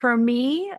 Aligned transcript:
For 0.00 0.16
me, 0.16 0.72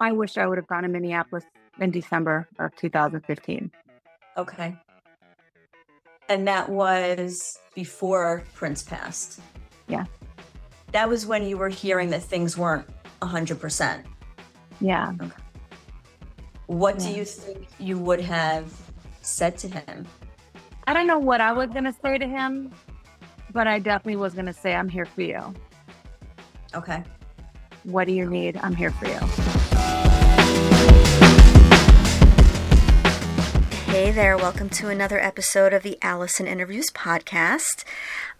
I 0.00 0.12
wish 0.12 0.36
I 0.36 0.46
would 0.46 0.58
have 0.58 0.66
gone 0.66 0.82
to 0.82 0.88
Minneapolis 0.88 1.44
in 1.80 1.90
December 1.90 2.48
of 2.58 2.74
2015. 2.76 3.70
Okay. 4.36 4.76
And 6.28 6.46
that 6.46 6.68
was 6.68 7.58
before 7.74 8.42
Prince 8.54 8.82
passed. 8.82 9.40
Yeah. 9.88 10.04
That 10.92 11.08
was 11.08 11.24
when 11.26 11.44
you 11.46 11.56
were 11.56 11.70
hearing 11.70 12.10
that 12.10 12.22
things 12.22 12.58
weren't 12.58 12.86
100%. 13.22 14.04
Yeah. 14.80 15.12
Okay. 15.22 15.30
What 16.66 17.00
Yeah. 17.00 17.06
do 17.06 17.12
you 17.18 17.24
think 17.24 17.68
you 17.78 17.98
would 17.98 18.20
have 18.20 18.70
said 19.22 19.56
to 19.58 19.68
him? 19.68 20.06
I 20.86 20.92
don't 20.92 21.06
know 21.06 21.18
what 21.18 21.40
I 21.40 21.52
was 21.52 21.70
going 21.70 21.84
to 21.84 21.94
say 22.02 22.18
to 22.18 22.26
him, 22.26 22.70
but 23.52 23.66
I 23.66 23.78
definitely 23.78 24.16
was 24.16 24.34
going 24.34 24.46
to 24.46 24.52
say, 24.52 24.74
I'm 24.74 24.88
here 24.88 25.06
for 25.06 25.22
you. 25.22 25.54
Okay. 26.74 27.02
What 27.84 28.06
do 28.06 28.12
you 28.12 28.30
need? 28.30 28.56
I'm 28.58 28.76
here 28.76 28.92
for 28.92 29.06
you. 29.06 29.18
Hey 33.90 34.12
there, 34.12 34.36
welcome 34.36 34.68
to 34.70 34.88
another 34.88 35.18
episode 35.18 35.74
of 35.74 35.82
the 35.82 35.98
Allison 36.00 36.46
Interviews 36.46 36.90
podcast. 36.90 37.84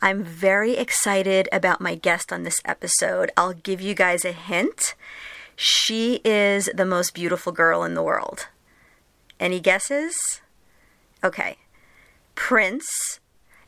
I'm 0.01 0.23
very 0.23 0.77
excited 0.77 1.49
about 1.53 1.81
my 1.81 1.97
guest 1.97 2.33
on 2.33 2.45
this 2.45 2.61
episode. 2.65 3.33
I'll 3.37 3.53
give 3.53 3.81
you 3.81 3.95
guys 3.95 4.25
a 4.25 4.31
hint. 4.31 4.95
She 5.57 6.21
is 6.25 6.71
the 6.73 6.87
most 6.87 7.13
beautiful 7.13 7.51
girl 7.51 7.83
in 7.83 7.95
the 7.95 8.03
world. 8.03 8.47
Any 9.41 9.59
guesses? 9.59 10.41
Okay. 11.25 11.57
Prince, 12.37 13.19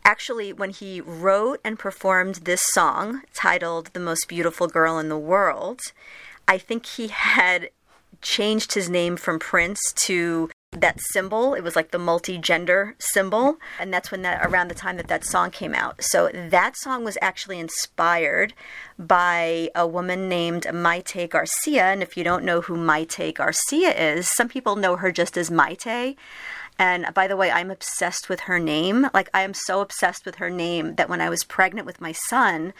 actually, 0.05 0.53
when 0.53 0.71
he 0.71 1.01
wrote 1.01 1.61
and 1.65 1.79
performed 1.79 2.37
this 2.37 2.63
song 2.73 3.23
titled 3.33 3.91
The 3.93 4.01
Most 4.01 4.29
Beautiful 4.29 4.67
Girl 4.67 4.99
in 4.99 5.09
the 5.09 5.19
World, 5.19 5.81
I 6.47 6.59
think 6.59 6.87
he 6.87 7.09
had 7.09 7.71
changed 8.21 8.75
his 8.75 8.89
name 8.89 9.17
from 9.17 9.39
Prince 9.39 9.93
to 10.07 10.51
that 10.73 11.01
symbol. 11.13 11.55
It 11.55 11.63
was 11.63 11.77
like 11.77 11.91
the 11.93 11.99
multi-gender 11.99 12.97
symbol, 12.99 13.59
and 13.79 13.95
that's 13.95 14.11
when 14.11 14.23
that 14.23 14.45
around 14.45 14.69
the 14.69 14.75
time 14.75 14.97
that 14.97 15.09
that 15.09 15.25
song 15.25 15.51
came 15.51 15.75
out. 15.75 16.03
So 16.03 16.29
that 16.35 16.77
song 16.77 17.05
was 17.05 17.17
actually 17.23 17.61
inspired 17.61 18.55
by 18.99 19.71
a 19.75 19.87
woman 19.87 20.29
named 20.29 20.65
Mayte 20.65 21.31
Garcia. 21.31 21.85
And 21.85 22.03
if 22.03 22.17
you 22.17 22.25
don't 22.25 22.45
know 22.45 22.61
who 22.63 22.77
Mayte 22.77 23.35
Garcia 23.35 23.95
is, 23.95 24.29
some 24.29 24.49
people 24.49 24.77
know 24.77 24.97
her 24.97 25.13
just 25.13 25.37
as 25.37 25.49
Mayte. 25.49 26.17
And 26.79 27.07
by 27.15 27.27
the 27.27 27.37
way, 27.37 27.51
I'm 27.51 27.71
obsessed 27.71 28.29
with 28.29 28.41
her 28.41 28.59
name. 28.59 29.09
Like 29.15 29.29
I 29.33 29.43
am 29.43 29.55
so 29.55 29.81
obsessed 29.81 30.27
with 30.27 30.37
her 30.37 30.51
name 30.51 30.97
that 30.97 31.09
when 31.09 31.21
I 31.21 31.31
was 31.31 31.45
pregnant 31.45 31.87
with 31.87 32.01
my 32.01 32.13
son, 32.13 32.73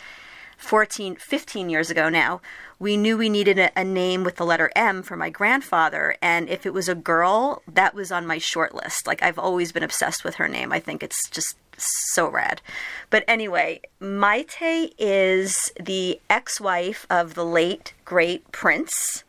14, 0.57 1.17
15 1.17 1.69
years 1.69 1.91
ago 1.91 2.09
now, 2.09 2.41
we 2.79 2.97
knew 2.97 3.17
we 3.17 3.29
needed 3.29 3.59
a, 3.59 3.71
a, 3.79 3.85
name 3.85 4.25
with 4.25 4.37
the 4.37 4.47
letter 4.47 4.71
M 4.75 5.03
for 5.03 5.17
my 5.17 5.31
grandfather. 5.31 6.17
And 6.23 6.49
if 6.49 6.65
it 6.65 6.73
was 6.73 6.89
a 6.89 6.95
girl, 6.95 7.63
that 7.73 7.95
was 7.95 8.11
on 8.11 8.27
my 8.27 8.39
short 8.39 8.75
list. 8.75 9.07
Like, 9.07 9.23
I've 9.23 9.39
always 9.39 9.73
been 9.73 9.83
obsessed 9.83 10.25
with 10.25 10.37
her 10.37 10.49
name. 10.49 10.73
I 10.73 10.81
think 10.81 11.03
it's 11.03 11.29
just 11.31 11.57
so 11.77 12.29
rad. 12.29 12.61
But 13.11 13.25
anyway, 13.29 13.81
Mayte 14.01 14.93
is 14.99 15.73
the 15.81 16.21
ex 16.31 16.61
wife 16.61 17.07
of 17.11 17.35
the 17.35 17.45
late, 17.45 17.95
great 18.05 18.51
Prince. 18.53 19.25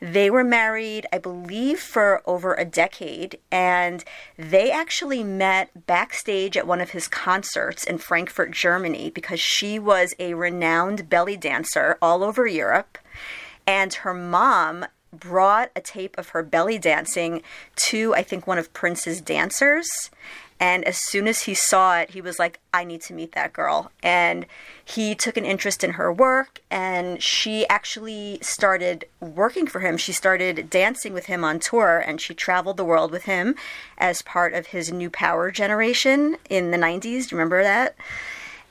They 0.00 0.30
were 0.30 0.44
married, 0.44 1.06
I 1.12 1.18
believe, 1.18 1.80
for 1.80 2.22
over 2.24 2.54
a 2.54 2.64
decade, 2.64 3.38
and 3.50 4.04
they 4.36 4.70
actually 4.70 5.24
met 5.24 5.86
backstage 5.86 6.56
at 6.56 6.66
one 6.66 6.80
of 6.80 6.90
his 6.90 7.08
concerts 7.08 7.82
in 7.82 7.98
Frankfurt, 7.98 8.52
Germany, 8.52 9.10
because 9.10 9.40
she 9.40 9.78
was 9.78 10.14
a 10.20 10.34
renowned 10.34 11.08
belly 11.10 11.36
dancer 11.36 11.98
all 12.00 12.22
over 12.22 12.46
Europe, 12.46 12.96
and 13.66 13.92
her 13.94 14.14
mom 14.14 14.86
brought 15.12 15.70
a 15.74 15.80
tape 15.80 16.16
of 16.16 16.28
her 16.28 16.42
belly 16.42 16.78
dancing 16.78 17.42
to, 17.74 18.14
I 18.14 18.22
think, 18.22 18.46
one 18.46 18.58
of 18.58 18.72
Prince's 18.72 19.20
dancers. 19.20 20.10
And 20.60 20.84
as 20.84 20.98
soon 21.06 21.28
as 21.28 21.42
he 21.42 21.54
saw 21.54 21.98
it, 21.98 22.10
he 22.10 22.20
was 22.20 22.38
like, 22.38 22.58
I 22.74 22.84
need 22.84 23.02
to 23.02 23.14
meet 23.14 23.32
that 23.32 23.52
girl. 23.52 23.92
And 24.02 24.46
he 24.84 25.14
took 25.14 25.36
an 25.36 25.44
interest 25.44 25.84
in 25.84 25.92
her 25.92 26.12
work, 26.12 26.60
and 26.70 27.22
she 27.22 27.66
actually 27.68 28.38
started 28.42 29.04
working 29.20 29.66
for 29.66 29.80
him. 29.80 29.96
She 29.96 30.12
started 30.12 30.68
dancing 30.68 31.12
with 31.12 31.26
him 31.26 31.44
on 31.44 31.60
tour, 31.60 32.02
and 32.04 32.20
she 32.20 32.34
traveled 32.34 32.76
the 32.76 32.84
world 32.84 33.12
with 33.12 33.24
him 33.24 33.54
as 33.98 34.22
part 34.22 34.52
of 34.52 34.68
his 34.68 34.92
New 34.92 35.10
Power 35.10 35.50
generation 35.50 36.36
in 36.50 36.72
the 36.72 36.78
90s. 36.78 37.00
Do 37.00 37.08
you 37.08 37.26
remember 37.32 37.62
that? 37.62 37.96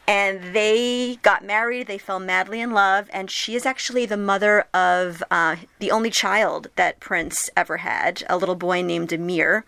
and 0.07 0.55
they 0.55 1.17
got 1.21 1.43
married. 1.43 1.87
They 1.87 1.97
fell 1.97 2.19
madly 2.19 2.61
in 2.61 2.71
love, 2.71 3.09
and 3.11 3.29
she 3.29 3.55
is 3.55 3.65
actually 3.65 4.05
the 4.05 4.17
mother 4.17 4.65
of 4.73 5.21
uh, 5.29 5.57
the 5.79 5.91
only 5.91 6.09
child 6.09 6.69
that 6.77 7.01
Prince 7.01 7.49
ever 7.57 7.77
had, 7.77 8.23
a 8.29 8.37
little 8.37 8.55
boy 8.55 8.81
named 8.81 9.11
Amir, 9.11 9.65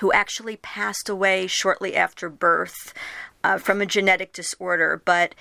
who 0.00 0.12
actually 0.12 0.56
passed 0.56 1.08
away 1.08 1.46
shortly 1.46 1.96
after 1.96 2.28
birth 2.28 2.94
uh, 3.42 3.58
from 3.58 3.80
a 3.80 3.86
genetic 3.86 4.32
disorder. 4.32 5.00
But 5.04 5.34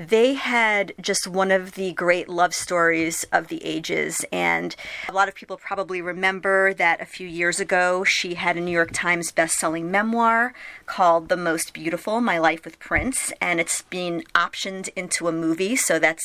they 0.00 0.32
had 0.32 0.94
just 0.98 1.26
one 1.26 1.50
of 1.50 1.72
the 1.72 1.92
great 1.92 2.26
love 2.26 2.54
stories 2.54 3.24
of 3.32 3.48
the 3.48 3.62
ages. 3.62 4.24
And 4.32 4.74
a 5.06 5.12
lot 5.12 5.28
of 5.28 5.34
people 5.34 5.58
probably 5.58 6.00
remember 6.00 6.72
that 6.72 7.02
a 7.02 7.04
few 7.04 7.28
years 7.28 7.60
ago, 7.60 8.02
she 8.02 8.34
had 8.34 8.56
a 8.56 8.60
New 8.62 8.70
York 8.70 8.92
Times 8.94 9.30
best-selling 9.30 9.90
memoir 9.90 10.54
called 10.86 11.28
The 11.28 11.36
Most 11.36 11.74
Beautiful, 11.74 12.22
My 12.22 12.38
Life 12.38 12.64
with 12.64 12.78
Prince. 12.78 13.30
And 13.42 13.60
it's 13.60 13.82
been 13.82 14.22
optioned 14.34 14.88
into 14.96 15.28
a 15.28 15.32
movie. 15.32 15.76
So 15.76 15.98
that's 15.98 16.24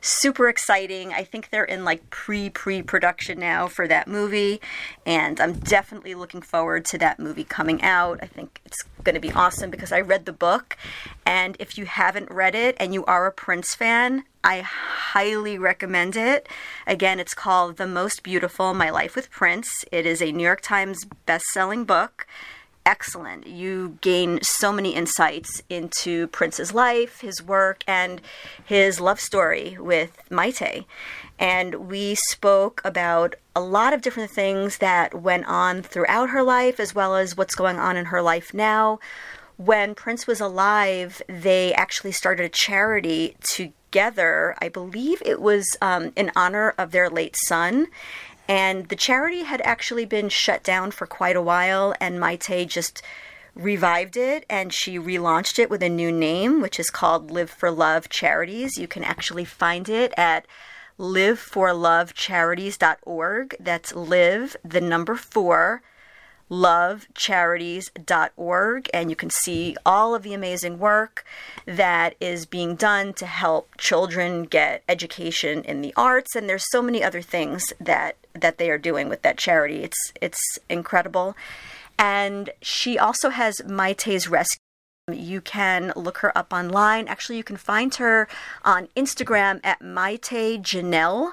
super 0.00 0.48
exciting. 0.48 1.12
I 1.12 1.22
think 1.22 1.50
they're 1.50 1.62
in 1.62 1.84
like 1.84 2.10
pre-pre-production 2.10 3.38
now 3.38 3.68
for 3.68 3.86
that 3.86 4.08
movie. 4.08 4.60
And 5.06 5.40
I'm 5.40 5.52
definitely 5.52 6.16
looking 6.16 6.42
forward 6.42 6.84
to 6.86 6.98
that 6.98 7.20
movie 7.20 7.44
coming 7.44 7.82
out. 7.82 8.18
I 8.20 8.26
think 8.26 8.60
it's 8.66 8.82
going 9.04 9.14
to 9.14 9.20
be 9.20 9.32
awesome 9.32 9.70
because 9.70 9.92
I 9.92 10.00
read 10.00 10.26
the 10.26 10.32
book. 10.32 10.76
And 11.24 11.56
if 11.60 11.78
you 11.78 11.84
haven't 11.86 12.30
read 12.30 12.56
it 12.56 12.76
and 12.80 12.92
you 12.92 13.04
are 13.12 13.26
a 13.26 13.30
Prince 13.30 13.74
fan, 13.74 14.24
I 14.42 14.62
highly 14.62 15.58
recommend 15.58 16.16
it. 16.16 16.48
Again, 16.86 17.20
it's 17.20 17.34
called 17.34 17.76
The 17.76 17.86
Most 17.86 18.22
Beautiful 18.22 18.72
My 18.72 18.88
Life 18.88 19.14
with 19.14 19.30
Prince. 19.30 19.84
It 19.92 20.06
is 20.06 20.22
a 20.22 20.32
New 20.32 20.42
York 20.42 20.62
Times 20.62 21.04
best-selling 21.26 21.84
book. 21.84 22.26
Excellent. 22.86 23.46
You 23.46 23.98
gain 24.00 24.38
so 24.40 24.72
many 24.72 24.94
insights 24.94 25.60
into 25.68 26.28
Prince's 26.28 26.72
life, 26.72 27.20
his 27.20 27.42
work, 27.42 27.84
and 27.86 28.22
his 28.64 28.98
love 28.98 29.20
story 29.20 29.76
with 29.78 30.18
Mayte. 30.30 30.86
And 31.38 31.90
we 31.90 32.14
spoke 32.14 32.80
about 32.82 33.34
a 33.54 33.60
lot 33.60 33.92
of 33.92 34.00
different 34.00 34.30
things 34.30 34.78
that 34.78 35.20
went 35.20 35.44
on 35.44 35.82
throughout 35.82 36.30
her 36.30 36.42
life, 36.42 36.80
as 36.80 36.94
well 36.94 37.14
as 37.16 37.36
what's 37.36 37.54
going 37.54 37.78
on 37.78 37.98
in 37.98 38.06
her 38.06 38.22
life 38.22 38.54
now 38.54 39.00
when 39.64 39.94
Prince 39.94 40.26
was 40.26 40.40
alive, 40.40 41.22
they 41.28 41.72
actually 41.74 42.10
started 42.12 42.44
a 42.44 42.48
charity 42.48 43.36
together. 43.42 44.56
I 44.60 44.68
believe 44.68 45.22
it 45.24 45.40
was 45.40 45.64
um, 45.80 46.12
in 46.16 46.32
honor 46.34 46.74
of 46.78 46.90
their 46.90 47.08
late 47.08 47.36
son. 47.46 47.86
And 48.48 48.88
the 48.88 48.96
charity 48.96 49.44
had 49.44 49.60
actually 49.62 50.04
been 50.04 50.28
shut 50.28 50.64
down 50.64 50.90
for 50.90 51.06
quite 51.06 51.36
a 51.36 51.42
while, 51.42 51.94
and 52.00 52.18
Mayte 52.18 52.66
just 52.66 53.02
revived 53.54 54.16
it 54.16 54.46
and 54.48 54.72
she 54.72 54.98
relaunched 54.98 55.58
it 55.58 55.68
with 55.68 55.82
a 55.82 55.88
new 55.88 56.10
name, 56.10 56.62
which 56.62 56.80
is 56.80 56.88
called 56.90 57.30
Live 57.30 57.50
for 57.50 57.70
Love 57.70 58.08
Charities. 58.08 58.78
You 58.78 58.88
can 58.88 59.04
actually 59.04 59.44
find 59.44 59.86
it 59.88 60.12
at 60.16 60.46
liveforlovecharities.org. 60.98 63.56
That's 63.60 63.94
live, 63.94 64.56
the 64.64 64.80
number 64.80 65.16
four, 65.16 65.82
lovecharities.org 66.52 68.90
and 68.92 69.08
you 69.08 69.16
can 69.16 69.30
see 69.30 69.74
all 69.86 70.14
of 70.14 70.22
the 70.22 70.34
amazing 70.34 70.78
work 70.78 71.24
that 71.64 72.14
is 72.20 72.44
being 72.44 72.76
done 72.76 73.14
to 73.14 73.24
help 73.24 73.74
children 73.78 74.44
get 74.44 74.82
education 74.86 75.64
in 75.64 75.80
the 75.80 75.94
arts 75.96 76.36
and 76.36 76.50
there's 76.50 76.70
so 76.70 76.82
many 76.82 77.02
other 77.02 77.22
things 77.22 77.72
that 77.80 78.16
that 78.34 78.58
they 78.58 78.70
are 78.70 78.76
doing 78.76 79.08
with 79.08 79.22
that 79.22 79.38
charity 79.38 79.82
it's 79.82 80.12
it's 80.20 80.58
incredible 80.68 81.34
and 81.98 82.50
she 82.60 82.98
also 82.98 83.30
has 83.30 83.54
Mayte's 83.64 84.28
Rescue 84.28 84.58
you 85.10 85.40
can 85.40 85.92
look 85.96 86.18
her 86.18 86.36
up 86.38 86.52
online. 86.52 87.08
Actually, 87.08 87.36
you 87.36 87.42
can 87.42 87.56
find 87.56 87.92
her 87.96 88.28
on 88.64 88.86
Instagram 88.96 89.58
at 89.64 89.80
Mayte 89.80 90.62
Janelle. 90.62 91.32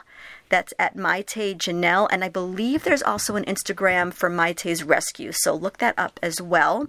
That's 0.49 0.73
at 0.77 0.95
Mayte 0.95 1.57
Janelle. 1.57 2.07
And 2.11 2.23
I 2.23 2.29
believe 2.29 2.83
there's 2.83 3.03
also 3.03 3.35
an 3.35 3.45
Instagram 3.45 4.13
for 4.13 4.29
Mayte's 4.29 4.83
Rescue. 4.83 5.31
So 5.31 5.53
look 5.53 5.77
that 5.77 5.95
up 5.97 6.19
as 6.21 6.41
well. 6.41 6.87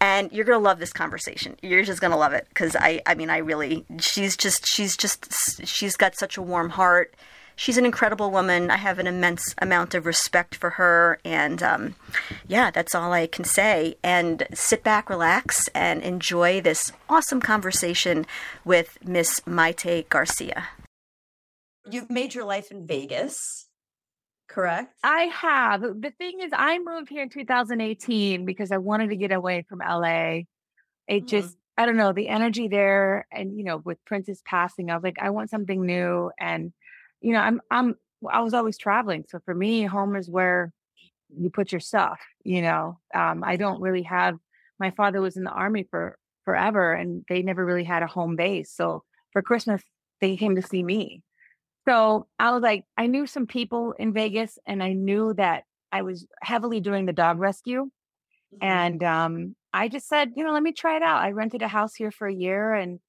And 0.00 0.30
you're 0.32 0.44
gonna 0.44 0.58
love 0.58 0.78
this 0.78 0.92
conversation. 0.92 1.56
You're 1.60 1.82
just 1.82 2.00
gonna 2.00 2.16
love 2.16 2.32
it 2.32 2.46
because 2.48 2.76
I, 2.76 3.02
I 3.04 3.14
mean, 3.14 3.30
I 3.30 3.38
really, 3.38 3.84
she's 3.98 4.36
just, 4.36 4.66
she's 4.66 4.96
just, 4.96 5.66
she's 5.66 5.96
got 5.96 6.16
such 6.16 6.36
a 6.36 6.42
warm 6.42 6.70
heart 6.70 7.14
she's 7.58 7.76
an 7.76 7.84
incredible 7.84 8.30
woman. 8.30 8.70
I 8.70 8.76
have 8.76 8.98
an 8.98 9.06
immense 9.06 9.54
amount 9.58 9.94
of 9.94 10.06
respect 10.06 10.54
for 10.54 10.70
her. 10.70 11.18
And 11.24 11.62
um, 11.62 11.96
yeah, 12.46 12.70
that's 12.70 12.94
all 12.94 13.12
I 13.12 13.26
can 13.26 13.44
say. 13.44 13.96
And 14.02 14.46
sit 14.54 14.82
back, 14.82 15.10
relax, 15.10 15.68
and 15.74 16.00
enjoy 16.02 16.62
this 16.62 16.92
awesome 17.10 17.42
conversation 17.42 18.24
with 18.64 18.96
Miss 19.04 19.40
Mayte 19.40 20.08
Garcia. 20.08 20.68
You've 21.90 22.10
made 22.10 22.34
your 22.34 22.44
life 22.44 22.70
in 22.70 22.86
Vegas, 22.86 23.66
correct? 24.48 24.94
I 25.02 25.22
have. 25.24 25.80
The 25.82 26.12
thing 26.18 26.40
is, 26.40 26.50
I 26.54 26.78
moved 26.78 27.08
here 27.08 27.22
in 27.22 27.30
2018 27.30 28.44
because 28.44 28.72
I 28.72 28.78
wanted 28.78 29.10
to 29.10 29.16
get 29.16 29.32
away 29.32 29.64
from 29.68 29.78
LA. 29.78 30.10
It 30.10 30.46
mm-hmm. 31.08 31.26
just, 31.26 31.56
I 31.76 31.86
don't 31.86 31.96
know, 31.96 32.12
the 32.12 32.28
energy 32.28 32.68
there, 32.68 33.26
and 33.32 33.56
you 33.56 33.64
know, 33.64 33.78
with 33.78 34.04
Prince's 34.04 34.42
passing, 34.44 34.90
I 34.90 34.94
was 34.94 35.04
like, 35.04 35.18
I 35.20 35.30
want 35.30 35.50
something 35.50 35.84
new. 35.84 36.30
And 36.38 36.72
you 37.20 37.32
know, 37.32 37.40
I'm 37.40 37.60
I'm 37.70 37.94
I 38.30 38.40
was 38.40 38.54
always 38.54 38.78
traveling. 38.78 39.24
So 39.28 39.40
for 39.44 39.54
me, 39.54 39.84
home 39.84 40.16
is 40.16 40.28
where 40.28 40.72
you 41.36 41.50
put 41.50 41.72
your 41.72 41.80
stuff, 41.80 42.20
you 42.42 42.62
know. 42.62 42.98
Um, 43.14 43.42
I 43.44 43.56
don't 43.56 43.80
really 43.80 44.02
have 44.02 44.36
my 44.78 44.90
father 44.92 45.20
was 45.20 45.36
in 45.36 45.44
the 45.44 45.50
army 45.50 45.86
for 45.90 46.16
forever 46.44 46.92
and 46.92 47.24
they 47.28 47.42
never 47.42 47.64
really 47.64 47.84
had 47.84 48.02
a 48.02 48.06
home 48.06 48.36
base. 48.36 48.72
So 48.72 49.02
for 49.32 49.42
Christmas, 49.42 49.82
they 50.20 50.36
came 50.36 50.56
to 50.56 50.62
see 50.62 50.82
me. 50.82 51.22
So 51.88 52.26
I 52.38 52.50
was 52.50 52.62
like, 52.62 52.84
I 52.98 53.06
knew 53.06 53.26
some 53.26 53.46
people 53.46 53.94
in 53.98 54.12
Vegas 54.12 54.58
and 54.66 54.82
I 54.82 54.92
knew 54.92 55.32
that 55.34 55.64
I 55.90 56.02
was 56.02 56.26
heavily 56.42 56.80
doing 56.80 57.06
the 57.06 57.14
dog 57.14 57.38
rescue. 57.38 57.84
Mm-hmm. 58.54 58.58
And 58.60 59.02
um, 59.02 59.56
I 59.72 59.88
just 59.88 60.06
said, 60.06 60.32
you 60.36 60.44
know, 60.44 60.52
let 60.52 60.62
me 60.62 60.72
try 60.72 60.96
it 60.96 61.02
out. 61.02 61.22
I 61.22 61.30
rented 61.30 61.62
a 61.62 61.68
house 61.68 61.94
here 61.94 62.10
for 62.10 62.28
a 62.28 62.34
year 62.34 62.74
and 62.74 63.00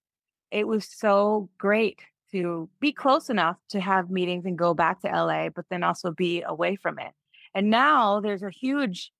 it 0.49 0.65
was 0.65 0.87
so 0.89 1.49
great 1.57 1.99
to 2.31 2.69
be 2.79 2.93
close 2.93 3.29
enough 3.29 3.57
to 3.71 3.81
have 3.81 4.09
meetings 4.09 4.45
and 4.45 4.57
go 4.57 4.73
back 4.73 5.01
to 5.01 5.09
LA, 5.09 5.49
but 5.49 5.65
then 5.69 5.83
also 5.83 6.11
be 6.11 6.43
away 6.43 6.77
from 6.77 6.99
it. 6.99 7.11
And 7.53 7.69
now 7.69 8.21
there's 8.21 8.43
a 8.43 8.49
huge 8.49 9.11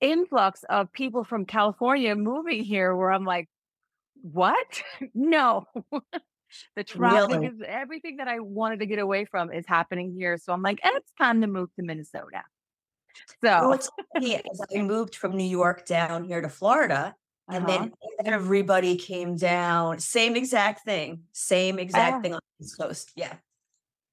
influx 0.00 0.64
of 0.70 0.92
people 0.92 1.24
from 1.24 1.44
California 1.44 2.14
moving 2.14 2.62
here 2.62 2.94
where 2.94 3.10
I'm 3.10 3.24
like, 3.24 3.48
what? 4.22 4.82
no. 5.12 5.66
the 6.74 6.84
traffic 6.84 7.36
really? 7.36 7.46
is 7.46 7.62
everything 7.66 8.16
that 8.16 8.28
I 8.28 8.40
wanted 8.40 8.80
to 8.80 8.86
get 8.86 8.98
away 8.98 9.24
from 9.24 9.52
is 9.52 9.64
happening 9.66 10.14
here. 10.16 10.38
So 10.38 10.52
I'm 10.52 10.62
like, 10.62 10.80
it's 10.84 11.12
time 11.18 11.40
to 11.40 11.46
move 11.46 11.68
to 11.76 11.82
Minnesota. 11.82 12.42
So 13.42 13.68
well, 13.68 13.80
funny, 14.12 14.40
I 14.74 14.82
moved 14.82 15.16
from 15.16 15.36
New 15.36 15.44
York 15.44 15.86
down 15.86 16.24
here 16.24 16.40
to 16.40 16.48
Florida, 16.48 17.14
and 17.48 17.64
uh-huh. 17.64 17.88
then 17.88 17.92
everybody 18.24 18.96
came 18.96 19.36
down. 19.36 19.98
Same 19.98 20.36
exact 20.36 20.84
thing. 20.84 21.22
Same 21.32 21.78
exact 21.78 22.22
thing 22.22 22.34
on 22.34 22.40
the 22.58 22.64
East 22.64 22.78
Coast. 22.78 23.12
Yeah. 23.16 23.34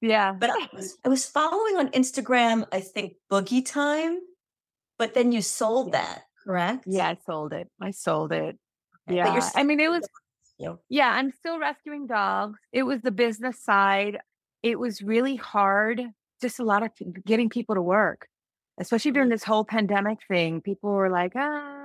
Yeah. 0.00 0.32
But 0.32 0.50
I 0.50 0.68
was, 0.72 0.98
I 1.04 1.08
was 1.08 1.26
following 1.26 1.76
on 1.76 1.88
Instagram, 1.90 2.66
I 2.72 2.80
think 2.80 3.14
Boogie 3.30 3.64
Time, 3.64 4.20
but 4.98 5.14
then 5.14 5.32
you 5.32 5.42
sold 5.42 5.92
that, 5.92 6.22
correct? 6.44 6.84
Yeah, 6.86 7.08
I 7.08 7.18
sold 7.26 7.52
it. 7.52 7.68
I 7.80 7.90
sold 7.90 8.32
it. 8.32 8.58
Yeah. 9.08 9.50
I 9.54 9.64
mean, 9.64 9.80
it 9.80 9.90
was, 9.90 10.06
yeah, 10.88 11.10
I'm 11.10 11.32
still 11.32 11.58
rescuing 11.58 12.06
dogs. 12.06 12.58
It 12.72 12.84
was 12.84 13.00
the 13.02 13.10
business 13.10 13.62
side. 13.62 14.18
It 14.62 14.78
was 14.78 15.02
really 15.02 15.36
hard, 15.36 16.02
just 16.40 16.58
a 16.58 16.64
lot 16.64 16.82
of 16.82 16.90
getting 17.24 17.48
people 17.48 17.74
to 17.74 17.82
work, 17.82 18.28
especially 18.78 19.10
during 19.10 19.28
mm-hmm. 19.28 19.34
this 19.34 19.44
whole 19.44 19.64
pandemic 19.64 20.18
thing. 20.28 20.60
People 20.60 20.90
were 20.90 21.10
like, 21.10 21.32
ah, 21.36 21.84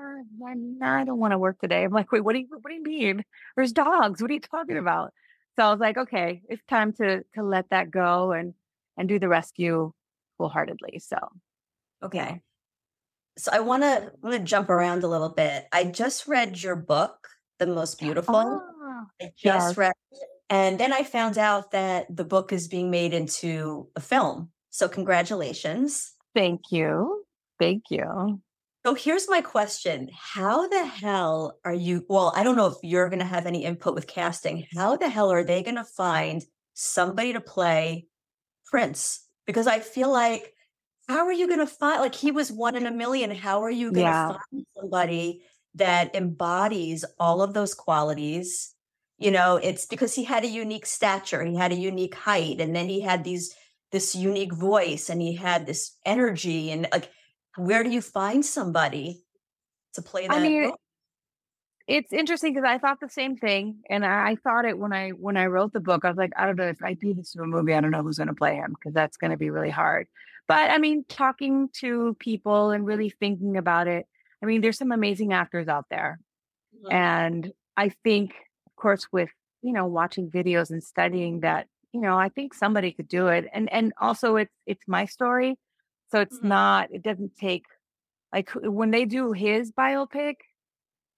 I 0.82 1.04
don't 1.04 1.20
want 1.20 1.32
to 1.32 1.38
work 1.38 1.60
today. 1.60 1.84
I'm 1.84 1.92
like, 1.92 2.12
wait, 2.12 2.24
what 2.24 2.34
do 2.34 2.40
you 2.40 2.48
what 2.50 2.70
do 2.70 2.76
you 2.76 2.84
mean? 2.84 3.24
There's 3.56 3.74
dogs. 3.74 4.22
What 4.22 4.32
are 4.32 4.34
you 4.34 4.40
talking 4.40 4.78
about? 4.78 5.14
So 5.56 5.66
I 5.66 5.72
was 5.72 5.80
like, 5.80 5.98
okay, 5.98 6.42
it's 6.50 6.64
time 6.66 6.94
to 6.94 7.24
to 7.36 7.44
let 7.44 7.70
that 7.70 7.92
go 7.92 8.32
and 8.32 8.54
and 8.98 9.10
do 9.10 9.20
the 9.20 9.28
rescue 9.28 9.92
wholeheartedly. 10.38 11.00
So 11.00 11.18
okay. 12.04 12.42
So 13.38 13.52
I 13.54 13.62
want 13.62 13.84
to 13.84 14.12
want 14.22 14.36
to 14.36 14.44
jump 14.44 14.70
around 14.70 15.04
a 15.04 15.08
little 15.08 15.30
bit. 15.30 15.68
I 15.72 15.86
just 15.86 16.28
read 16.28 16.62
your 16.62 16.76
book, 16.76 17.28
The 17.60 17.68
Most 17.68 18.00
Beautiful. 18.00 18.36
Oh, 18.36 19.06
I 19.22 19.26
just 19.26 19.44
yes. 19.44 19.78
read 19.78 19.94
and 20.50 20.80
then 20.80 20.92
I 20.92 21.04
found 21.04 21.38
out 21.38 21.72
that 21.72 22.08
the 22.16 22.24
book 22.24 22.52
is 22.52 22.68
being 22.68 22.90
made 22.90 23.14
into 23.14 23.88
a 23.96 24.02
film. 24.02 24.50
So 24.72 24.90
congratulations. 24.90 26.14
Thank 26.34 26.72
you. 26.72 27.24
Thank 27.60 27.84
you. 27.92 28.42
So 28.86 28.96
here's 28.96 29.30
my 29.30 29.42
question. 29.42 30.10
How 30.14 30.68
the 30.68 30.86
hell 30.86 31.60
are 31.66 31.74
you? 31.74 32.06
Well, 32.08 32.34
I 32.36 32.44
don't 32.44 32.56
know 32.56 32.68
if 32.68 32.78
you're 32.82 33.10
going 33.10 33.20
to 33.20 33.26
have 33.26 33.46
any 33.46 33.66
input 33.66 33.94
with 33.94 34.08
casting. 34.08 34.66
How 34.74 34.96
the 34.96 35.10
hell 35.10 35.32
are 35.32 35.44
they 35.44 35.62
going 35.62 35.76
to 35.76 35.84
find 35.84 36.42
somebody 36.74 37.34
to 37.34 37.42
play 37.42 38.08
Prince? 38.66 39.26
Because 39.46 39.68
I 39.68 39.80
feel 39.80 40.12
like, 40.12 40.54
how 41.08 41.26
are 41.26 41.34
you 41.34 41.48
going 41.48 41.60
to 41.60 41.68
find, 41.68 42.00
like, 42.00 42.16
he 42.16 42.32
was 42.32 42.52
one 42.52 42.76
in 42.76 42.86
a 42.86 42.92
million. 42.92 43.32
How 43.32 43.64
are 43.64 43.72
you 43.72 43.92
going 43.92 44.06
to 44.06 44.12
yeah. 44.12 44.28
find 44.28 44.66
somebody 44.78 45.44
that 45.76 46.16
embodies 46.16 47.06
all 47.20 47.42
of 47.42 47.54
those 47.54 47.74
qualities? 47.74 48.74
You 49.18 49.32
know, 49.32 49.58
it's 49.58 49.86
because 49.86 50.16
he 50.16 50.24
had 50.24 50.44
a 50.44 50.48
unique 50.48 50.86
stature, 50.86 51.44
he 51.44 51.56
had 51.56 51.72
a 51.72 51.76
unique 51.76 52.16
height, 52.16 52.62
and 52.62 52.76
then 52.76 52.88
he 52.88 53.02
had 53.02 53.24
these, 53.24 53.54
this 53.92 54.16
unique 54.16 54.54
voice, 54.54 55.10
and 55.10 55.22
he 55.22 55.36
had 55.36 55.66
this 55.66 55.98
energy, 56.06 56.72
and 56.72 56.88
like, 56.92 57.10
where 57.58 57.84
do 57.84 57.90
you 57.90 58.02
find 58.02 58.46
somebody 58.46 59.24
to 59.94 60.02
play 60.02 60.28
that? 60.28 60.38
I 60.38 60.42
mean, 60.42 60.64
role? 60.64 60.80
it's 61.88 62.14
interesting 62.14 62.54
because 62.54 62.68
I 62.68 62.78
thought 62.78 63.00
the 63.02 63.10
same 63.10 63.36
thing, 63.36 63.80
and 63.90 64.06
I, 64.06 64.32
I, 64.32 64.36
thought 64.36 64.66
it 64.66 64.78
when 64.78 64.94
I 64.94 65.10
when 65.10 65.36
I 65.36 65.48
wrote 65.48 65.74
the 65.74 65.80
book. 65.80 66.06
I 66.06 66.10
was 66.10 66.18
like, 66.18 66.32
I 66.38 66.46
don't 66.46 66.56
know 66.56 66.68
if 66.68 66.84
I 66.84 66.94
do 66.94 67.14
this 67.14 67.32
to 67.34 67.42
a 67.42 67.48
movie, 67.48 67.74
I 67.74 67.82
don't 67.82 67.92
know 67.92 68.04
who's 68.04 68.18
going 68.18 68.28
to 68.28 68.34
play 68.34 68.56
him 68.56 68.76
because 68.78 68.94
that's 68.94 69.18
going 69.18 69.32
to 69.32 69.38
be 69.38 69.50
really 69.50 69.72
hard. 69.72 70.08
But 70.48 70.72
I 70.72 70.78
mean, 70.78 71.04
talking 71.10 71.70
to 71.80 72.16
people 72.20 72.72
and 72.72 72.86
really 72.86 73.10
thinking 73.10 73.58
about 73.58 73.88
it. 73.88 74.08
I 74.42 74.46
mean, 74.46 74.62
there's 74.62 74.78
some 74.78 74.92
amazing 74.92 75.34
actors 75.34 75.68
out 75.68 75.86
there, 75.90 76.20
and 76.90 77.52
I 77.76 77.90
think, 78.04 78.32
of 78.68 78.76
course, 78.76 79.08
with 79.12 79.30
you 79.62 79.74
know 79.74 79.86
watching 79.86 80.30
videos 80.30 80.70
and 80.70 80.84
studying 80.84 81.42
that, 81.42 81.68
you 81.92 82.02
know, 82.02 82.18
I 82.18 82.30
think 82.30 82.54
somebody 82.54 82.92
could 82.92 83.08
do 83.08 83.28
it, 83.28 83.46
and 83.54 83.72
and 83.72 83.94
also 84.00 84.36
it's 84.38 84.56
it's 84.66 84.84
my 84.88 85.06
story 85.06 85.58
so 86.12 86.20
it's 86.20 86.38
mm-hmm. 86.38 86.48
not, 86.48 86.92
it 86.92 87.04
doesn't 87.04 87.36
take, 87.38 87.66
like 88.34 88.50
when 88.56 88.92
they 88.92 89.06
do 89.06 89.32
his 89.32 89.72
biopic, 89.72 90.36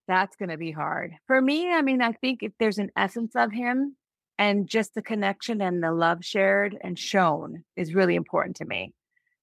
that's 0.08 0.36
going 0.36 0.50
to 0.50 0.58
be 0.58 0.72
hard. 0.72 1.13
For 1.28 1.42
me, 1.42 1.72
I 1.72 1.82
mean, 1.82 2.01
I 2.01 2.12
think 2.12 2.44
if 2.44 2.51
there's 2.60 2.78
an 2.78 2.92
essence 2.96 3.36
of 3.36 3.51
him 3.51 3.96
and 4.38 4.68
just 4.68 4.94
the 4.94 5.01
connection 5.01 5.62
and 5.62 5.82
the 5.82 5.92
love 5.92 6.25
shared 6.25 6.78
and 6.82 6.98
shown 6.98 7.63
is 7.75 7.94
really 7.94 8.16
important 8.16 8.58
to 8.58 8.66
me. 8.66 8.94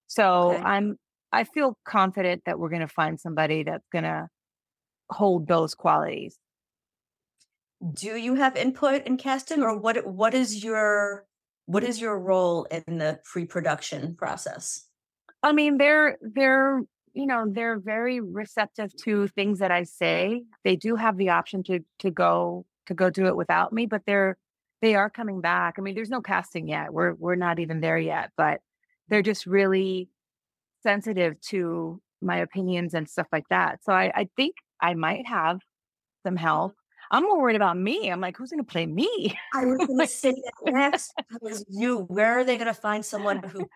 So 0.06 0.52
okay. 0.52 0.62
I'm, 0.62 0.98
I 1.32 1.44
feel 1.44 1.78
confident 1.84 2.42
that 2.46 2.58
we're 2.58 2.70
going 2.70 2.80
to 2.80 2.88
find 2.88 3.20
somebody 3.20 3.62
that's 3.62 3.86
going 3.92 4.04
to 4.04 4.28
hold 5.10 5.46
those 5.46 5.74
qualities. 5.74 6.38
Do 7.92 8.16
you 8.16 8.34
have 8.34 8.56
input 8.56 9.06
in 9.06 9.18
casting 9.18 9.62
or 9.62 9.78
what 9.78 10.04
what 10.06 10.34
is 10.34 10.64
your 10.64 11.26
what 11.66 11.84
is 11.84 12.00
your 12.00 12.18
role 12.18 12.64
in 12.64 12.98
the 12.98 13.20
pre-production 13.24 14.16
process? 14.16 14.86
I 15.42 15.52
mean, 15.52 15.78
they're 15.78 16.18
they're 16.20 16.82
you 17.12 17.26
know 17.26 17.46
they're 17.48 17.78
very 17.78 18.20
receptive 18.20 18.94
to 19.04 19.28
things 19.28 19.60
that 19.60 19.70
I 19.70 19.84
say. 19.84 20.42
They 20.64 20.76
do 20.76 20.96
have 20.96 21.16
the 21.16 21.30
option 21.30 21.62
to 21.64 21.80
to 22.00 22.10
go 22.10 22.66
to 22.86 22.94
go 22.94 23.10
do 23.10 23.26
it 23.26 23.36
without 23.36 23.72
me, 23.72 23.86
but 23.86 24.02
they're 24.06 24.36
they 24.80 24.94
are 24.94 25.10
coming 25.10 25.40
back. 25.40 25.74
I 25.78 25.82
mean, 25.82 25.94
there's 25.94 26.10
no 26.10 26.20
casting 26.20 26.68
yet. 26.68 26.92
We're 26.92 27.14
we're 27.14 27.36
not 27.36 27.60
even 27.60 27.80
there 27.80 27.98
yet, 27.98 28.30
but 28.36 28.60
they're 29.08 29.22
just 29.22 29.46
really 29.46 30.08
sensitive 30.82 31.40
to 31.48 32.00
my 32.20 32.38
opinions 32.38 32.94
and 32.94 33.08
stuff 33.08 33.26
like 33.32 33.48
that. 33.50 33.84
So 33.84 33.92
I, 33.92 34.12
I 34.14 34.28
think 34.36 34.56
I 34.80 34.94
might 34.94 35.26
have 35.26 35.60
some 36.24 36.36
help. 36.36 36.72
Mm-hmm. 36.72 37.16
I'm 37.16 37.22
more 37.22 37.40
worried 37.40 37.56
about 37.56 37.78
me. 37.78 38.10
I'm 38.10 38.20
like, 38.20 38.36
who's 38.36 38.50
going 38.50 38.62
to 38.62 38.70
play 38.70 38.84
me? 38.86 39.34
I 39.54 39.64
was 39.64 39.78
going 39.86 39.98
to 39.98 40.06
say 40.06 40.32
that 40.32 40.72
next. 40.72 41.14
Was 41.40 41.64
you? 41.68 42.00
Where 42.00 42.38
are 42.38 42.44
they 42.44 42.56
going 42.56 42.66
to 42.66 42.74
find 42.74 43.04
someone 43.04 43.42
who 43.42 43.66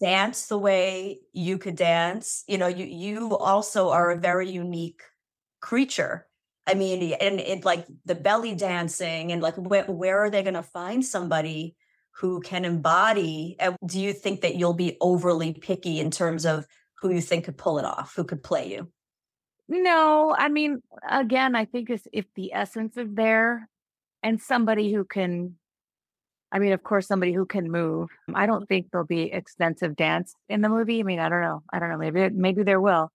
dance 0.00 0.46
the 0.46 0.58
way 0.58 1.20
you 1.32 1.58
could 1.58 1.76
dance. 1.76 2.44
You 2.46 2.58
know, 2.58 2.66
you 2.66 2.84
you 2.84 3.36
also 3.36 3.90
are 3.90 4.10
a 4.10 4.18
very 4.18 4.50
unique 4.50 5.02
creature. 5.60 6.26
I 6.66 6.74
mean, 6.74 7.12
and 7.14 7.40
it 7.40 7.64
like 7.64 7.86
the 8.04 8.14
belly 8.14 8.54
dancing 8.54 9.32
and 9.32 9.42
like 9.42 9.56
where, 9.56 9.84
where 9.84 10.18
are 10.24 10.30
they 10.30 10.42
going 10.42 10.54
to 10.54 10.62
find 10.62 11.04
somebody 11.04 11.76
who 12.16 12.40
can 12.40 12.64
embody? 12.64 13.56
And 13.58 13.76
do 13.84 14.00
you 14.00 14.12
think 14.12 14.42
that 14.42 14.56
you'll 14.56 14.74
be 14.74 14.96
overly 15.00 15.52
picky 15.52 16.00
in 16.00 16.10
terms 16.10 16.46
of 16.46 16.66
who 17.00 17.10
you 17.10 17.20
think 17.20 17.44
could 17.44 17.58
pull 17.58 17.78
it 17.78 17.84
off, 17.84 18.14
who 18.16 18.24
could 18.24 18.42
play 18.42 18.70
you? 18.70 18.88
No, 19.68 20.34
I 20.36 20.48
mean, 20.48 20.82
again, 21.08 21.54
I 21.56 21.64
think 21.64 21.90
if 22.12 22.26
the 22.34 22.52
essence 22.52 22.96
is 22.96 23.08
there 23.12 23.68
and 24.22 24.40
somebody 24.40 24.92
who 24.92 25.04
can 25.04 25.56
I 26.54 26.60
mean, 26.60 26.72
of 26.72 26.84
course, 26.84 27.08
somebody 27.08 27.32
who 27.32 27.46
can 27.46 27.68
move. 27.68 28.10
I 28.32 28.46
don't 28.46 28.68
think 28.68 28.86
there'll 28.92 29.04
be 29.04 29.24
extensive 29.24 29.96
dance 29.96 30.36
in 30.48 30.60
the 30.60 30.68
movie. 30.68 31.00
I 31.00 31.02
mean, 31.02 31.18
I 31.18 31.28
don't 31.28 31.40
know. 31.40 31.64
I 31.72 31.80
don't 31.80 31.90
know. 31.90 31.96
Maybe 31.96 32.30
maybe 32.30 32.62
there 32.62 32.80
will. 32.80 33.10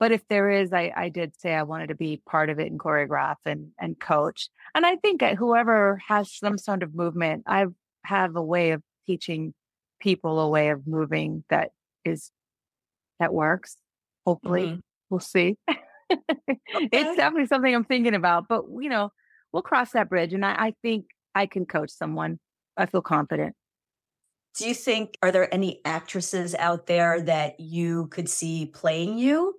But 0.00 0.10
if 0.10 0.26
there 0.26 0.50
is, 0.50 0.72
I, 0.72 0.92
I 0.96 1.08
did 1.08 1.38
say 1.38 1.54
I 1.54 1.62
wanted 1.62 1.90
to 1.90 1.94
be 1.94 2.20
part 2.26 2.50
of 2.50 2.58
it 2.58 2.72
and 2.72 2.80
choreograph 2.80 3.36
and 3.46 3.68
and 3.78 4.00
coach. 4.00 4.48
And 4.74 4.84
I 4.84 4.96
think 4.96 5.22
uh, 5.22 5.36
whoever 5.36 6.02
has 6.08 6.32
some 6.32 6.58
sort 6.58 6.82
of 6.82 6.92
movement, 6.92 7.44
I 7.46 7.66
have 8.04 8.36
a 8.36 8.42
way 8.42 8.72
of 8.72 8.82
teaching 9.06 9.54
people 10.00 10.40
a 10.40 10.48
way 10.48 10.70
of 10.70 10.86
moving 10.86 11.44
that 11.48 11.70
is 12.04 12.30
that 13.20 13.32
works. 13.32 13.76
Hopefully, 14.26 14.66
mm-hmm. 14.66 14.80
we'll 15.10 15.20
see. 15.20 15.56
okay. 15.70 16.58
It's 16.92 17.16
definitely 17.16 17.46
something 17.46 17.74
I'm 17.74 17.84
thinking 17.84 18.14
about. 18.14 18.48
But 18.48 18.64
you 18.80 18.88
know, 18.88 19.10
we'll 19.52 19.62
cross 19.62 19.92
that 19.92 20.08
bridge, 20.08 20.32
and 20.32 20.44
I, 20.44 20.54
I 20.58 20.74
think 20.82 21.06
I 21.34 21.46
can 21.46 21.66
coach 21.66 21.90
someone 21.90 22.38
I 22.76 22.86
feel 22.86 23.02
confident. 23.02 23.54
Do 24.58 24.68
you 24.68 24.74
think 24.74 25.16
are 25.22 25.32
there 25.32 25.52
any 25.52 25.80
actresses 25.84 26.54
out 26.54 26.86
there 26.86 27.22
that 27.22 27.58
you 27.58 28.08
could 28.08 28.28
see 28.28 28.66
playing 28.66 29.18
you? 29.18 29.54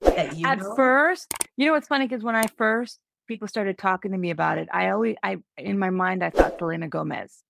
That 0.00 0.36
you 0.36 0.46
at 0.46 0.58
know? 0.58 0.74
first, 0.74 1.32
you 1.56 1.66
know 1.66 1.72
what's 1.72 1.86
funny 1.86 2.08
because 2.08 2.24
when 2.24 2.34
I 2.34 2.46
first 2.56 2.98
people 3.28 3.46
started 3.46 3.78
talking 3.78 4.10
to 4.12 4.18
me 4.18 4.30
about 4.30 4.58
it, 4.58 4.68
I 4.72 4.90
always 4.90 5.16
I 5.22 5.36
in 5.56 5.78
my 5.78 5.90
mind 5.90 6.24
I 6.24 6.30
thought 6.30 6.58
Selena 6.58 6.88
Gomez. 6.88 7.42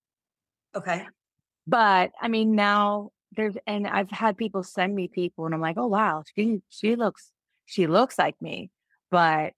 Okay. 0.75 1.05
But 1.67 2.11
I 2.21 2.27
mean 2.27 2.55
now 2.55 3.11
there's 3.35 3.55
and 3.65 3.87
I've 3.87 4.11
had 4.11 4.37
people 4.37 4.63
send 4.63 4.95
me 4.95 5.07
people 5.07 5.45
and 5.45 5.53
I'm 5.53 5.61
like, 5.61 5.77
oh 5.77 5.87
wow, 5.87 6.23
she 6.35 6.61
she 6.69 6.95
looks 6.95 7.31
she 7.65 7.87
looks 7.87 8.17
like 8.17 8.41
me, 8.41 8.69
but 9.09 9.53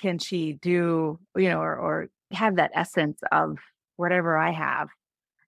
can 0.00 0.18
she 0.18 0.54
do 0.54 1.18
you 1.36 1.48
know 1.48 1.60
or 1.60 1.76
or 1.76 2.08
have 2.32 2.56
that 2.56 2.70
essence 2.74 3.20
of 3.32 3.58
whatever 3.96 4.36
I 4.36 4.50
have. 4.50 4.88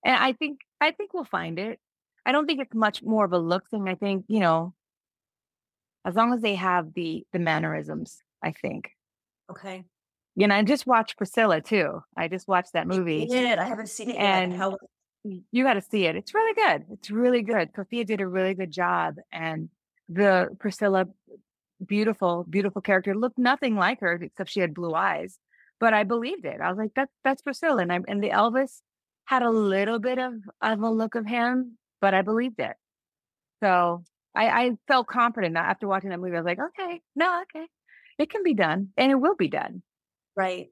And 0.05 0.17
I 0.17 0.33
think 0.33 0.61
I 0.81 0.91
think 0.91 1.15
we'll 1.15 1.25
find 1.25 1.59
it. 1.59 1.79
I 2.27 2.33
don't 2.33 2.47
think 2.47 2.61
it's 2.61 2.75
much 2.75 3.03
more 3.03 3.25
of 3.25 3.33
a 3.33 3.39
look 3.39 3.69
thing. 3.71 3.89
I 3.89 3.95
think, 3.95 4.25
you 4.29 4.41
know, 4.41 4.75
as 6.05 6.15
long 6.15 6.33
as 6.33 6.41
they 6.43 6.57
have 6.57 6.93
the 6.95 7.25
the 7.33 7.39
mannerisms, 7.39 8.19
I 8.43 8.53
think. 8.53 8.91
Okay. 9.51 9.85
You 10.35 10.49
know, 10.49 10.55
I 10.55 10.63
just 10.63 10.87
watched 10.87 11.19
Priscilla 11.19 11.61
too. 11.61 12.03
I 12.17 12.29
just 12.29 12.49
watched 12.49 12.73
that 12.73 12.87
movie. 12.87 13.27
did. 13.27 13.59
I 13.59 13.65
haven't 13.65 13.89
seen 13.89 14.11
it 14.11 14.17
and 14.17 14.53
yet. 14.53 14.59
How 14.59 14.79
mm. 15.27 15.43
you 15.51 15.65
got 15.65 15.75
to 15.75 15.83
see 15.83 16.07
it. 16.07 16.17
It's 16.17 16.35
really 16.35 16.55
good. 16.55 16.87
It's 16.93 17.11
really 17.11 17.43
good. 17.43 17.71
Sofia 17.77 18.05
did 18.05 18.21
a 18.21 18.27
really 18.27 18.55
good 18.55 18.71
job, 18.71 19.17
and 19.31 19.69
the 20.09 20.49
Priscilla, 20.59 21.07
beautiful, 21.85 22.45
beautiful 22.49 22.81
character, 22.81 23.15
looked 23.15 23.39
nothing 23.39 23.77
like 23.77 24.01
her 24.01 24.15
except 24.15 24.51
she 24.51 24.61
had 24.61 24.75
blue 24.75 24.95
eyes 24.95 25.39
but 25.83 25.93
I 25.93 26.05
believed 26.05 26.45
it. 26.45 26.61
I 26.61 26.69
was 26.69 26.79
like, 26.79 26.93
that's 26.95 27.11
that's 27.25 27.43
Priscilla. 27.43 27.83
And 27.83 27.93
I 27.93 27.99
and 28.07 28.23
the 28.23 28.31
Elvis 28.31 28.83
had 29.25 29.43
a 29.43 29.51
little 29.51 29.99
bit 29.99 30.21
of, 30.21 30.35
of 30.61 30.81
a 30.81 30.89
look 30.89 31.17
of 31.17 31.27
him, 31.27 31.77
but 32.01 32.15
I 32.15 32.23
believed 32.23 32.61
it. 32.61 32.77
So 33.61 34.05
I, 34.33 34.49
I 34.49 34.71
felt 34.87 35.09
confident 35.09 35.57
after 35.57 35.89
watching 35.89 36.11
that 36.11 36.21
movie. 36.21 36.37
I 36.37 36.41
was 36.41 36.47
like, 36.47 36.61
okay, 36.61 37.01
no, 37.17 37.43
okay. 37.43 37.67
It 38.17 38.31
can 38.31 38.45
be 38.45 38.55
done 38.55 38.91
and 38.97 39.11
it 39.11 39.17
will 39.17 39.35
be 39.35 39.49
done. 39.49 39.83
Right. 40.37 40.69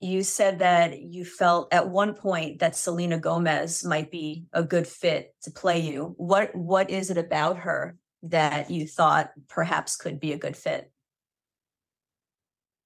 You 0.00 0.22
said 0.22 0.60
that 0.60 1.00
you 1.00 1.24
felt 1.24 1.72
at 1.72 1.88
one 1.88 2.14
point 2.14 2.60
that 2.60 2.76
Selena 2.76 3.18
Gomez 3.18 3.84
might 3.84 4.10
be 4.10 4.44
a 4.52 4.62
good 4.62 4.86
fit 4.86 5.34
to 5.42 5.50
play 5.50 5.80
you. 5.80 6.14
What 6.16 6.54
what 6.54 6.90
is 6.90 7.10
it 7.10 7.18
about 7.18 7.58
her 7.58 7.96
that 8.22 8.70
you 8.70 8.86
thought 8.86 9.30
perhaps 9.48 9.96
could 9.96 10.20
be 10.20 10.32
a 10.32 10.38
good 10.38 10.56
fit? 10.56 10.90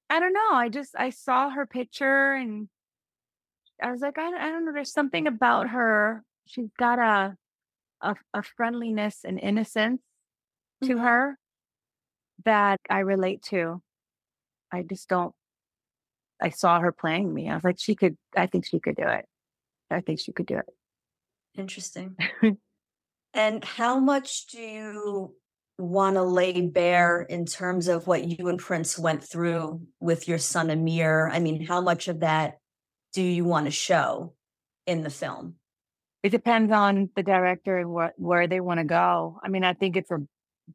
I 0.09 0.21
don't 0.21 0.33
know. 0.33 0.53
I 0.53 0.69
just 0.71 0.95
I 0.97 1.11
saw 1.11 1.51
her 1.51 1.67
picture 1.67 2.33
and 2.33 2.69
I 3.83 3.91
was 3.91 4.01
like, 4.01 4.19
I, 4.19 4.29
I 4.29 4.51
don't 4.51 4.65
know. 4.65 4.73
There's 4.73 4.93
something 4.93 5.27
about 5.27 5.69
her. 5.71 6.23
She's 6.47 6.71
got 6.79 6.99
a 6.99 7.37
a, 8.03 8.17
a 8.35 8.43
friendliness 8.43 9.21
and 9.25 9.39
innocence 9.39 10.03
to 10.83 10.95
mm-hmm. 10.95 11.05
her 11.05 11.39
that 12.45 12.81
I 12.91 13.01
relate 13.01 13.43
to. 13.45 13.81
I 14.73 14.83
just 14.83 15.09
don't. 15.09 15.35
I 16.43 16.51
saw 16.51 16.81
her 16.81 16.93
playing 16.93 17.33
me. 17.33 17.49
I 17.49 17.55
was 17.55 17.65
like, 17.65 17.79
she 17.79 17.95
could. 17.95 18.17
I 18.37 18.47
think 18.47 18.67
she 18.67 18.81
could 18.81 18.97
do 18.97 19.07
it. 19.07 19.27
I 19.91 20.01
think 20.01 20.21
she 20.21 20.33
could 20.33 20.47
do 20.47 20.59
it. 20.59 20.67
Interesting. 21.57 22.17
and 23.35 23.65
how 23.65 23.99
much 23.99 24.47
do 24.47 24.61
you 24.61 25.35
want 25.79 26.17
to 26.17 26.23
lay 26.23 26.61
bare 26.63 27.23
in 27.23 27.47
terms 27.47 27.89
of 27.89 28.07
what 28.07 28.25
you 28.25 28.49
and 28.49 28.59
Prince 28.59 28.99
went 28.99 29.23
through 29.23 29.83
with 30.01 30.29
your 30.29 30.39
son 30.39 30.71
Amir? 30.71 31.31
I 31.33 31.39
mean, 31.39 31.65
how 31.65 31.81
much 31.81 32.09
of 32.09 32.21
that 32.21 32.59
do 33.13 33.23
you 33.23 33.45
want 33.45 33.67
to 33.67 33.71
show 33.71 34.35
in 34.87 35.03
the 35.03 35.11
film? 35.11 35.57
It 36.23 36.31
depends 36.31 36.73
on 36.73 37.11
the 37.17 37.23
director 37.23 37.79
and 37.79 37.91
what 37.91 38.15
where 38.17 38.47
they 38.47 38.61
want 38.61 38.79
to 38.79 38.85
go. 38.85 39.41
I 39.43 39.49
mean, 39.49 39.65
I 39.65 39.75
think 39.75 39.97
it's 39.97 40.11
a 40.11 40.23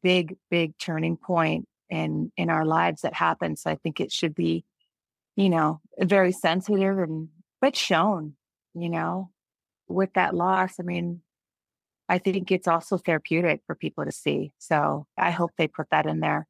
big, 0.04 0.36
big 0.50 0.78
turning 0.78 1.18
point 1.18 1.68
in 1.90 2.32
in 2.38 2.50
our 2.50 2.66
lives 2.66 3.02
that 3.02 3.14
happens. 3.14 3.62
So 3.62 3.72
I 3.72 3.76
think 3.76 4.00
it 4.00 4.12
should 4.12 4.36
be, 4.36 4.66
you 5.38 5.50
know, 5.50 5.80
very 6.00 6.34
sensitive 6.34 6.98
and 6.98 7.30
but 7.62 7.76
shown, 7.76 8.34
you 8.74 8.90
know, 8.90 9.30
with 9.88 10.14
that 10.14 10.36
loss. 10.36 10.76
I 10.80 10.84
mean, 10.84 11.22
I 12.10 12.18
think 12.18 12.52
it's 12.52 12.68
also 12.68 12.98
therapeutic 12.98 13.62
for 13.66 13.76
people 13.76 14.04
to 14.04 14.12
see. 14.12 14.52
So 14.58 15.06
I 15.18 15.32
hope 15.32 15.52
they 15.58 15.68
put 15.68 15.88
that 15.92 16.08
in 16.08 16.20
there. 16.20 16.48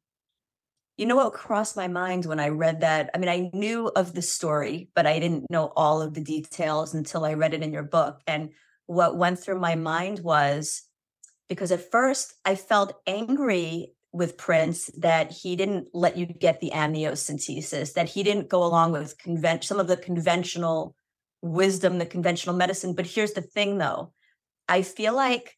You 0.96 1.06
know 1.06 1.16
what 1.16 1.32
crossed 1.34 1.76
my 1.76 1.86
mind 1.86 2.24
when 2.24 2.40
I 2.40 2.48
read 2.48 2.80
that? 2.80 3.10
I 3.14 3.18
mean, 3.18 3.28
I 3.28 3.50
knew 3.52 3.88
of 3.94 4.14
the 4.14 4.22
story, 4.22 4.88
but 4.96 5.06
I 5.06 5.20
didn't 5.20 5.50
know 5.50 5.72
all 5.76 6.02
of 6.02 6.14
the 6.14 6.22
details 6.22 6.94
until 6.94 7.24
I 7.24 7.34
read 7.34 7.54
it 7.54 7.62
in 7.62 7.72
your 7.72 7.84
book. 7.84 8.20
And 8.26 8.50
what 8.86 9.16
went 9.16 9.38
through 9.38 9.60
my 9.60 9.76
mind 9.76 10.20
was 10.20 10.82
because 11.48 11.70
at 11.72 11.90
first 11.90 12.34
I 12.44 12.54
felt 12.54 12.94
angry 13.06 13.92
with 14.12 14.38
Prince 14.38 14.86
that 14.98 15.30
he 15.30 15.56
didn't 15.56 15.88
let 15.92 16.16
you 16.16 16.26
get 16.26 16.60
the 16.60 16.70
amniocentesis, 16.74 17.92
that 17.94 18.08
he 18.08 18.22
didn't 18.22 18.48
go 18.48 18.64
along 18.64 18.92
with 18.92 19.14
some 19.62 19.80
of 19.80 19.86
the 19.86 19.96
conventional 19.96 20.94
wisdom, 21.42 21.98
the 21.98 22.06
conventional 22.06 22.56
medicine. 22.56 22.94
But 22.94 23.06
here's 23.06 23.32
the 23.32 23.42
thing 23.42 23.78
though 23.78 24.12
I 24.68 24.82
feel 24.82 25.14
like 25.14 25.56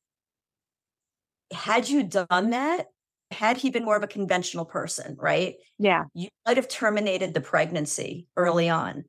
had 1.52 1.88
you 1.88 2.02
done 2.02 2.50
that, 2.50 2.86
had 3.30 3.56
he 3.56 3.70
been 3.70 3.84
more 3.84 3.96
of 3.96 4.02
a 4.02 4.08
conventional 4.08 4.64
person, 4.64 5.16
right? 5.18 5.54
Yeah. 5.78 6.04
You 6.14 6.28
might 6.46 6.56
have 6.56 6.68
terminated 6.68 7.34
the 7.34 7.40
pregnancy 7.40 8.26
early 8.36 8.68
on. 8.68 9.04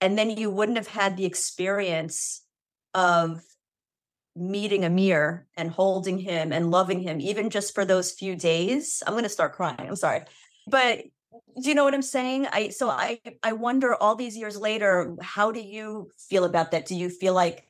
And 0.00 0.16
then 0.16 0.30
you 0.30 0.50
wouldn't 0.50 0.78
have 0.78 0.86
had 0.86 1.16
the 1.16 1.26
experience 1.26 2.42
of 2.94 3.42
meeting 4.36 4.84
Amir 4.84 5.46
and 5.56 5.70
holding 5.70 6.18
him 6.18 6.52
and 6.52 6.70
loving 6.70 7.00
him, 7.00 7.20
even 7.20 7.50
just 7.50 7.74
for 7.74 7.84
those 7.84 8.12
few 8.12 8.36
days. 8.36 9.02
I'm 9.06 9.14
going 9.14 9.24
to 9.24 9.28
start 9.28 9.54
crying. 9.54 9.76
I'm 9.80 9.96
sorry. 9.96 10.22
But 10.66 11.02
do 11.60 11.68
you 11.68 11.74
know 11.74 11.84
what 11.84 11.94
I'm 11.94 12.02
saying? 12.02 12.46
I 12.52 12.68
so 12.68 12.88
I 12.88 13.20
I 13.42 13.52
wonder 13.52 13.94
all 13.94 14.14
these 14.14 14.36
years 14.36 14.56
later, 14.56 15.14
how 15.20 15.52
do 15.52 15.60
you 15.60 16.10
feel 16.28 16.44
about 16.44 16.70
that? 16.70 16.86
Do 16.86 16.94
you 16.94 17.08
feel 17.08 17.34
like 17.34 17.64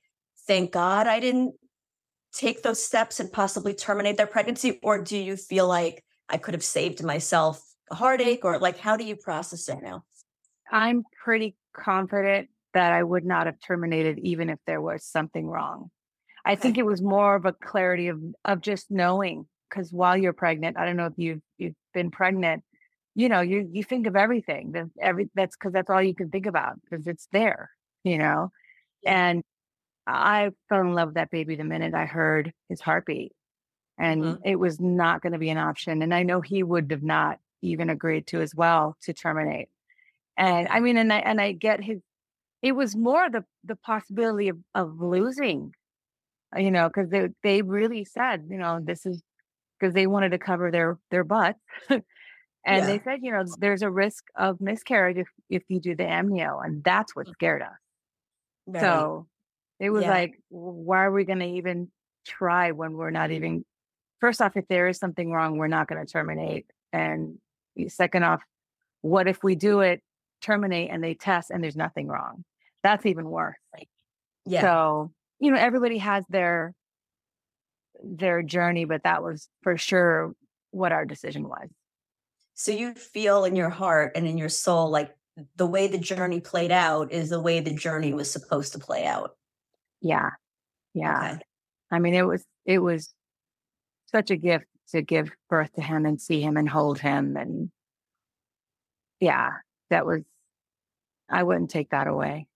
thank 0.47 0.73
God 0.73 1.07
I 1.07 1.21
didn't 1.21 1.55
take 2.33 2.63
those 2.63 2.83
steps 2.83 3.21
and 3.21 3.33
possibly 3.33 3.75
terminate 3.75 4.17
their 4.17 4.27
pregnancy? 4.27 4.79
Or 4.83 5.03
do 5.03 5.17
you 5.17 5.37
feel 5.37 5.67
like 5.67 6.05
I 6.29 6.37
could 6.37 6.55
have 6.55 6.65
saved 6.65 7.03
myself 7.03 7.63
a 7.91 7.95
heartache? 7.95 8.45
Or 8.45 8.59
like, 8.59 8.79
how 8.79 8.97
do 8.97 9.05
you 9.05 9.17
process 9.17 9.69
it 9.69 9.79
now? 9.83 10.05
I'm 10.71 11.03
pretty 11.25 11.57
confident 11.75 12.49
that 12.75 12.93
I 12.93 13.03
would 13.03 13.25
not 13.25 13.47
have 13.47 13.57
terminated 13.67 14.21
even 14.21 14.49
if 14.49 14.59
there 14.67 14.81
was 14.81 15.05
something 15.05 15.47
wrong. 15.47 15.91
I 16.45 16.53
okay. 16.53 16.61
think 16.61 16.79
it 16.79 16.87
was 16.87 17.03
more 17.03 17.35
of 17.35 17.45
a 17.45 17.53
clarity 17.53 18.09
of 18.09 18.21
of 18.45 18.61
just 18.61 18.91
knowing 18.91 19.47
because 19.69 19.93
while 19.93 20.17
you're 20.17 20.33
pregnant, 20.33 20.77
I 20.77 20.85
don't 20.85 20.97
know 20.97 21.07
if 21.07 21.15
you've 21.17 21.43
you've 21.59 21.75
been 21.95 22.11
pregnant, 22.11 22.63
you 23.15 23.29
know, 23.29 23.41
you 23.41 23.69
you 23.73 23.85
think 23.85 24.07
of 24.07 24.17
everything. 24.17 24.73
That 24.73 24.87
every 25.01 25.31
that's 25.35 25.57
because 25.57 25.73
that's 25.73 25.91
all 25.91 26.03
you 26.03 26.15
can 26.15 26.31
think 26.31 26.47
about 26.47 26.81
because 26.83 27.07
it's 27.07 27.29
there, 27.33 27.71
you 28.05 28.19
know. 28.19 28.53
Yeah. 29.03 29.29
And 29.29 29.43
I 30.07 30.51
fell 30.69 30.81
in 30.81 30.95
love 30.95 31.09
with 31.09 31.15
that 31.17 31.31
baby 31.31 31.57
the 31.57 31.65
minute 31.65 31.95
I 31.95 32.07
heard 32.07 32.53
his 32.69 32.81
heartbeat. 32.81 33.33
And 33.99 34.23
mm-hmm. 34.23 34.43
it 34.45 34.57
was 34.57 34.81
not 34.81 35.21
going 35.21 35.35
to 35.35 35.39
be 35.39 35.51
an 35.51 35.59
option. 35.59 36.03
And 36.03 36.15
I 36.15 36.23
know 36.23 36.41
he 36.41 36.63
would 36.63 36.91
have 36.91 37.03
not 37.03 37.39
even 37.63 37.91
agreed 37.91 38.27
to 38.29 38.41
as 38.41 38.55
well 38.55 38.97
to 39.03 39.13
terminate. 39.13 39.69
And 40.37 40.69
I 40.69 40.81
mean, 40.81 40.97
and 40.97 41.13
I 41.13 41.19
and 41.19 41.41
I 41.41 41.53
get 41.53 41.83
his 41.83 42.01
it 42.63 42.73
was 42.73 42.97
more 42.97 43.29
the 43.31 43.45
the 43.65 43.77
possibility 43.77 44.49
of, 44.49 44.59
of 44.75 45.01
losing, 45.01 45.75
you 46.57 46.71
know, 46.71 46.89
because 46.89 47.11
they 47.11 47.29
they 47.43 47.63
really 47.63 48.05
said, 48.05 48.47
you 48.51 48.59
know, 48.59 48.81
this 48.83 49.07
is 49.07 49.23
because 49.79 49.95
they 49.95 50.07
wanted 50.07 50.31
to 50.31 50.39
cover 50.39 50.71
their 50.71 50.99
their 51.11 51.25
butt. 51.25 51.57
and 51.91 52.03
yeah. 52.65 52.87
they 52.87 53.01
said, 53.01 53.21
you 53.23 53.33
know, 53.33 53.45
there's 53.59 53.83
a 53.83 53.91
risk 53.91 54.25
of 54.37 54.61
miscarriage 54.61 55.17
if, 55.17 55.29
if 55.49 55.63
you 55.69 55.81
do 55.81 55.95
the 55.95 56.05
amnio, 56.05 56.65
and 56.65 56.85
that's 56.85 57.15
what 57.17 57.27
mm. 57.27 57.33
scared 57.33 57.63
us. 57.63 57.69
Right. 58.67 58.81
So 58.81 59.27
it 59.79 59.91
was 59.91 60.05
yeah. 60.05 60.11
like, 60.11 60.41
why 60.49 61.05
are 61.05 61.13
we 61.13 61.25
going 61.25 61.39
to 61.39 61.47
even 61.47 61.91
try 62.27 62.71
when 62.73 62.93
we're 62.93 63.11
not 63.11 63.31
even, 63.31 63.65
first 64.21 64.43
off, 64.43 64.57
if 64.57 64.69
there 64.69 64.89
is 64.89 64.99
something 64.99 65.33
wrong, 65.33 65.57
we're 65.57 65.69
not 65.69 65.89
going 65.89 66.05
to 66.05 66.11
terminate. 66.11 66.67
And 66.93 67.39
second 67.89 68.25
off, 68.25 68.43
what 69.01 69.27
if 69.27 69.43
we 69.43 69.55
do 69.55 69.81
it, 69.81 70.03
terminate, 70.43 70.91
and 70.91 71.03
they 71.03 71.15
test 71.15 71.51
and 71.51 71.65
there's 71.65 71.77
nothing 71.77 72.09
wrong? 72.09 72.45
That's 72.83 73.07
even 73.07 73.29
worse. 73.31 73.57
Yeah. 74.45 74.61
So, 74.61 75.13
you 75.41 75.51
know, 75.51 75.59
everybody 75.59 75.99
has 75.99 76.25
their 76.29 76.75
their 78.03 78.43
journey, 78.43 78.85
but 78.85 79.03
that 79.03 79.23
was 79.23 79.49
for 79.63 79.77
sure 79.77 80.33
what 80.71 80.93
our 80.93 81.05
decision 81.05 81.49
was. 81.49 81.69
So 82.55 82.73
you 82.73 82.95
feel 82.95 83.45
in 83.45 83.57
your 83.57 83.71
heart 83.71 84.13
and 84.15 84.27
in 84.27 84.39
your 84.39 84.49
soul 84.49 84.91
like 84.91 85.15
the 85.57 85.67
way 85.67 85.87
the 85.89 85.99
journey 85.99 86.41
played 86.41 86.71
out 86.71 87.13
is 87.13 87.31
the 87.31 87.41
way 87.41 87.61
the 87.61 87.75
journey 87.75 88.13
was 88.13 88.31
supposed 88.31 88.73
to 88.75 88.79
play 88.79 89.07
out. 89.07 89.33
Yeah. 90.03 90.31
Yeah. 90.95 91.33
Okay. 91.33 91.43
I 91.91 91.99
mean, 91.99 92.15
it 92.15 92.27
was 92.27 92.45
it 92.65 92.79
was 92.79 93.13
such 94.07 94.31
a 94.31 94.37
gift 94.37 94.67
to 94.91 95.03
give 95.03 95.31
birth 95.49 95.73
to 95.75 95.83
him 95.83 96.05
and 96.05 96.21
see 96.21 96.41
him 96.41 96.57
and 96.57 96.69
hold 96.69 96.99
him 96.99 97.37
and 97.37 97.71
yeah, 99.21 99.51
that 99.91 100.05
was 100.07 100.23
I 101.29 101.43
wouldn't 101.43 101.71
take 101.71 101.91
that 101.91 102.07
away. 102.07 102.47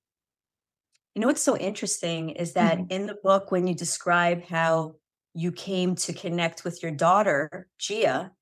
You 1.15 1.21
know 1.21 1.29
what's 1.29 1.43
so 1.43 1.57
interesting 1.57 2.31
is 2.31 2.55
that 2.55 2.79
mm-hmm. 2.79 2.91
in 2.91 3.07
the 3.07 3.17
book 3.23 3.51
when 3.51 3.67
you 3.67 3.75
describe 3.75 4.45
how 4.45 4.95
you 5.33 5.53
came 5.53 5.95
to 5.97 6.13
connect 6.13 6.65
with 6.65 6.83
your 6.83 6.93
daughter, 6.93 7.69
Gia, 7.79 8.33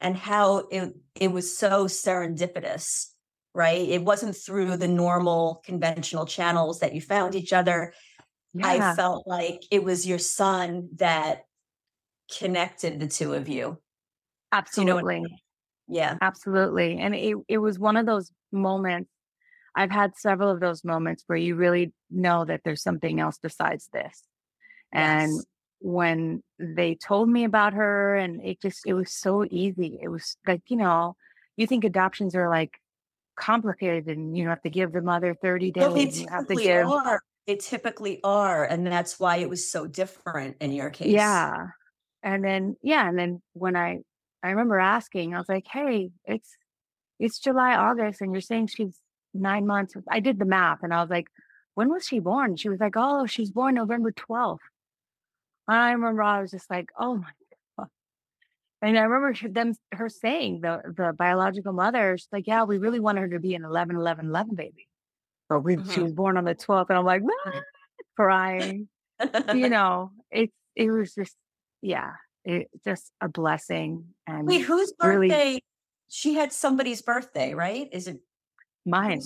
and 0.00 0.16
how 0.16 0.66
it 0.70 0.94
it 1.14 1.32
was 1.32 1.56
so 1.56 1.86
serendipitous, 1.86 3.06
right? 3.54 3.88
It 3.88 4.02
wasn't 4.02 4.36
through 4.36 4.76
the 4.76 4.88
normal 4.88 5.62
conventional 5.64 6.26
channels 6.26 6.80
that 6.80 6.94
you 6.94 7.00
found 7.00 7.34
each 7.34 7.52
other. 7.52 7.92
Yeah. 8.54 8.66
I 8.66 8.94
felt 8.94 9.26
like 9.26 9.62
it 9.70 9.84
was 9.84 10.06
your 10.06 10.18
son 10.18 10.88
that 10.96 11.42
connected 12.38 12.98
the 12.98 13.06
two 13.06 13.34
of 13.34 13.48
you. 13.48 13.78
Absolutely. 14.52 15.16
You 15.16 15.22
know 15.22 15.28
yeah. 15.88 16.16
Absolutely. 16.20 16.98
And 16.98 17.14
it, 17.14 17.36
it 17.48 17.58
was 17.58 17.78
one 17.78 17.96
of 17.96 18.06
those 18.06 18.30
moments. 18.52 19.10
I've 19.78 19.92
had 19.92 20.16
several 20.16 20.50
of 20.50 20.58
those 20.58 20.82
moments 20.82 21.22
where 21.28 21.38
you 21.38 21.54
really 21.54 21.92
know 22.10 22.44
that 22.44 22.62
there's 22.64 22.82
something 22.82 23.20
else 23.20 23.38
besides 23.40 23.88
this. 23.92 24.24
And 24.92 25.30
yes. 25.30 25.44
when 25.78 26.42
they 26.58 26.96
told 26.96 27.28
me 27.28 27.44
about 27.44 27.74
her 27.74 28.16
and 28.16 28.44
it 28.44 28.60
just 28.60 28.80
it 28.86 28.94
was 28.94 29.12
so 29.12 29.46
easy. 29.48 30.00
It 30.02 30.08
was 30.08 30.36
like, 30.48 30.62
you 30.66 30.76
know, 30.76 31.14
you 31.56 31.68
think 31.68 31.84
adoptions 31.84 32.34
are 32.34 32.48
like 32.48 32.80
complicated 33.36 34.08
and 34.08 34.36
you 34.36 34.48
have 34.48 34.62
to 34.62 34.70
give 34.70 34.90
the 34.90 35.00
mother 35.00 35.36
30 35.40 35.70
days. 35.70 35.94
They 35.94 36.22
you 36.22 36.26
have 36.28 36.48
to 36.48 36.56
give 36.56 36.88
are. 36.88 37.22
They 37.46 37.54
typically 37.54 38.20
are. 38.24 38.64
And 38.64 38.84
that's 38.84 39.20
why 39.20 39.36
it 39.36 39.48
was 39.48 39.70
so 39.70 39.86
different 39.86 40.56
in 40.60 40.72
your 40.72 40.90
case. 40.90 41.12
Yeah. 41.12 41.68
And 42.24 42.42
then 42.42 42.74
yeah, 42.82 43.08
and 43.08 43.16
then 43.16 43.42
when 43.52 43.76
I 43.76 43.98
I 44.42 44.50
remember 44.50 44.80
asking, 44.80 45.34
I 45.34 45.38
was 45.38 45.48
like, 45.48 45.66
"Hey, 45.70 46.10
it's 46.24 46.56
it's 47.20 47.38
July, 47.38 47.76
August, 47.76 48.20
and 48.20 48.32
you're 48.32 48.40
saying 48.40 48.66
she's 48.66 48.98
nine 49.40 49.66
months." 49.66 49.94
I 50.10 50.20
did 50.20 50.38
the 50.38 50.44
math, 50.44 50.82
and 50.82 50.92
I 50.92 51.00
was 51.00 51.10
like, 51.10 51.28
"When 51.74 51.88
was 51.90 52.06
she 52.06 52.18
born?" 52.20 52.56
She 52.56 52.68
was 52.68 52.80
like, 52.80 52.94
"Oh, 52.96 53.26
she's 53.26 53.50
born 53.50 53.74
November 53.74 54.12
12th." 54.12 54.58
I 55.68 55.92
remember 55.92 56.22
I 56.22 56.40
was 56.40 56.50
just 56.50 56.70
like, 56.70 56.90
"Oh 56.98 57.16
my 57.16 57.30
god!" 57.78 57.88
And 58.82 58.98
I 58.98 59.02
remember 59.02 59.48
them 59.48 59.74
her 59.92 60.08
saying 60.08 60.60
the 60.62 60.82
the 60.96 61.12
biological 61.12 61.72
mother, 61.72 62.16
she's 62.18 62.28
like, 62.32 62.46
"Yeah, 62.46 62.64
we 62.64 62.78
really 62.78 63.00
wanted 63.00 63.20
her 63.22 63.28
to 63.30 63.40
be 63.40 63.54
an 63.54 63.64
11, 63.64 63.96
11, 63.96 64.26
11 64.26 64.54
baby, 64.54 64.88
but 65.48 65.60
we 65.60 65.76
mm-hmm. 65.76 65.90
she 65.90 66.00
was 66.00 66.12
born 66.12 66.36
on 66.36 66.44
the 66.44 66.54
12th," 66.54 66.86
and 66.90 66.98
I'm 66.98 67.04
like, 67.04 67.22
ah, 67.46 67.60
crying. 68.16 68.88
you 69.54 69.68
know, 69.76 70.12
it 70.30 70.50
it 70.74 70.90
was 70.90 71.14
just 71.14 71.36
yeah, 71.82 72.12
it, 72.44 72.68
just 72.84 73.12
a 73.20 73.28
blessing. 73.28 74.14
And 74.26 74.46
wait, 74.46 74.62
whose 74.62 74.92
birthday? 74.92 75.28
Really, 75.28 75.64
she 76.08 76.34
had 76.34 76.52
somebody's 76.52 77.02
birthday, 77.02 77.54
right? 77.54 77.88
Is 77.92 78.08
it 78.08 78.20
mine? 78.88 79.22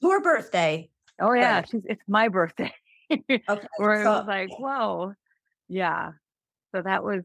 Your 0.00 0.20
birthday? 0.20 0.90
Oh 1.20 1.32
yeah, 1.32 1.56
right. 1.56 1.68
she's 1.68 1.84
it's 1.84 2.02
my 2.08 2.28
birthday. 2.28 2.72
okay, 3.12 3.42
where 3.76 4.02
so, 4.04 4.12
it 4.12 4.18
was 4.18 4.26
like, 4.26 4.58
whoa, 4.58 5.14
yeah. 5.68 6.12
So 6.74 6.82
that 6.82 7.04
was 7.04 7.22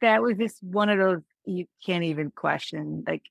that 0.00 0.22
was 0.22 0.36
just 0.36 0.62
one 0.62 0.88
of 0.88 0.98
those 0.98 1.22
you 1.44 1.66
can't 1.84 2.04
even 2.04 2.30
question. 2.30 3.04
Like 3.06 3.22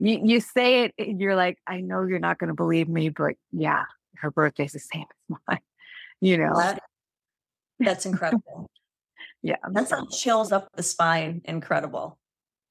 you 0.00 0.20
you 0.24 0.40
say 0.40 0.84
it, 0.84 0.94
you're 0.98 1.36
like, 1.36 1.58
I 1.66 1.80
know 1.80 2.02
you're 2.02 2.18
not 2.18 2.38
going 2.38 2.48
to 2.48 2.54
believe 2.54 2.88
me, 2.88 3.10
but 3.10 3.34
yeah, 3.52 3.84
her 4.16 4.30
birthday's 4.30 4.72
the 4.72 4.78
same 4.78 5.04
as 5.30 5.36
mine. 5.48 5.60
You 6.20 6.38
know, 6.38 6.56
that, 6.56 6.82
that's 7.78 8.06
incredible. 8.06 8.70
Yeah. 9.44 9.56
That's 9.72 9.90
how 9.90 10.06
chills 10.06 10.52
up 10.52 10.70
the 10.74 10.82
spine. 10.82 11.42
Incredible. 11.44 12.18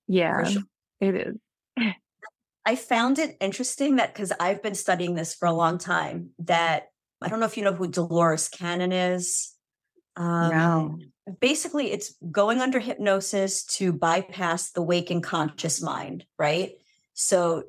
Yeah, 0.08 0.44
sure. 0.44 0.64
it 1.00 1.14
is. 1.14 1.36
I 2.66 2.76
found 2.76 3.20
it 3.20 3.36
interesting 3.42 3.98
that 3.98 4.14
because 4.14 4.32
I've 4.40 4.64
been 4.64 4.76
studying 4.76 5.16
this 5.16 5.36
for 5.36 5.48
a 5.48 5.54
long 5.54 5.78
time, 5.78 6.30
that 6.40 6.88
I 7.22 7.30
don't 7.30 7.40
know 7.40 7.46
if 7.46 7.58
you 7.58 7.64
know 7.64 7.74
who 7.74 7.88
Dolores 7.88 8.50
Cannon 8.50 8.92
is. 8.92 9.54
Um, 10.16 10.50
no. 10.50 11.00
Basically, 11.40 11.92
it's 11.92 12.16
going 12.32 12.60
under 12.60 12.80
hypnosis 12.80 13.64
to 13.78 13.94
bypass 13.94 14.72
the 14.72 14.82
waking 14.82 15.22
conscious 15.22 15.82
mind, 15.82 16.26
right? 16.38 16.72
So, 17.14 17.64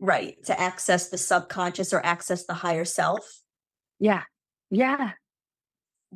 right, 0.00 0.36
to 0.46 0.60
access 0.60 1.08
the 1.08 1.18
subconscious 1.18 1.92
or 1.92 2.04
access 2.04 2.46
the 2.46 2.54
higher 2.54 2.84
self. 2.84 3.40
Yeah. 3.98 4.22
Yeah. 4.70 5.12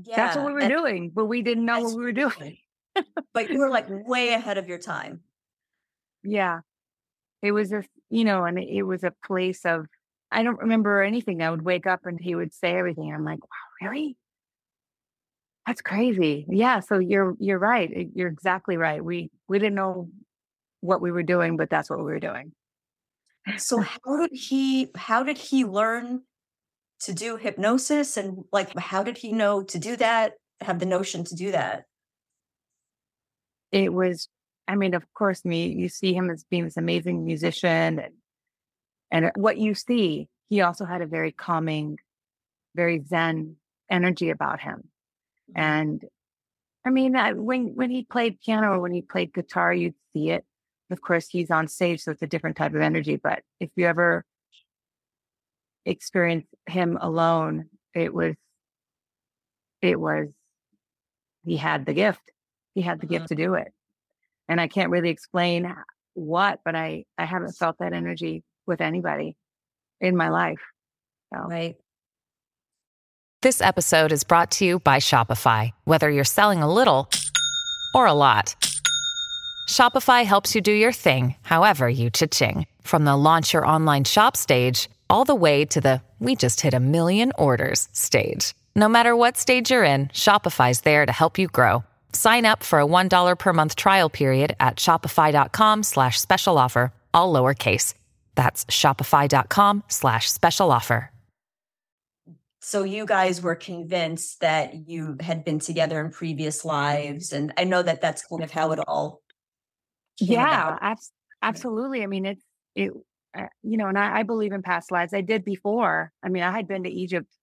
Yeah. 0.04 0.16
That's 0.16 0.36
what 0.36 0.46
we 0.46 0.52
were 0.52 0.60
and, 0.60 0.70
doing, 0.70 1.10
but 1.14 1.26
we 1.26 1.42
didn't 1.42 1.64
know 1.64 1.80
what 1.80 1.96
we 1.96 2.02
were 2.02 2.12
doing. 2.12 2.58
but 3.34 3.50
you 3.50 3.58
were 3.58 3.70
like 3.70 3.86
way 3.88 4.34
ahead 4.34 4.58
of 4.58 4.68
your 4.68 4.78
time. 4.78 5.20
Yeah. 6.22 6.60
It 7.40 7.52
was 7.52 7.72
a, 7.72 7.82
you 8.10 8.24
know, 8.24 8.44
and 8.44 8.58
it 8.58 8.82
was 8.82 9.04
a 9.04 9.14
place 9.24 9.64
of, 9.64 9.86
I 10.30 10.42
don't 10.42 10.58
remember 10.58 11.02
anything. 11.02 11.42
I 11.42 11.50
would 11.50 11.62
wake 11.62 11.86
up 11.86 12.00
and 12.04 12.20
he 12.20 12.34
would 12.34 12.52
say 12.52 12.76
everything. 12.76 13.12
I'm 13.12 13.24
like, 13.24 13.40
wow, 13.42 13.88
really? 13.88 14.16
That's 15.66 15.82
crazy. 15.82 16.46
Yeah. 16.48 16.80
So 16.80 16.98
you're, 16.98 17.34
you're 17.38 17.58
right. 17.58 17.90
Eh, 17.94 18.04
you're 18.14 18.28
exactly 18.28 18.76
right. 18.76 19.04
We, 19.04 19.30
we 19.48 19.58
didn't 19.58 19.74
know 19.74 20.08
what 20.80 21.00
we 21.00 21.12
were 21.12 21.22
doing, 21.22 21.56
but 21.56 21.70
that's 21.70 21.90
what 21.90 21.98
we 21.98 22.04
were 22.04 22.20
doing. 22.20 22.52
So 23.56 23.80
how 23.80 24.16
did 24.20 24.30
he, 24.32 24.90
how 24.94 25.22
did 25.22 25.38
he 25.38 25.64
learn 25.64 26.22
to 27.00 27.12
do 27.12 27.36
hypnosis 27.36 28.16
and 28.16 28.44
like 28.52 28.76
how 28.78 29.02
did 29.02 29.18
he 29.18 29.32
know 29.32 29.62
to 29.62 29.78
do 29.78 29.96
that 29.96 30.34
have 30.60 30.78
the 30.78 30.86
notion 30.86 31.24
to 31.24 31.34
do 31.34 31.50
that 31.50 31.84
it 33.72 33.92
was 33.92 34.28
i 34.70 34.76
mean 34.76 34.94
of 34.94 35.04
course 35.14 35.44
me 35.44 35.68
you 35.68 35.88
see 35.88 36.12
him 36.12 36.30
as 36.30 36.44
being 36.44 36.64
this 36.64 36.76
amazing 36.76 37.24
musician 37.24 37.98
and 37.98 38.14
and 39.10 39.32
what 39.36 39.58
you 39.58 39.74
see 39.74 40.28
he 40.48 40.60
also 40.60 40.84
had 40.84 41.02
a 41.02 41.06
very 41.06 41.32
calming 41.32 41.98
very 42.74 43.02
zen 43.06 43.56
energy 43.90 44.30
about 44.30 44.60
him 44.60 44.88
mm-hmm. 45.50 45.60
and 45.60 46.04
i 46.84 46.90
mean 46.90 47.14
when 47.44 47.74
when 47.74 47.90
he 47.90 48.02
played 48.02 48.40
piano 48.40 48.72
or 48.72 48.80
when 48.80 48.92
he 48.92 49.02
played 49.02 49.32
guitar 49.32 49.72
you'd 49.72 49.94
see 50.12 50.30
it 50.30 50.44
of 50.90 51.00
course 51.00 51.28
he's 51.28 51.50
on 51.50 51.68
stage 51.68 52.00
so 52.00 52.10
it's 52.10 52.22
a 52.22 52.26
different 52.26 52.56
type 52.56 52.74
of 52.74 52.80
energy 52.80 53.16
but 53.16 53.42
if 53.58 53.70
you 53.76 53.86
ever 53.86 54.24
experience 55.84 56.46
him 56.66 56.98
alone, 57.00 57.66
it 57.94 58.12
was, 58.12 58.34
it 59.82 59.98
was, 59.98 60.28
he 61.44 61.56
had 61.56 61.86
the 61.86 61.94
gift. 61.94 62.20
He 62.74 62.82
had 62.82 63.00
the 63.00 63.06
mm-hmm. 63.06 63.14
gift 63.14 63.28
to 63.28 63.34
do 63.34 63.54
it. 63.54 63.72
And 64.50 64.60
I 64.60 64.66
can't 64.66 64.90
really 64.90 65.10
explain 65.10 65.72
what, 66.14 66.58
but 66.64 66.74
I, 66.74 67.04
I 67.16 67.24
haven't 67.24 67.52
felt 67.52 67.76
that 67.78 67.92
energy 67.92 68.42
with 68.66 68.80
anybody 68.80 69.36
in 70.00 70.16
my 70.16 70.28
life. 70.28 70.58
So. 71.32 71.42
Right. 71.42 71.76
This 73.42 73.62
episode 73.62 74.10
is 74.10 74.24
brought 74.24 74.50
to 74.52 74.64
you 74.64 74.80
by 74.80 74.96
Shopify. 74.96 75.70
Whether 75.84 76.10
you're 76.10 76.24
selling 76.24 76.62
a 76.62 76.72
little 76.72 77.08
or 77.94 78.06
a 78.06 78.12
lot, 78.12 78.56
Shopify 79.68 80.24
helps 80.24 80.56
you 80.56 80.60
do 80.60 80.72
your 80.72 80.92
thing, 80.92 81.36
however 81.42 81.88
you 81.88 82.10
cha-ching. 82.10 82.66
From 82.82 83.04
the 83.04 83.16
launch 83.16 83.52
your 83.52 83.64
online 83.64 84.02
shop 84.02 84.36
stage 84.36 84.90
all 85.08 85.24
the 85.24 85.34
way 85.34 85.64
to 85.66 85.80
the 85.80 86.02
we 86.18 86.34
just 86.34 86.60
hit 86.60 86.74
a 86.74 86.80
million 86.80 87.32
orders 87.38 87.88
stage. 87.92 88.52
No 88.74 88.88
matter 88.88 89.14
what 89.14 89.38
stage 89.38 89.70
you're 89.70 89.84
in, 89.84 90.08
Shopify's 90.08 90.80
there 90.80 91.06
to 91.06 91.12
help 91.12 91.38
you 91.38 91.46
grow. 91.46 91.84
Sign 92.12 92.46
up 92.46 92.62
for 92.62 92.80
a 92.80 92.86
$1 92.86 93.38
per 93.38 93.52
month 93.52 93.76
trial 93.76 94.08
period 94.08 94.56
at 94.60 94.76
shopify.com 94.76 95.82
slash 95.82 96.20
special 96.20 96.58
offer, 96.58 96.92
all 97.12 97.32
lowercase. 97.32 97.94
That's 98.34 98.64
shopify.com 98.66 99.84
slash 99.88 100.30
special 100.30 100.70
offer. 100.72 101.10
So 102.62 102.84
you 102.84 103.06
guys 103.06 103.40
were 103.40 103.54
convinced 103.54 104.40
that 104.40 104.86
you 104.86 105.16
had 105.20 105.44
been 105.44 105.58
together 105.58 105.98
in 106.04 106.10
previous 106.10 106.64
lives. 106.64 107.32
And 107.32 107.52
I 107.56 107.64
know 107.64 107.82
that 107.82 108.02
that's 108.02 108.26
kind 108.26 108.42
of 108.42 108.50
how 108.50 108.72
it 108.72 108.78
all 108.86 109.22
Yeah, 110.20 110.76
ab- 110.80 110.98
absolutely. 111.42 112.02
I 112.02 112.06
mean, 112.06 112.26
it's, 112.26 112.44
it, 112.74 112.92
uh, 113.36 113.46
you 113.62 113.78
know, 113.78 113.88
and 113.88 113.98
I, 113.98 114.20
I 114.20 114.22
believe 114.24 114.52
in 114.52 114.62
past 114.62 114.92
lives. 114.92 115.14
I 115.14 115.22
did 115.22 115.42
before. 115.42 116.12
I 116.22 116.28
mean, 116.28 116.42
I 116.42 116.52
had 116.52 116.68
been 116.68 116.84
to 116.84 116.90
Egypt 116.90 117.34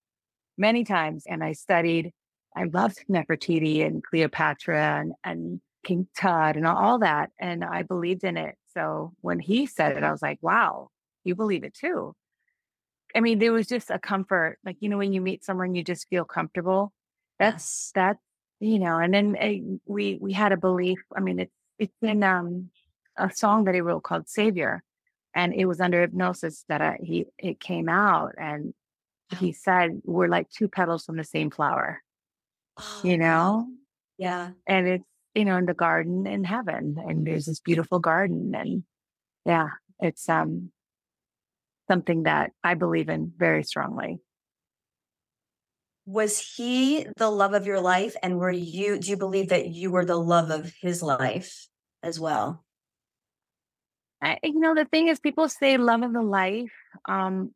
many 0.55 0.83
times 0.83 1.23
and 1.27 1.43
I 1.43 1.53
studied. 1.53 2.13
I 2.57 2.63
loved 2.63 3.05
Nefertiti 3.07 3.85
and 3.85 4.03
Cleopatra 4.03 4.99
and, 4.99 5.13
and 5.23 5.61
King 5.83 6.07
Tut 6.17 6.55
and 6.57 6.65
all 6.65 6.99
that. 6.99 7.29
And 7.39 7.63
I 7.63 7.83
believed 7.83 8.23
in 8.23 8.35
it. 8.35 8.55
So 8.73 9.13
when 9.21 9.39
he 9.39 9.67
said 9.67 9.95
it, 9.95 10.03
I 10.03 10.11
was 10.11 10.21
like, 10.21 10.39
wow, 10.41 10.89
you 11.23 11.35
believe 11.35 11.63
it 11.63 11.73
too. 11.73 12.15
I 13.15 13.19
mean, 13.21 13.39
there 13.39 13.53
was 13.53 13.67
just 13.67 13.89
a 13.89 13.99
comfort. 13.99 14.57
Like, 14.65 14.77
you 14.79 14.89
know, 14.89 14.97
when 14.97 15.13
you 15.13 15.21
meet 15.21 15.43
someone, 15.43 15.75
you 15.75 15.83
just 15.83 16.07
feel 16.09 16.25
comfortable. 16.25 16.91
That's, 17.39 17.91
that's, 17.93 18.19
you 18.59 18.79
know, 18.79 18.97
and 18.97 19.13
then 19.13 19.37
uh, 19.39 19.77
we, 19.85 20.17
we 20.19 20.33
had 20.33 20.51
a 20.51 20.57
belief. 20.57 20.99
I 21.15 21.19
mean, 21.19 21.39
it's, 21.39 21.53
it's 21.77 22.01
in 22.01 22.23
um, 22.23 22.71
a 23.15 23.31
song 23.31 23.65
that 23.65 23.75
he 23.75 23.81
wrote 23.81 24.03
called 24.03 24.27
Savior. 24.27 24.83
And 25.35 25.53
it 25.53 25.65
was 25.65 25.79
under 25.79 26.01
hypnosis 26.01 26.65
that 26.67 26.81
I, 26.81 26.97
he, 27.03 27.27
it 27.37 27.59
came 27.59 27.87
out. 27.87 28.33
And 28.39 28.73
he 29.39 29.51
said, 29.51 30.01
we're 30.03 30.27
like 30.27 30.49
two 30.49 30.67
petals 30.67 31.05
from 31.05 31.17
the 31.17 31.23
same 31.23 31.51
flower, 31.51 32.01
Oh, 32.79 33.01
you 33.03 33.17
know? 33.17 33.67
Yeah. 34.17 34.51
and 34.65 34.87
it's 34.87 35.03
you 35.35 35.45
know 35.45 35.57
in 35.57 35.65
the 35.65 35.73
garden 35.75 36.25
in 36.25 36.43
heaven 36.43 36.97
and 36.97 37.25
there's 37.25 37.45
this 37.45 37.59
beautiful 37.59 37.99
garden 37.99 38.55
and 38.55 38.83
yeah 39.45 39.67
it's 39.99 40.27
um 40.27 40.71
something 41.87 42.23
that 42.23 42.51
i 42.63 42.73
believe 42.73 43.09
in 43.09 43.31
very 43.37 43.63
strongly 43.63 44.19
Was 46.07 46.39
he 46.55 47.05
the 47.17 47.29
love 47.29 47.53
of 47.53 47.67
your 47.67 47.81
life? 47.81 48.15
And 48.23 48.39
were 48.39 48.49
you, 48.49 48.97
do 48.97 49.09
you 49.11 49.17
believe 49.17 49.49
that 49.49 49.67
you 49.67 49.91
were 49.91 50.05
the 50.05 50.15
love 50.15 50.51
of 50.51 50.71
his 50.81 51.03
life 51.03 51.67
as 52.01 52.17
well? 52.17 52.63
I, 54.23 54.39
you 54.41 54.59
know 54.59 54.73
the 54.73 54.85
thing 54.85 55.09
is 55.09 55.19
people 55.19 55.49
say 55.49 55.77
love 55.77 56.01
of 56.01 56.13
the 56.13 56.23
life 56.23 56.71
um 57.07 57.53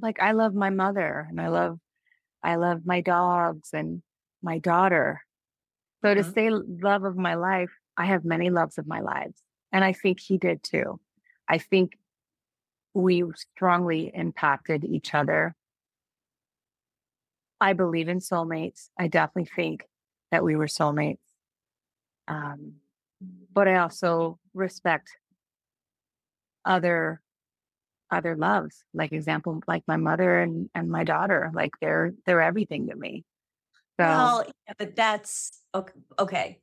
like 0.00 0.20
i 0.20 0.32
love 0.32 0.54
my 0.54 0.70
mother 0.70 1.26
and 1.28 1.40
i 1.40 1.48
love 1.48 1.80
i 2.44 2.56
love 2.56 2.82
my 2.84 3.00
dogs 3.00 3.70
and 3.72 4.02
my 4.42 4.58
daughter. 4.58 5.22
So 6.04 6.14
to 6.14 6.22
Mhm. 6.22 6.32
say 6.32 6.50
love 6.50 7.04
of 7.04 7.16
my 7.16 7.34
life 7.34 7.70
i 7.96 8.06
have 8.06 8.24
many 8.24 8.50
loves 8.50 8.78
of 8.78 8.86
my 8.86 9.00
lives 9.00 9.42
and 9.72 9.84
i 9.84 9.92
think 9.92 10.20
he 10.20 10.38
did 10.38 10.62
too. 10.62 11.00
I 11.48 11.58
think 11.58 11.98
we 12.94 13.24
strongly 13.36 14.10
impacted 14.14 14.84
each 14.84 15.14
other. 15.14 15.54
I 17.60 17.72
believe 17.72 18.08
in 18.08 18.18
soulmates. 18.18 18.90
I 18.98 19.08
definitely 19.08 19.50
think 19.54 19.86
that 20.30 20.44
we 20.44 20.56
were 20.56 20.66
soulmates. 20.66 21.18
Um 22.28 22.74
but 23.52 23.66
i 23.68 23.76
also 23.76 24.38
respect 24.54 25.10
other 26.64 27.20
other 28.10 28.36
loves 28.36 28.84
like 28.94 29.12
example 29.12 29.60
like 29.66 29.84
my 29.88 29.96
mother 29.96 30.40
and 30.40 30.70
and 30.74 30.90
my 30.90 31.04
daughter 31.04 31.50
like 31.54 31.72
they're 31.80 32.12
they're 32.26 32.42
everything 32.42 32.88
to 32.88 32.96
me 32.96 33.24
so 33.98 34.06
Well, 34.06 34.44
yeah, 34.66 34.72
but 34.78 34.96
that's 34.96 35.62
okay. 35.74 35.92
okay. 36.18 36.60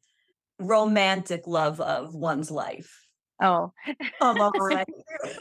Romantic 0.59 1.47
love 1.47 1.81
of 1.81 2.13
one's 2.15 2.51
life. 2.51 3.07
oh 3.41 3.71
on, 4.21 4.51
right? 4.59 4.87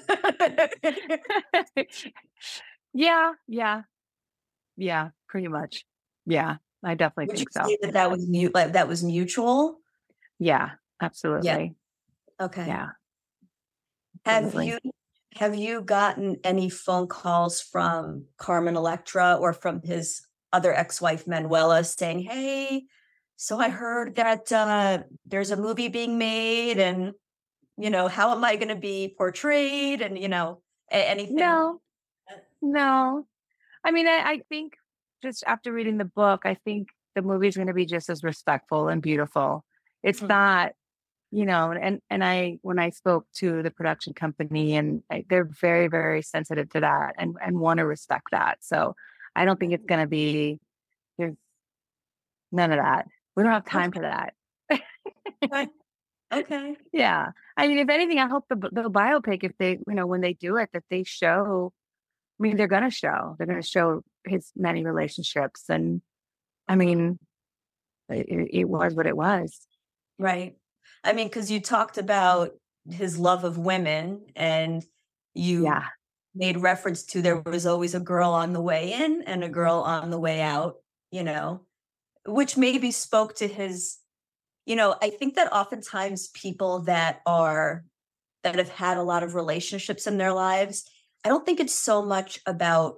yeah 2.95 3.33
yeah 3.47 3.83
yeah 4.77 5.11
pretty 5.29 5.49
much 5.49 5.85
yeah 6.27 6.57
i 6.85 6.95
definitely 6.95 7.27
Would 7.27 7.37
think 7.37 7.53
so 7.53 7.63
that 7.83 7.93
that 7.93 8.11
was 8.11 8.27
mu- 8.29 8.51
like, 8.55 8.73
that 8.73 8.89
was 8.89 9.03
mutual? 9.05 9.79
yeah 10.39 10.71
absolutely 11.01 11.75
Yeah. 12.41 12.45
Okay. 12.47 12.67
yeah 12.67 12.89
Have 14.25 14.55
you 14.55 14.79
have 15.37 15.55
you 15.55 15.81
gotten 15.83 16.37
any 16.45 16.69
phone 16.69 17.07
calls 17.07 17.61
from 17.63 18.27
Carmen 18.37 18.77
Electra 18.77 19.37
or 19.41 19.53
from 19.53 19.81
his 19.83 20.27
other 20.53 20.73
ex-wife 20.75 21.27
Manuela 21.27 21.85
saying, 21.85 22.21
"Hey, 22.21 22.85
so 23.37 23.59
I 23.61 23.69
heard 23.69 24.17
that 24.17 24.53
uh, 24.53 25.03
there's 25.27 25.51
a 25.51 25.57
movie 25.57 25.89
being 25.89 26.19
made, 26.19 26.79
and 26.79 27.13
you 27.79 27.91
know, 27.91 28.09
how 28.09 28.33
am 28.33 28.45
I 28.45 28.57
going 28.57 28.69
to 28.69 28.77
be 28.77 29.15
portrayed?" 29.17 30.01
And 30.03 30.19
you 30.19 30.29
know, 30.29 30.63
anything? 30.91 31.37
no 31.37 31.81
no 32.61 33.27
i 33.85 33.91
mean 33.91 34.07
I, 34.07 34.23
I 34.25 34.43
think 34.49 34.75
just 35.23 35.45
after 35.47 35.73
reading 35.73 35.99
the 35.99 36.05
book 36.05 36.43
i 36.45 36.55
think 36.55 36.89
the 37.15 37.23
movie 37.23 37.49
is 37.49 37.57
going 37.57 37.69
to 37.69 37.75
be 37.75 37.87
just 37.87 38.09
as 38.11 38.23
respectful 38.23 38.89
and 38.89 39.03
beautiful 39.03 39.65
it's 40.03 40.21
Mhm. 40.21 40.29
not 40.29 40.73
you 41.31 41.47
know 41.47 41.73
and 41.73 42.01
and 42.11 42.25
i 42.25 42.59
when 42.63 42.79
i 42.79 42.91
spoke 42.91 43.27
to 43.37 43.63
the 43.63 43.71
production 43.71 44.13
company 44.15 44.77
and 44.77 45.03
I, 45.11 45.25
they're 45.29 45.45
very 45.45 45.89
very 45.89 46.23
sensitive 46.23 46.71
to 46.71 46.81
that 46.81 47.15
and 47.19 47.37
and 47.43 47.59
want 47.59 47.79
to 47.79 47.87
respect 47.87 48.29
that 48.33 48.59
so 48.63 48.95
i 49.35 49.45
don't 49.45 49.59
think 49.59 49.73
it's 49.73 49.85
going 49.85 50.01
to 50.01 50.07
be 50.07 50.59
there's 51.19 51.37
none 52.51 52.73
of 52.73 52.79
that. 52.79 53.07
We 53.37 53.43
don't 53.43 53.53
have 53.53 53.67
time 53.67 53.93
for 53.93 54.03
that. 54.03 54.35
Okay. 56.35 56.77
yeah. 56.95 57.33
I 57.59 57.69
mean 57.69 57.77
if 57.77 57.91
anything 57.91 58.19
i 58.19 58.27
hope 58.27 58.47
the, 58.49 58.57
the 58.57 58.91
biopic 58.91 59.45
if 59.45 59.53
they 59.59 59.73
you 59.73 59.95
know 59.95 60.07
when 60.07 60.23
they 60.23 60.33
do 60.33 60.57
it 60.57 60.71
that 60.73 60.85
they 60.89 61.05
show 61.05 61.75
i 62.41 62.43
mean 62.43 62.57
they're 62.57 62.69
going 62.69 62.85
to 62.85 62.91
show 62.91 63.37
they're 63.37 63.47
going 63.47 63.61
to 63.61 63.69
show 63.69 64.03
his 64.25 64.51
many 64.57 64.83
relationships 64.83 65.65
and 65.69 66.01
i 66.69 66.75
mean 66.75 67.19
it, 68.09 68.49
it 68.51 68.65
was 68.69 68.95
what 68.95 69.07
it 69.07 69.17
was. 69.17 69.59
Right. 70.19 70.57
I 71.05 71.13
mean, 71.13 71.29
because 71.29 71.51
you 71.51 71.61
talked 71.61 71.99
about 71.99 72.53
his 72.89 73.19
love 73.19 73.45
of 73.45 73.59
women, 73.59 74.23
and 74.37 74.85
you 75.35 75.65
yeah 75.65 75.87
made 76.35 76.59
reference 76.59 77.03
to 77.05 77.23
there 77.23 77.41
was 77.41 77.67
always 77.67 77.95
a 77.95 78.01
girl 78.01 78.31
on 78.31 78.53
the 78.53 78.61
way 78.61 78.93
in 78.93 79.23
and 79.27 79.45
a 79.45 79.49
girl 79.49 79.81
on 79.81 80.11
the 80.11 80.19
way 80.19 80.41
out, 80.41 80.77
you 81.11 81.23
know, 81.23 81.63
which 82.27 82.57
maybe 82.57 82.91
spoke 82.91 83.35
to 83.37 83.49
his, 83.49 83.99
you 84.65 84.77
know, 84.77 84.95
I 85.03 85.11
think 85.11 85.35
that 85.35 85.53
oftentimes 85.53 86.29
people 86.29 86.81
that 86.83 87.21
are, 87.27 87.85
that 88.43 88.57
have 88.57 88.71
had 88.71 88.97
a 88.97 89.03
lot 89.03 89.23
of 89.23 89.35
relationships 89.35 90.07
in 90.07 90.19
their 90.19 90.33
lives, 90.33 90.89
I 91.25 91.29
don't 91.29 91.45
think 91.45 91.61
it's 91.61 91.75
so 91.75 92.03
much 92.03 92.41
about 92.47 92.97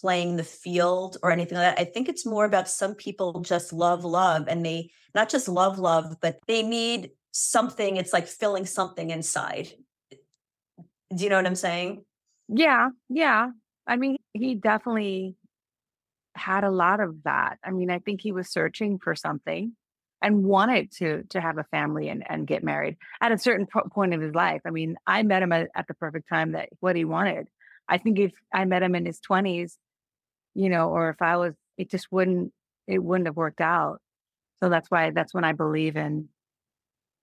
playing 0.00 0.36
the 0.36 0.44
field 0.44 1.16
or 1.22 1.30
anything 1.30 1.56
like 1.56 1.76
that. 1.76 1.80
I 1.80 1.84
think 1.84 2.08
it's 2.08 2.26
more 2.26 2.44
about 2.44 2.68
some 2.68 2.94
people 2.94 3.40
just 3.40 3.72
love 3.72 4.04
love 4.04 4.46
and 4.48 4.64
they 4.64 4.90
not 5.14 5.28
just 5.28 5.48
love 5.48 5.78
love, 5.78 6.16
but 6.20 6.38
they 6.46 6.62
need 6.62 7.10
something. 7.30 7.96
It's 7.96 8.12
like 8.12 8.26
filling 8.26 8.66
something 8.66 9.10
inside. 9.10 9.68
Do 10.10 11.22
you 11.22 11.30
know 11.30 11.36
what 11.36 11.46
I'm 11.46 11.54
saying? 11.54 12.04
Yeah, 12.48 12.90
yeah. 13.08 13.50
I 13.86 13.96
mean, 13.96 14.16
he 14.32 14.54
definitely 14.54 15.36
had 16.34 16.64
a 16.64 16.70
lot 16.70 17.00
of 17.00 17.22
that. 17.24 17.58
I 17.64 17.70
mean, 17.70 17.90
I 17.90 17.98
think 18.00 18.20
he 18.20 18.32
was 18.32 18.48
searching 18.50 18.98
for 18.98 19.14
something 19.14 19.72
and 20.22 20.44
wanted 20.44 20.90
to 20.92 21.24
to 21.30 21.40
have 21.40 21.58
a 21.58 21.64
family 21.64 22.08
and 22.08 22.24
and 22.28 22.46
get 22.46 22.64
married 22.64 22.96
at 23.20 23.32
a 23.32 23.38
certain 23.38 23.66
po- 23.66 23.88
point 23.92 24.14
of 24.14 24.20
his 24.20 24.34
life. 24.34 24.62
I 24.66 24.70
mean, 24.70 24.96
I 25.06 25.22
met 25.22 25.42
him 25.42 25.52
at, 25.52 25.68
at 25.76 25.86
the 25.86 25.94
perfect 25.94 26.28
time 26.28 26.52
that 26.52 26.70
what 26.80 26.96
he 26.96 27.04
wanted. 27.04 27.48
I 27.88 27.98
think 27.98 28.18
if 28.18 28.32
I 28.52 28.64
met 28.64 28.82
him 28.82 28.94
in 28.94 29.06
his 29.06 29.20
20s, 29.20 29.78
you 30.54 30.68
know, 30.70 30.90
or 30.90 31.10
if 31.10 31.22
I 31.22 31.36
was 31.36 31.54
it 31.78 31.90
just 31.90 32.08
wouldn't 32.12 32.52
it 32.86 32.98
wouldn't 33.02 33.28
have 33.28 33.36
worked 33.36 33.60
out. 33.60 34.00
So 34.60 34.68
that's 34.70 34.90
why 34.90 35.10
that's 35.10 35.34
when 35.34 35.44
I 35.44 35.52
believe 35.52 35.96
in, 35.96 36.28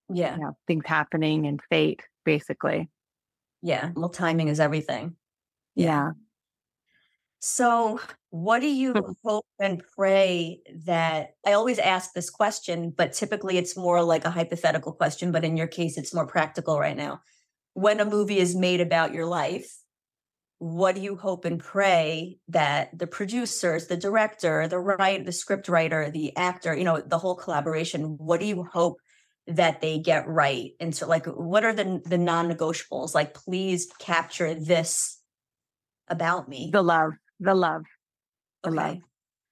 Yeah. 0.09 0.35
you 0.35 0.41
know, 0.41 0.57
things 0.67 0.85
happening 0.85 1.47
and 1.47 1.61
fate 1.69 2.01
basically. 2.25 2.89
Yeah. 3.61 3.91
Well, 3.95 4.09
timing 4.09 4.47
is 4.47 4.59
everything. 4.59 5.15
Yeah. 5.75 6.11
So, 7.39 7.99
what 8.29 8.59
do 8.59 8.67
you 8.67 8.93
hope 9.25 9.45
and 9.59 9.81
pray 9.95 10.61
that 10.85 11.31
I 11.45 11.53
always 11.53 11.79
ask 11.79 12.13
this 12.13 12.29
question, 12.29 12.93
but 12.95 13.13
typically 13.13 13.57
it's 13.57 13.75
more 13.75 14.03
like 14.03 14.25
a 14.25 14.29
hypothetical 14.29 14.93
question, 14.93 15.31
but 15.31 15.43
in 15.43 15.57
your 15.57 15.67
case, 15.67 15.97
it's 15.97 16.13
more 16.13 16.27
practical 16.27 16.79
right 16.79 16.95
now. 16.95 17.21
When 17.73 17.99
a 17.99 18.05
movie 18.05 18.37
is 18.37 18.55
made 18.55 18.79
about 18.79 19.13
your 19.13 19.25
life, 19.25 19.75
what 20.59 20.93
do 20.93 21.01
you 21.01 21.15
hope 21.15 21.43
and 21.43 21.59
pray 21.59 22.37
that 22.49 22.95
the 22.97 23.07
producers, 23.07 23.87
the 23.87 23.97
director, 23.97 24.67
the 24.67 24.77
writer, 24.77 25.23
the 25.23 25.31
script 25.31 25.67
writer, 25.67 26.11
the 26.11 26.37
actor, 26.37 26.75
you 26.75 26.83
know, 26.83 27.01
the 27.01 27.17
whole 27.17 27.35
collaboration, 27.35 28.17
what 28.19 28.39
do 28.39 28.45
you 28.45 28.63
hope 28.71 28.97
that 29.47 29.81
they 29.81 29.99
get 29.99 30.27
right? 30.27 30.71
And 30.79 30.95
so 30.95 31.07
like 31.07 31.25
what 31.25 31.63
are 31.63 31.73
the 31.73 32.01
the 32.05 32.17
non-negotiables? 32.17 33.15
Like 33.15 33.33
please 33.33 33.87
capture 33.99 34.53
this 34.53 35.19
about 36.07 36.47
me. 36.47 36.69
The 36.71 36.83
love, 36.83 37.13
the 37.39 37.55
love. 37.55 37.83
the 38.63 38.71
love. 38.71 38.97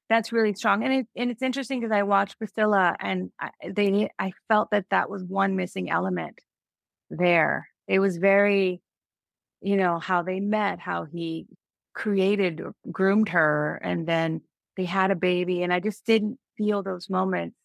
That's 0.10 0.32
really 0.32 0.56
strong, 0.56 0.84
and 0.84 0.94
it 0.94 1.08
and 1.16 1.30
it's 1.30 1.44
interesting 1.44 1.80
because 1.80 1.96
I 1.96 2.04
watched 2.04 2.38
Priscilla, 2.40 2.96
and 3.00 3.32
I, 3.40 3.52
they 3.70 4.10
I 4.18 4.32
felt 4.48 4.72
that 4.72 4.86
that 4.90 5.10
was 5.10 5.24
one 5.24 5.56
missing 5.56 5.90
element 5.90 6.40
there. 7.12 7.70
It 7.88 8.00
was 8.00 8.18
very, 8.18 8.82
you 9.62 9.78
know, 9.78 10.00
how 10.00 10.24
they 10.24 10.40
met, 10.40 10.80
how 10.80 11.06
he 11.06 11.46
created, 11.94 12.60
or 12.60 12.74
groomed 12.92 13.30
her, 13.30 13.80
and 13.84 14.08
then 14.08 14.42
they 14.78 14.86
had 14.86 15.12
a 15.12 15.16
baby, 15.16 15.62
and 15.62 15.72
I 15.72 15.80
just 15.80 16.06
didn't 16.06 16.40
feel 16.58 16.82
those 16.82 17.10
moments 17.10 17.56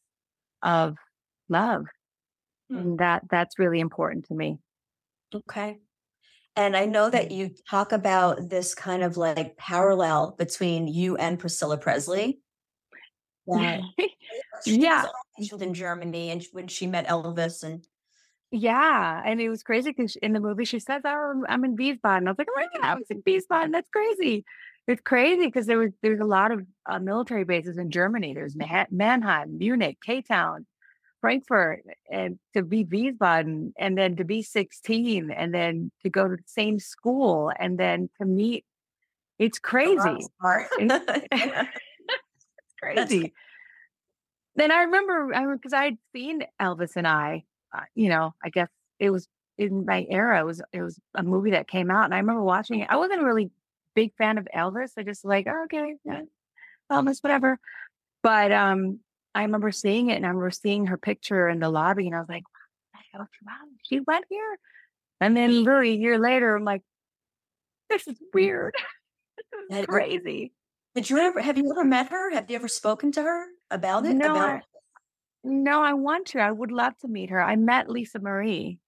of 0.62 0.96
love, 1.48 1.86
Hmm. 2.74 2.80
and 2.80 2.98
that 2.98 3.22
that's 3.30 3.58
really 3.58 3.80
important 3.80 4.26
to 4.26 4.34
me. 4.34 4.58
Okay. 5.34 5.78
And 6.56 6.76
I 6.76 6.86
know 6.86 7.10
that 7.10 7.30
you 7.32 7.50
talk 7.68 7.92
about 7.92 8.48
this 8.48 8.74
kind 8.74 9.02
of 9.02 9.16
like 9.16 9.56
parallel 9.56 10.36
between 10.38 10.86
you 10.86 11.16
and 11.16 11.38
Priscilla 11.38 11.78
Presley. 11.78 12.40
That 13.46 13.82
she 14.64 14.78
was 14.78 14.78
Yeah. 14.78 15.06
in 15.60 15.74
Germany 15.74 16.30
and 16.30 16.44
when 16.52 16.68
she 16.68 16.86
met 16.86 17.08
Elvis 17.08 17.62
and 17.64 17.84
Yeah, 18.50 19.22
and 19.24 19.40
it 19.40 19.48
was 19.48 19.62
crazy 19.62 19.90
because 19.90 20.16
in 20.16 20.32
the 20.32 20.40
movie 20.40 20.64
she 20.64 20.78
says, 20.78 21.02
"Oh, 21.04 21.44
I'm 21.48 21.64
in 21.64 21.76
Wiesbaden." 21.76 22.26
I 22.26 22.30
was 22.30 22.38
like, 22.38 22.48
"Oh 22.56 22.66
god, 22.74 22.84
I 22.84 22.94
was 22.94 23.10
in 23.10 23.22
Wiesbaden. 23.22 23.72
That's 23.72 23.90
crazy." 23.90 24.44
it's 24.86 25.00
crazy 25.00 25.46
because 25.46 25.64
there 25.66 25.78
was 25.78 25.92
there's 26.02 26.20
a 26.20 26.26
lot 26.26 26.52
of 26.52 26.60
uh, 26.86 26.98
military 26.98 27.44
bases 27.44 27.78
in 27.78 27.90
Germany. 27.90 28.34
There's 28.34 28.54
Mannheim, 28.90 29.56
Munich, 29.58 29.96
K 30.04 30.20
Town, 30.20 30.66
Frankfurt, 31.24 31.84
and 32.10 32.38
to 32.54 32.62
be 32.62 32.84
Wiesbaden, 32.84 33.72
and 33.78 33.96
then 33.96 34.16
to 34.16 34.24
be 34.24 34.42
16, 34.42 35.30
and 35.30 35.54
then 35.54 35.90
to 36.02 36.10
go 36.10 36.28
to 36.28 36.36
the 36.36 36.42
same 36.44 36.78
school, 36.78 37.50
and 37.58 37.78
then 37.78 38.10
to 38.20 38.26
meet. 38.26 38.66
It's 39.38 39.58
crazy. 39.58 39.96
it's, 40.06 40.28
it's 40.78 41.68
crazy. 42.78 43.32
Then 44.56 44.70
I 44.70 44.82
remember, 44.82 45.34
I 45.34 45.46
because 45.50 45.72
I 45.72 45.84
had 45.84 45.98
seen 46.14 46.42
Elvis 46.60 46.94
and 46.94 47.08
I, 47.08 47.44
uh, 47.74 47.84
you 47.94 48.10
know, 48.10 48.34
I 48.44 48.50
guess 48.50 48.68
it 48.98 49.08
was 49.08 49.26
in 49.56 49.86
my 49.86 50.06
era. 50.10 50.40
It 50.40 50.44
was 50.44 50.60
it 50.74 50.82
was 50.82 51.00
a 51.14 51.22
movie 51.22 51.52
that 51.52 51.68
came 51.68 51.90
out, 51.90 52.04
and 52.04 52.12
I 52.12 52.18
remember 52.18 52.42
watching 52.42 52.80
it. 52.80 52.90
I 52.90 52.96
wasn't 52.96 53.22
a 53.22 53.24
really 53.24 53.50
big 53.94 54.12
fan 54.18 54.36
of 54.36 54.46
Elvis. 54.54 54.90
I 54.98 55.04
just 55.04 55.24
like, 55.24 55.46
oh, 55.48 55.64
okay, 55.64 55.94
yeah, 56.04 56.20
Elvis, 56.92 57.22
whatever. 57.22 57.58
But 58.22 58.52
um, 58.52 59.00
I 59.34 59.42
remember 59.42 59.72
seeing 59.72 60.10
it 60.10 60.16
and 60.16 60.24
I 60.24 60.28
remember 60.28 60.50
seeing 60.50 60.86
her 60.86 60.96
picture 60.96 61.48
in 61.48 61.58
the 61.58 61.68
lobby 61.68 62.06
and 62.06 62.14
I 62.14 62.20
was 62.20 62.28
like, 62.28 62.44
wow, 63.14 63.26
she 63.82 64.00
went 64.00 64.24
here. 64.28 64.58
And 65.20 65.36
then 65.36 65.64
literally 65.64 65.90
a 65.90 65.96
year 65.96 66.18
later, 66.18 66.56
I'm 66.56 66.64
like, 66.64 66.82
this 67.88 68.06
is 68.06 68.16
weird. 68.32 68.74
this 69.70 69.80
is 69.80 69.86
crazy. 69.86 70.52
Did 70.94 71.10
you 71.10 71.18
ever 71.18 71.40
have 71.40 71.58
you 71.58 71.70
ever 71.70 71.84
met 71.84 72.10
her? 72.10 72.32
Have 72.32 72.50
you 72.50 72.56
ever 72.56 72.68
spoken 72.68 73.10
to 73.12 73.22
her 73.22 73.46
about 73.70 74.06
it? 74.06 74.14
No, 74.14 74.30
about- 74.30 74.48
I, 74.48 74.62
no, 75.42 75.82
I 75.82 75.94
want 75.94 76.26
to. 76.28 76.40
I 76.40 76.50
would 76.50 76.72
love 76.72 76.96
to 76.98 77.08
meet 77.08 77.30
her. 77.30 77.42
I 77.42 77.56
met 77.56 77.90
Lisa 77.90 78.18
Marie. 78.18 78.78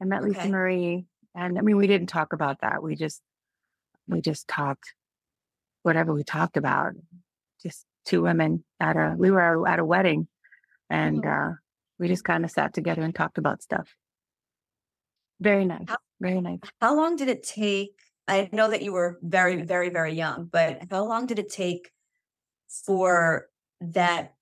I 0.00 0.04
met 0.04 0.22
okay. 0.22 0.28
Lisa 0.28 0.48
Marie. 0.48 1.06
And 1.34 1.58
I 1.58 1.62
mean, 1.62 1.76
we 1.76 1.86
didn't 1.86 2.08
talk 2.08 2.32
about 2.32 2.60
that. 2.60 2.82
We 2.82 2.94
just 2.94 3.20
we 4.06 4.20
just 4.20 4.46
talked 4.46 4.94
whatever 5.82 6.12
we 6.12 6.22
talked 6.22 6.56
about. 6.56 6.92
Just 7.62 7.86
two 8.04 8.22
women 8.22 8.64
at 8.80 8.96
a 8.96 9.14
we 9.16 9.30
were 9.30 9.66
at 9.66 9.78
a 9.78 9.84
wedding 9.84 10.28
and 10.90 11.22
mm-hmm. 11.22 11.52
uh 11.52 11.54
we 11.98 12.08
just 12.08 12.24
kind 12.24 12.44
of 12.44 12.50
sat 12.50 12.74
together 12.74 13.02
and 13.02 13.14
talked 13.14 13.38
about 13.38 13.62
stuff. 13.62 13.94
Very 15.40 15.64
nice. 15.64 15.84
How, 15.88 15.96
very 16.20 16.40
nice. 16.40 16.58
How 16.80 16.96
long 16.96 17.16
did 17.16 17.28
it 17.28 17.42
take? 17.42 17.92
I 18.26 18.48
know 18.52 18.70
that 18.70 18.82
you 18.82 18.92
were 18.92 19.18
very, 19.22 19.62
very, 19.62 19.90
very 19.90 20.14
young, 20.14 20.48
but 20.50 20.82
how 20.90 21.04
long 21.04 21.26
did 21.26 21.38
it 21.38 21.50
take 21.50 21.90
for 22.86 23.48
that 23.80 24.34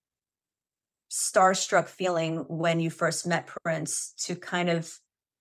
starstruck 1.11 1.88
feeling 1.88 2.38
when 2.48 2.81
you 2.81 2.88
first 2.88 3.27
met 3.27 3.51
Prince 3.64 4.14
to 4.25 4.35
kind 4.35 4.70
of 4.70 4.90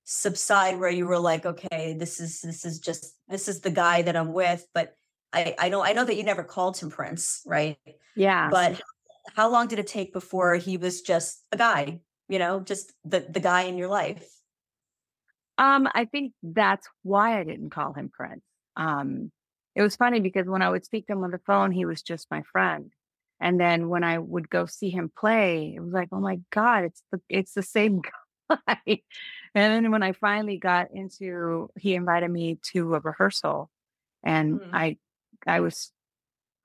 subside 0.04 0.78
where 0.78 0.90
you 0.90 1.06
were 1.06 1.20
like 1.20 1.46
okay 1.46 1.96
this 1.98 2.20
is 2.20 2.42
this 2.42 2.66
is 2.66 2.80
just 2.80 3.16
this 3.30 3.48
is 3.48 3.62
the 3.62 3.72
guy 3.72 4.02
that 4.02 4.18
i'm 4.18 4.34
with 4.34 4.68
but 4.74 4.94
i 5.34 5.56
i 5.60 5.70
know 5.70 5.84
i 5.84 5.94
know 5.94 6.06
that 6.06 6.16
you 6.16 6.24
never 6.24 6.44
called 6.44 6.78
him 6.78 6.90
prince 6.90 7.42
right? 7.46 7.78
Yeah. 8.16 8.50
But 8.50 8.82
how 9.36 9.50
long 9.50 9.68
did 9.68 9.80
it 9.80 9.88
take 9.88 10.12
before 10.12 10.56
he 10.56 10.78
was 10.78 11.02
just 11.02 11.44
a 11.52 11.58
guy 11.58 12.02
you 12.28 12.40
know 12.40 12.60
just 12.60 12.94
the 13.06 13.20
the 13.20 13.40
guy 13.40 13.64
in 13.64 13.78
your 13.78 13.88
life? 13.88 14.28
Um 15.58 15.88
i 15.94 16.06
think 16.06 16.34
that's 16.44 16.88
why 17.04 17.40
i 17.40 17.44
didn't 17.44 17.70
call 17.70 17.94
him 17.94 18.10
prince. 18.10 18.44
Um 18.76 19.32
it 19.76 19.82
was 19.82 19.96
funny 19.96 20.20
because 20.20 20.48
when 20.48 20.62
i 20.62 20.70
would 20.70 20.86
speak 20.86 21.08
to 21.08 21.14
him 21.14 21.24
on 21.24 21.32
the 21.32 21.40
phone 21.46 21.72
he 21.72 21.86
was 21.86 22.02
just 22.02 22.32
my 22.32 22.44
friend. 22.52 22.92
And 23.40 23.60
then 23.60 23.90
when 23.90 24.04
i 24.04 24.18
would 24.18 24.50
go 24.50 24.66
see 24.66 24.90
him 24.90 25.12
play 25.18 25.74
it 25.76 25.80
was 25.80 25.94
like 25.94 26.10
oh 26.12 26.20
my 26.20 26.40
god 26.52 26.84
it's 26.86 27.04
the 27.12 27.22
it's 27.30 27.54
the 27.54 27.64
same 27.64 28.02
guy. 28.68 29.02
And 29.54 29.74
then 29.84 29.92
when 29.92 30.04
I 30.04 30.14
finally 30.14 30.58
got 30.58 30.92
into, 30.94 31.70
he 31.78 31.96
invited 31.96 32.30
me 32.30 32.58
to 32.74 32.96
a 32.96 33.00
rehearsal, 33.00 33.70
and 34.24 34.60
mm-hmm. 34.60 34.76
I, 34.76 34.98
I 35.48 35.60
was 35.60 35.92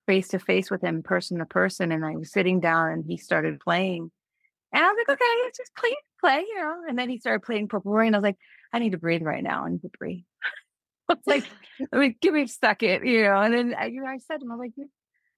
face 0.07 0.29
to 0.29 0.39
face 0.39 0.71
with 0.71 0.83
him, 0.83 1.03
person 1.03 1.39
to 1.39 1.47
person, 1.47 1.93
and 1.93 2.05
I 2.05 2.17
was 2.17 2.33
sitting 2.33 2.61
down, 2.61 2.91
and 2.91 3.05
he 3.07 3.17
started 3.17 3.61
playing, 3.61 4.11
and 4.73 4.85
I 4.85 4.89
was 4.89 4.97
like, 4.99 5.17
okay, 5.17 5.43
let's 5.45 5.59
just 5.59 5.75
play, 5.75 5.97
play, 6.21 6.45
you 6.47 6.57
know. 6.57 6.83
And 6.89 6.99
then 6.99 7.09
he 7.09 7.19
started 7.19 7.45
playing 7.45 7.69
Purple 7.69 7.93
Rain. 7.93 8.09
And 8.09 8.17
I 8.17 8.19
was 8.19 8.25
like, 8.25 8.39
I 8.73 8.79
need 8.79 8.93
to 8.93 8.99
breathe 8.99 9.23
right 9.23 9.43
now. 9.43 9.65
I 9.65 9.71
need 9.71 9.83
to 9.83 9.91
breathe. 9.99 10.25
it's 11.09 11.27
like, 11.27 11.45
I 11.93 11.97
mean, 11.97 12.17
give 12.21 12.35
me 12.35 12.43
a 12.43 12.49
second, 12.49 13.07
you 13.07 13.23
know. 13.23 13.41
And 13.41 13.55
then 13.55 13.75
I, 13.79 13.87
you 13.87 14.03
know, 14.03 14.09
I 14.09 14.19
said 14.19 14.39
to 14.39 14.45
him, 14.45 14.53
I'm 14.53 14.59
like, 14.59 14.73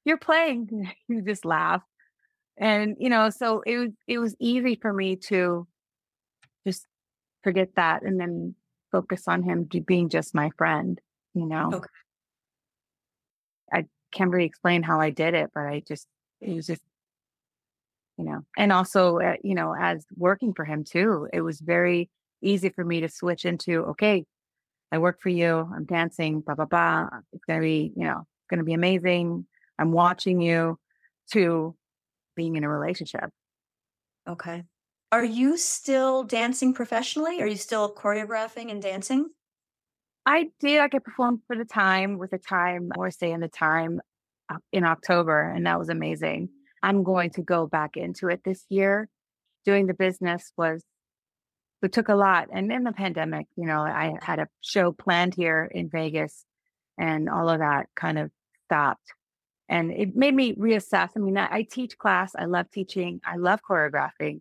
you're 0.05 0.19
playing. 0.19 0.91
you 1.09 1.23
just 1.23 1.45
laugh, 1.45 1.83
and 2.57 2.97
you 2.99 3.11
know, 3.11 3.31
so 3.31 3.63
it 3.67 3.79
was 3.79 3.91
it 4.07 4.19
was 4.19 4.35
easy 4.41 4.79
for 4.81 4.93
me 4.93 5.17
to 5.29 5.67
just 6.67 6.87
forget 7.45 7.75
that 7.77 8.03
and 8.03 8.19
then 8.19 8.55
focus 8.91 9.29
on 9.29 9.43
him 9.43 9.69
being 9.87 10.09
just 10.09 10.35
my 10.35 10.51
friend, 10.57 11.01
you 11.35 11.47
know? 11.47 11.71
Okay. 11.73 11.89
Can't 14.13 14.31
really 14.31 14.47
explain 14.47 14.83
how 14.83 15.01
I 15.01 15.11
did 15.11 15.35
it, 15.35 15.51
but 15.55 15.67
I 15.67 15.83
just, 15.87 16.07
it 16.41 16.55
was 16.55 16.67
just, 16.67 16.83
you 18.17 18.25
know, 18.25 18.41
and 18.57 18.73
also, 18.73 19.19
uh, 19.19 19.35
you 19.43 19.55
know, 19.55 19.75
as 19.79 20.05
working 20.17 20.55
for 20.55 20.65
him 20.65 20.85
too, 20.85 21.29
it 21.33 21.41
was 21.41 21.61
very 21.61 22.11
easy 22.43 22.69
for 22.71 22.85
me 22.85 23.01
to 23.01 23.09
switch 23.09 23.45
into, 23.45 23.85
okay, 23.85 24.25
I 24.91 24.99
work 24.99 25.21
for 25.21 25.29
you, 25.29 25.71
I'm 25.75 25.85
dancing, 25.85 26.41
blah, 26.41 26.55
blah, 26.55 26.65
blah. 26.65 27.09
It's 27.33 27.45
going 27.45 27.61
to 27.61 27.65
be, 27.65 27.93
you 27.95 28.05
know, 28.05 28.21
it's 28.21 28.49
going 28.49 28.59
to 28.59 28.65
be 28.65 28.73
amazing. 28.73 29.47
I'm 29.79 29.93
watching 29.93 30.41
you 30.41 30.79
to 31.33 31.77
being 32.35 32.57
in 32.57 32.65
a 32.65 32.69
relationship. 32.69 33.31
Okay. 34.27 34.65
Are 35.13 35.25
you 35.25 35.57
still 35.57 36.25
dancing 36.25 36.75
professionally? 36.75 37.41
Are 37.41 37.47
you 37.47 37.57
still 37.57 37.95
choreographing 37.95 38.71
and 38.71 38.83
dancing? 38.83 39.31
I 40.27 40.49
did. 40.61 40.81
I 40.81 40.89
could 40.89 41.05
perform 41.05 41.43
for 41.47 41.57
the 41.57 41.65
time 41.65 42.19
with 42.19 42.31
the 42.31 42.39
time 42.39 42.91
or 42.97 43.11
stay 43.11 43.33
in 43.33 43.41
the 43.41 43.49
time 43.49 44.01
uh, 44.49 44.59
in 44.73 44.85
October, 44.85 45.41
and 45.41 45.67
that 45.67 45.79
was 45.79 45.89
amazing. 45.89 46.51
I'm 46.83 47.03
going 47.03 47.31
to 47.31 47.43
go 47.43 47.67
back 47.67 47.97
into 47.97 48.29
it 48.29 48.43
this 48.45 48.65
year. 48.69 49.09
Doing 49.65 49.87
the 49.87 49.95
business 49.95 50.53
was 50.57 50.85
it 51.83 51.93
took 51.93 52.09
a 52.09 52.15
lot. 52.15 52.49
And 52.53 52.73
in 52.73 52.85
the 52.85 52.93
pandemic, 52.93 53.47
you 53.57 53.67
know, 53.67 53.81
I 53.81 54.15
had 54.23 54.39
a 54.39 54.49
show 54.61 54.93
planned 54.93 55.35
here 55.35 55.69
in 55.71 55.91
Vegas 55.91 56.45
and 56.97 57.29
all 57.29 57.49
of 57.49 57.59
that 57.61 57.87
kind 57.95 58.19
of 58.19 58.31
stopped. 58.67 59.13
And 59.69 59.93
it 59.93 60.17
made 60.17 60.35
me 60.35 60.55
reassess. 60.55 61.11
I 61.15 61.19
mean, 61.21 61.37
I, 61.37 61.49
I 61.51 61.63
teach 61.63 61.99
class. 61.99 62.33
I 62.37 62.47
love 62.47 62.71
teaching. 62.71 63.21
I 63.25 63.37
love 63.37 63.61
choreographing 63.69 64.41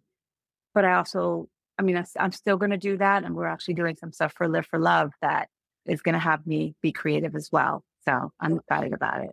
but 0.77 0.85
I 0.85 0.93
also, 0.93 1.49
I 1.79 1.81
mean, 1.81 2.05
I'm 2.19 2.31
still 2.31 2.55
going 2.55 2.69
to 2.69 2.77
do 2.77 2.97
that. 2.97 3.23
And 3.23 3.35
we're 3.35 3.47
actually 3.47 3.73
doing 3.73 3.95
some 3.95 4.11
stuff 4.11 4.33
for 4.37 4.47
Live 4.47 4.67
for 4.67 4.77
Love 4.77 5.11
that 5.23 5.49
is 5.87 6.01
going 6.01 6.13
to 6.13 6.19
have 6.19 6.45
me 6.45 6.75
be 6.81 6.91
creative 6.91 7.35
as 7.35 7.49
well. 7.51 7.83
So 8.05 8.31
I'm 8.39 8.57
excited 8.57 8.93
about 8.93 9.23
it. 9.23 9.31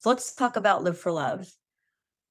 So 0.00 0.08
let's 0.08 0.34
talk 0.34 0.56
about 0.56 0.82
Live 0.82 0.98
for 0.98 1.12
Love. 1.12 1.46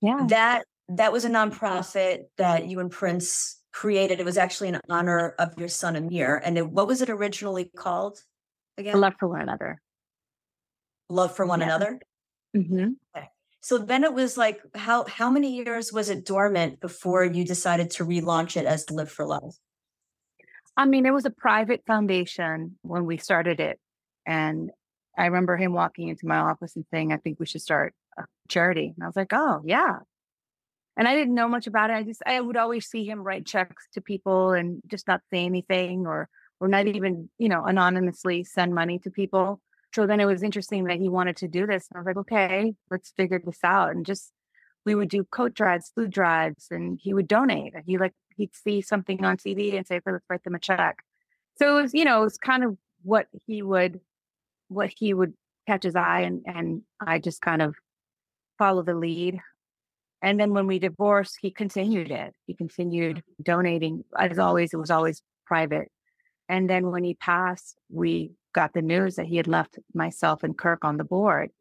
Yeah. 0.02 0.26
That 0.28 0.66
that 0.90 1.12
was 1.12 1.26
a 1.26 1.30
nonprofit 1.30 2.24
that 2.38 2.68
you 2.68 2.80
and 2.80 2.90
Prince 2.90 3.62
created. 3.72 4.20
It 4.20 4.26
was 4.26 4.38
actually 4.38 4.70
in 4.70 4.82
honor 4.90 5.36
of 5.38 5.58
your 5.58 5.68
son 5.68 5.96
Amir. 5.96 6.42
And 6.44 6.58
it, 6.58 6.68
what 6.68 6.88
was 6.88 7.02
it 7.02 7.10
originally 7.10 7.70
called 7.76 8.20
again? 8.78 9.00
Love 9.00 9.14
for 9.20 9.28
one 9.28 9.42
another. 9.42 9.80
Love 11.10 11.36
for 11.36 11.46
one 11.46 11.60
yeah. 11.60 11.66
another. 11.66 12.00
Mm-hmm. 12.56 12.90
Okay. 13.16 13.28
So 13.62 13.78
then 13.78 14.04
it 14.04 14.14
was 14.14 14.38
like 14.38 14.62
how 14.74 15.06
how 15.06 15.30
many 15.30 15.56
years 15.56 15.92
was 15.94 16.10
it 16.10 16.26
dormant 16.26 16.80
before 16.80 17.24
you 17.24 17.46
decided 17.46 17.92
to 17.92 18.06
relaunch 18.06 18.58
it 18.58 18.66
as 18.66 18.90
Live 18.90 19.12
for 19.12 19.26
Love? 19.26 19.54
I 20.80 20.86
mean, 20.86 21.06
it 21.06 21.13
was 21.13 21.26
a 21.26 21.30
private 21.30 21.84
foundation 21.86 22.78
when 22.84 23.06
we 23.06 23.18
started 23.18 23.60
it. 23.60 23.82
And 24.26 24.72
I 25.18 25.26
remember 25.26 25.58
him 25.58 25.74
walking 25.74 26.08
into 26.08 26.26
my 26.26 26.38
office 26.38 26.78
and 26.78 26.86
saying, 26.89 27.12
I 27.12 27.18
think 27.18 27.38
we 27.38 27.46
should 27.46 27.62
start 27.62 27.94
a 28.18 28.24
charity. 28.48 28.94
And 28.96 29.04
I 29.04 29.08
was 29.08 29.18
like, 29.18 29.34
oh, 29.34 29.62
yeah. 29.65 29.98
And 30.96 31.06
I 31.06 31.15
didn't 31.15 31.36
know 31.36 31.50
much 31.50 31.68
about 31.68 31.89
it. 31.89 31.98
I 31.98 32.04
just, 32.04 32.22
I 32.26 32.39
would 32.39 32.56
always 32.56 32.88
see 32.88 33.04
him 33.04 33.24
write 33.24 33.46
checks 33.46 33.89
to 33.96 34.02
people 34.02 34.54
and 34.54 34.82
just 34.88 35.06
not 35.06 35.20
say 35.30 35.44
anything 35.44 36.08
or, 36.08 36.30
or 36.62 36.70
not 36.70 36.88
even, 36.88 37.30
you 37.38 37.50
know, 37.50 37.65
anonymously 37.65 38.46
send 38.46 38.74
money 38.74 39.00
to 39.00 39.12
people. 39.12 39.60
So 39.94 40.08
then 40.08 40.22
it 40.22 40.26
was 40.28 40.44
interesting 40.44 40.86
that 40.86 41.00
he 41.00 41.10
wanted 41.10 41.36
to 41.38 41.50
do 41.50 41.68
this. 41.68 41.89
And 41.92 41.98
I 41.98 42.00
was 42.00 42.06
like, 42.06 42.18
okay, 42.20 42.74
let's 42.89 43.12
figure 43.18 43.42
this 43.46 43.60
out. 43.65 43.92
And 43.92 44.06
just 44.06 44.32
we 44.86 44.96
would 44.96 45.10
do 45.10 45.26
coat 45.26 45.54
drives, 45.54 45.92
food 45.94 46.12
drives, 46.12 46.68
and 46.72 46.98
he 47.02 47.13
would 47.13 47.28
donate. 47.28 47.74
He 47.86 47.98
like 47.98 48.13
he'd 48.39 48.56
see 48.56 48.82
something 48.82 49.23
on 49.23 49.38
TV 49.38 49.75
and 49.75 49.86
say, 49.86 49.99
let's 50.06 50.25
write 50.30 50.43
them 50.43 50.56
a 50.56 50.60
check. 50.60 51.04
So 51.58 51.78
it 51.78 51.82
was, 51.82 51.93
you 51.93 52.06
know, 52.06 52.21
it 52.21 52.25
was 52.25 52.38
kind 52.38 52.63
of 52.63 52.78
what 53.04 53.28
he 53.45 53.62
would 53.62 53.99
what 54.69 54.91
he 54.95 55.13
would 55.13 55.34
catch 55.67 55.84
his 55.84 55.95
eye 55.95 56.21
and 56.21 56.41
and 56.45 56.82
I 56.99 57.19
just 57.19 57.41
kind 57.41 57.62
of 57.62 57.75
follow 58.58 58.82
the 58.82 58.95
lead. 58.95 59.41
And 60.21 60.39
then 60.39 60.54
when 60.54 60.67
we 60.67 60.80
divorced, 60.80 61.38
he 61.41 61.52
continued 61.52 62.12
it. 62.12 62.34
He 62.45 62.54
continued 62.54 63.23
donating. 63.41 64.04
As 64.17 64.39
always, 64.39 64.73
it 64.73 64.78
was 64.78 64.91
always 64.91 65.21
private. 65.45 65.89
And 66.49 66.69
then 66.69 66.91
when 66.91 67.04
he 67.04 67.13
passed, 67.13 67.78
we 67.89 68.32
got 68.54 68.73
the 68.73 68.82
news 68.82 69.15
that 69.15 69.28
he 69.28 69.38
had 69.38 69.47
left 69.47 69.80
myself 69.93 70.43
and 70.43 70.58
Kirk 70.58 70.84
on 70.84 70.97
the 70.97 71.04
board. 71.04 71.52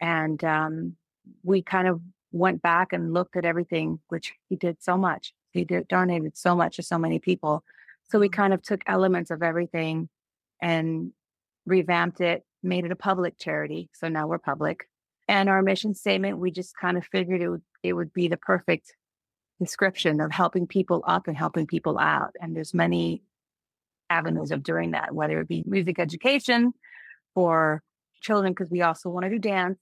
And 0.00 0.42
um, 0.44 0.96
we 1.42 1.62
kind 1.62 1.88
of 1.88 2.00
went 2.30 2.62
back 2.62 2.92
and 2.92 3.12
looked 3.12 3.36
at 3.36 3.44
everything, 3.44 3.98
which 4.08 4.34
he 4.48 4.56
did 4.56 4.82
so 4.82 4.96
much. 4.96 5.32
He 5.56 5.64
did, 5.64 5.88
donated 5.88 6.36
so 6.36 6.54
much 6.54 6.76
to 6.76 6.82
so 6.82 6.98
many 6.98 7.18
people. 7.18 7.64
So 8.10 8.18
we 8.18 8.28
mm-hmm. 8.28 8.34
kind 8.34 8.54
of 8.54 8.62
took 8.62 8.82
elements 8.86 9.30
of 9.30 9.42
everything 9.42 10.08
and 10.60 11.12
revamped 11.66 12.20
it, 12.20 12.44
made 12.62 12.84
it 12.84 12.92
a 12.92 12.96
public 12.96 13.38
charity. 13.38 13.90
So 13.94 14.08
now 14.08 14.26
we're 14.26 14.38
public. 14.38 14.88
And 15.28 15.48
our 15.48 15.62
mission 15.62 15.94
statement, 15.94 16.38
we 16.38 16.50
just 16.50 16.76
kind 16.76 16.96
of 16.96 17.04
figured 17.04 17.42
it 17.42 17.48
would, 17.48 17.62
it 17.82 17.92
would 17.94 18.12
be 18.12 18.28
the 18.28 18.36
perfect 18.36 18.94
description 19.58 20.20
of 20.20 20.30
helping 20.30 20.66
people 20.66 21.02
up 21.06 21.26
and 21.26 21.36
helping 21.36 21.66
people 21.66 21.98
out. 21.98 22.32
And 22.40 22.54
there's 22.54 22.74
many 22.74 23.22
avenues 24.08 24.50
of 24.52 24.62
doing 24.62 24.92
that, 24.92 25.14
whether 25.14 25.40
it 25.40 25.48
be 25.48 25.64
music 25.66 25.98
education 25.98 26.72
for 27.34 27.82
children, 28.20 28.52
because 28.52 28.70
we 28.70 28.82
also 28.82 29.10
want 29.10 29.24
to 29.24 29.30
do 29.30 29.38
dance. 29.38 29.78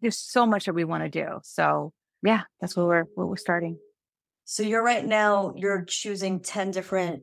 There's 0.00 0.18
so 0.18 0.46
much 0.46 0.64
that 0.64 0.74
we 0.74 0.84
want 0.84 1.04
to 1.04 1.10
do. 1.10 1.40
So 1.42 1.92
yeah, 2.22 2.42
that's 2.60 2.76
what 2.76 2.86
we're 2.86 3.04
what 3.14 3.28
we're 3.28 3.36
starting. 3.36 3.78
So 4.50 4.64
you're 4.64 4.82
right 4.82 5.06
now 5.06 5.54
you're 5.56 5.84
choosing 5.84 6.40
10 6.40 6.72
different 6.72 7.22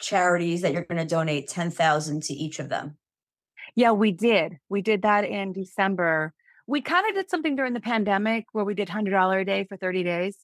charities 0.00 0.62
that 0.62 0.72
you're 0.72 0.84
going 0.84 1.04
to 1.04 1.04
donate 1.04 1.48
10,000 1.48 2.22
to 2.22 2.34
each 2.34 2.60
of 2.60 2.68
them. 2.68 2.96
Yeah, 3.74 3.90
we 3.90 4.12
did. 4.12 4.58
We 4.68 4.80
did 4.80 5.02
that 5.02 5.24
in 5.24 5.52
December. 5.52 6.32
We 6.68 6.80
kind 6.80 7.08
of 7.08 7.16
did 7.16 7.28
something 7.28 7.56
during 7.56 7.72
the 7.72 7.80
pandemic 7.80 8.44
where 8.52 8.64
we 8.64 8.74
did 8.74 8.86
$100 8.86 9.40
a 9.40 9.44
day 9.44 9.64
for 9.64 9.76
30 9.76 10.04
days. 10.04 10.36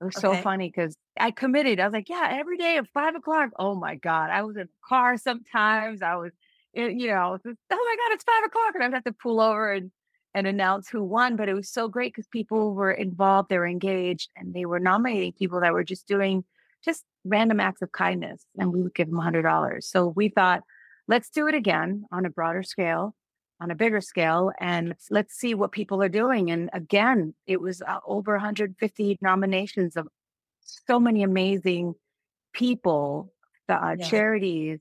It 0.00 0.06
was 0.06 0.16
okay. 0.16 0.38
so 0.38 0.42
funny 0.42 0.72
because 0.74 0.96
I 1.16 1.30
committed. 1.30 1.78
I 1.78 1.84
was 1.84 1.92
like, 1.92 2.08
yeah, 2.08 2.26
every 2.32 2.56
day 2.56 2.76
at 2.76 2.88
five 2.92 3.14
o'clock. 3.14 3.50
Oh 3.56 3.76
my 3.76 3.94
God. 3.94 4.30
I 4.30 4.42
was 4.42 4.56
in 4.56 4.62
the 4.62 4.68
car 4.88 5.18
sometimes. 5.18 6.02
I 6.02 6.16
was, 6.16 6.32
eh, 6.74 6.88
you 6.88 7.06
know, 7.06 7.38
oh 7.44 7.54
my 7.70 7.96
God, 7.96 8.14
it's 8.14 8.24
five 8.24 8.44
o'clock. 8.44 8.74
And 8.74 8.82
I'd 8.82 8.94
have 8.94 9.04
to 9.04 9.12
pull 9.12 9.40
over 9.40 9.72
and, 9.72 9.92
and 10.34 10.46
announce 10.46 10.88
who 10.88 11.02
won. 11.02 11.36
But 11.36 11.48
it 11.48 11.54
was 11.54 11.70
so 11.70 11.88
great 11.88 12.12
because 12.12 12.28
people 12.28 12.74
were 12.74 12.92
involved, 12.92 13.48
they 13.48 13.58
were 13.58 13.66
engaged, 13.66 14.30
and 14.36 14.54
they 14.54 14.64
were 14.64 14.80
nominating 14.80 15.32
people 15.32 15.60
that 15.60 15.72
were 15.72 15.84
just 15.84 16.06
doing 16.06 16.44
just 16.84 17.04
random 17.24 17.60
acts 17.60 17.82
of 17.82 17.92
kindness. 17.92 18.44
And 18.58 18.72
we 18.72 18.82
would 18.82 18.94
give 18.94 19.10
them 19.10 19.18
$100. 19.18 19.82
So 19.82 20.08
we 20.08 20.28
thought, 20.28 20.62
let's 21.08 21.30
do 21.30 21.46
it 21.46 21.54
again 21.54 22.04
on 22.12 22.24
a 22.24 22.30
broader 22.30 22.62
scale 22.62 23.14
on 23.60 23.70
a 23.70 23.74
bigger 23.74 24.00
scale 24.00 24.52
and 24.58 24.94
let's 25.10 25.34
see 25.34 25.54
what 25.54 25.70
people 25.70 26.02
are 26.02 26.08
doing. 26.08 26.50
And 26.50 26.70
again, 26.72 27.34
it 27.46 27.60
was 27.60 27.82
uh, 27.82 27.98
over 28.06 28.32
150 28.32 29.18
nominations 29.20 29.96
of 29.96 30.08
so 30.62 30.98
many 30.98 31.22
amazing 31.22 31.94
people, 32.52 33.32
uh, 33.68 33.96
yeah. 33.98 34.06
charities 34.06 34.80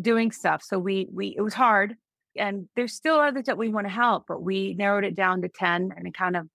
doing 0.00 0.32
stuff. 0.32 0.62
So 0.64 0.78
we 0.78 1.06
we 1.12 1.34
it 1.36 1.42
was 1.42 1.54
hard, 1.54 1.96
and 2.36 2.68
there's 2.76 2.94
still 2.94 3.16
others 3.16 3.46
that 3.46 3.58
we 3.58 3.68
want 3.68 3.86
to 3.86 3.92
help, 3.92 4.24
but 4.28 4.42
we 4.42 4.74
narrowed 4.74 5.04
it 5.04 5.14
down 5.14 5.42
to 5.42 5.48
10, 5.48 5.92
and 5.96 6.06
it 6.06 6.14
kind 6.14 6.36
of 6.36 6.48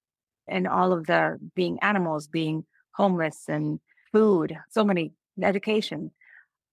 and 0.48 0.68
all 0.68 0.94
of 0.94 1.06
the 1.08 1.38
being 1.56 1.78
animals, 1.82 2.28
being 2.28 2.66
homeless, 2.94 3.46
and 3.50 3.80
food, 4.12 4.58
so 4.70 4.84
many 4.84 5.14
education. 5.42 6.12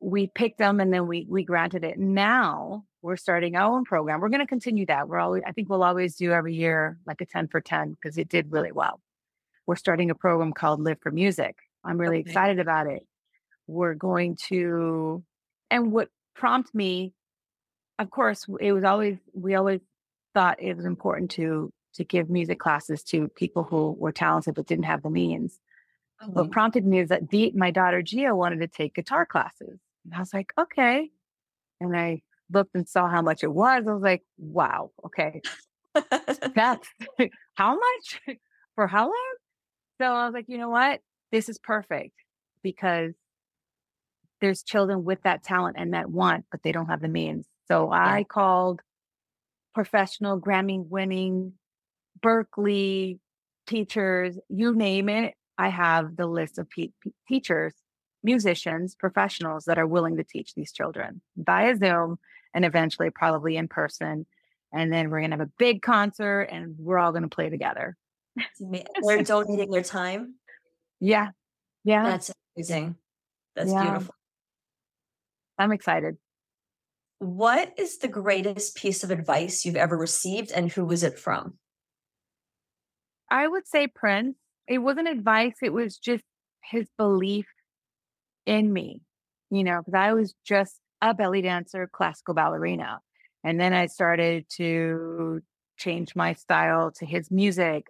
We 0.00 0.28
picked 0.28 0.58
them 0.58 0.80
and 0.80 0.92
then 0.92 1.06
we 1.06 1.26
we 1.28 1.44
granted 1.44 1.82
it. 1.82 1.98
Now 1.98 2.84
we're 3.04 3.16
starting 3.16 3.54
our 3.54 3.70
own 3.70 3.84
program. 3.84 4.20
We're 4.20 4.30
going 4.30 4.40
to 4.40 4.46
continue 4.46 4.86
that. 4.86 5.08
We're 5.08 5.18
always, 5.18 5.42
I 5.46 5.52
think 5.52 5.68
we'll 5.68 5.82
always 5.82 6.16
do 6.16 6.32
every 6.32 6.54
year 6.54 6.98
like 7.06 7.20
a 7.20 7.26
10 7.26 7.48
for 7.48 7.60
10 7.60 7.90
because 7.92 8.16
it 8.16 8.30
did 8.30 8.50
really 8.50 8.72
well. 8.72 8.98
We're 9.66 9.76
starting 9.76 10.10
a 10.10 10.14
program 10.14 10.54
called 10.54 10.80
Live 10.80 10.96
for 11.02 11.10
Music. 11.10 11.54
I'm 11.84 11.98
really 11.98 12.20
okay. 12.20 12.30
excited 12.30 12.60
about 12.60 12.86
it. 12.86 13.06
We're 13.66 13.92
going 13.92 14.38
to, 14.48 15.22
and 15.70 15.92
what 15.92 16.08
prompted 16.34 16.74
me, 16.74 17.12
of 17.98 18.10
course, 18.10 18.46
it 18.60 18.72
was 18.72 18.84
always, 18.84 19.18
we 19.32 19.54
always 19.54 19.80
thought 20.34 20.62
it 20.62 20.76
was 20.76 20.84
important 20.84 21.30
to, 21.32 21.72
to 21.94 22.04
give 22.04 22.28
music 22.28 22.58
classes 22.58 23.02
to 23.04 23.28
people 23.28 23.62
who 23.62 23.92
were 23.92 24.12
talented 24.12 24.54
but 24.54 24.66
didn't 24.66 24.84
have 24.84 25.02
the 25.02 25.10
means. 25.10 25.60
What 26.26 26.44
mm-hmm. 26.44 26.52
prompted 26.52 26.84
me 26.86 27.00
is 27.00 27.08
that 27.10 27.22
my 27.54 27.70
daughter 27.70 28.02
Gia 28.02 28.34
wanted 28.34 28.60
to 28.60 28.68
take 28.68 28.94
guitar 28.94 29.26
classes. 29.26 29.78
And 30.04 30.14
I 30.14 30.18
was 30.18 30.32
like, 30.32 30.52
okay. 30.58 31.10
And 31.80 31.96
I 31.96 32.22
looked 32.52 32.74
and 32.74 32.88
saw 32.88 33.08
how 33.08 33.22
much 33.22 33.42
it 33.42 33.52
was, 33.52 33.84
I 33.86 33.92
was 33.92 34.02
like, 34.02 34.22
wow, 34.38 34.90
okay. 35.06 35.40
That's 36.54 36.88
how 37.54 37.76
much 37.76 38.36
for 38.74 38.86
how 38.86 39.04
long? 39.04 39.34
So 40.00 40.06
I 40.06 40.26
was 40.26 40.34
like, 40.34 40.46
you 40.48 40.58
know 40.58 40.70
what? 40.70 41.00
This 41.30 41.48
is 41.48 41.58
perfect 41.58 42.14
because 42.62 43.12
there's 44.40 44.62
children 44.62 45.04
with 45.04 45.22
that 45.22 45.42
talent 45.42 45.76
and 45.78 45.94
that 45.94 46.10
want, 46.10 46.46
but 46.50 46.62
they 46.62 46.72
don't 46.72 46.88
have 46.88 47.00
the 47.00 47.08
means. 47.08 47.46
So 47.68 47.92
yeah. 47.92 48.14
I 48.14 48.24
called 48.24 48.80
professional 49.74 50.40
Grammy 50.40 50.86
winning 50.86 51.54
Berklee 52.20 53.18
teachers, 53.66 54.38
you 54.48 54.74
name 54.74 55.08
it. 55.08 55.34
I 55.56 55.68
have 55.68 56.16
the 56.16 56.26
list 56.26 56.58
of 56.58 56.68
pe- 56.70 56.92
teachers 57.28 57.74
musicians, 58.24 58.96
professionals 58.96 59.66
that 59.66 59.78
are 59.78 59.86
willing 59.86 60.16
to 60.16 60.24
teach 60.24 60.54
these 60.54 60.72
children 60.72 61.20
via 61.36 61.76
Zoom 61.76 62.18
and 62.54 62.64
eventually 62.64 63.10
probably 63.10 63.56
in 63.56 63.68
person. 63.68 64.26
And 64.72 64.92
then 64.92 65.10
we're 65.10 65.20
going 65.20 65.30
to 65.30 65.36
have 65.36 65.46
a 65.46 65.52
big 65.58 65.82
concert 65.82 66.48
and 66.50 66.74
we're 66.78 66.98
all 66.98 67.12
going 67.12 67.22
to 67.22 67.28
play 67.28 67.50
together. 67.50 67.96
They're 68.60 69.22
donating 69.22 69.70
their 69.70 69.82
time. 69.82 70.36
Yeah. 71.00 71.28
Yeah. 71.84 72.02
That's 72.02 72.32
amazing. 72.56 72.96
That's 73.54 73.70
yeah. 73.70 73.82
beautiful. 73.82 74.14
I'm 75.58 75.70
excited. 75.70 76.16
What 77.24 77.72
is 77.78 77.96
the 77.96 78.08
greatest 78.08 78.76
piece 78.76 79.02
of 79.02 79.10
advice 79.10 79.64
you've 79.64 79.76
ever 79.76 79.96
received 79.96 80.52
and 80.52 80.70
who 80.70 80.84
was 80.84 81.02
it 81.02 81.18
from? 81.18 81.54
I 83.30 83.48
would 83.48 83.66
say 83.66 83.86
Prince. 83.86 84.36
It 84.68 84.76
wasn't 84.76 85.08
advice, 85.08 85.54
it 85.62 85.72
was 85.72 85.96
just 85.96 86.22
his 86.62 86.86
belief 86.98 87.46
in 88.44 88.70
me, 88.70 89.00
you 89.50 89.64
know, 89.64 89.80
because 89.80 89.94
I 89.94 90.12
was 90.12 90.34
just 90.44 90.78
a 91.00 91.14
belly 91.14 91.40
dancer, 91.40 91.88
classical 91.90 92.34
ballerina. 92.34 93.00
And 93.42 93.58
then 93.58 93.72
I 93.72 93.86
started 93.86 94.44
to 94.56 95.40
change 95.78 96.14
my 96.14 96.34
style 96.34 96.92
to 96.98 97.06
his 97.06 97.30
music. 97.30 97.86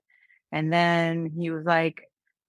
And 0.52 0.72
then 0.72 1.32
he 1.36 1.50
was 1.50 1.64
like, 1.64 2.02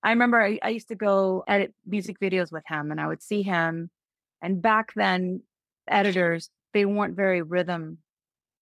I 0.04 0.12
remember 0.12 0.40
I, 0.40 0.60
I 0.62 0.70
used 0.70 0.90
to 0.90 0.96
go 0.96 1.44
edit 1.48 1.74
music 1.84 2.20
videos 2.20 2.52
with 2.52 2.64
him 2.68 2.92
and 2.92 3.02
I 3.02 3.08
would 3.08 3.24
see 3.24 3.42
him. 3.42 3.90
And 4.40 4.62
back 4.62 4.92
then, 4.96 5.42
editors, 5.88 6.52
they 6.76 6.86
weren't 6.86 7.16
very 7.16 7.42
rhythm, 7.42 7.98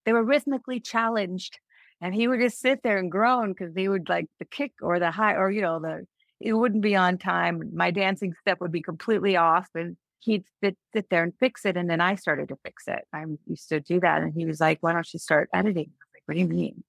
they 0.05 0.13
were 0.13 0.23
rhythmically 0.23 0.79
challenged. 0.79 1.59
And 1.99 2.13
he 2.13 2.27
would 2.27 2.39
just 2.39 2.59
sit 2.59 2.83
there 2.83 2.97
and 2.97 3.11
groan 3.11 3.53
because 3.53 3.73
they 3.73 3.87
would 3.87 4.09
like 4.09 4.27
the 4.37 4.45
kick 4.45 4.73
or 4.81 4.99
the 4.99 5.09
high 5.09 5.35
or, 5.35 5.49
you 5.49 5.61
know, 5.61 5.79
the 5.79 6.05
it 6.39 6.53
wouldn't 6.53 6.81
be 6.81 6.95
on 6.95 7.17
time. 7.17 7.71
My 7.73 7.91
dancing 7.91 8.33
step 8.41 8.59
would 8.59 8.71
be 8.71 8.81
completely 8.81 9.37
off 9.37 9.69
and 9.73 9.95
he'd 10.19 10.43
sit, 10.61 10.77
sit 10.93 11.09
there 11.09 11.23
and 11.23 11.33
fix 11.39 11.65
it. 11.65 11.77
And 11.77 11.89
then 11.89 12.01
I 12.01 12.15
started 12.15 12.49
to 12.49 12.57
fix 12.63 12.83
it. 12.87 13.07
I 13.13 13.23
used 13.47 13.69
to 13.69 13.79
do 13.79 14.01
that. 14.01 14.21
And 14.21 14.33
he 14.33 14.45
was 14.45 14.59
like, 14.59 14.79
why 14.81 14.91
don't 14.91 15.11
you 15.13 15.19
start 15.19 15.49
editing? 15.53 15.85
I 15.89 15.95
was 15.95 16.11
like, 16.13 16.23
what 16.25 16.33
do 16.33 16.39
you 16.41 16.47
mean? 16.47 16.83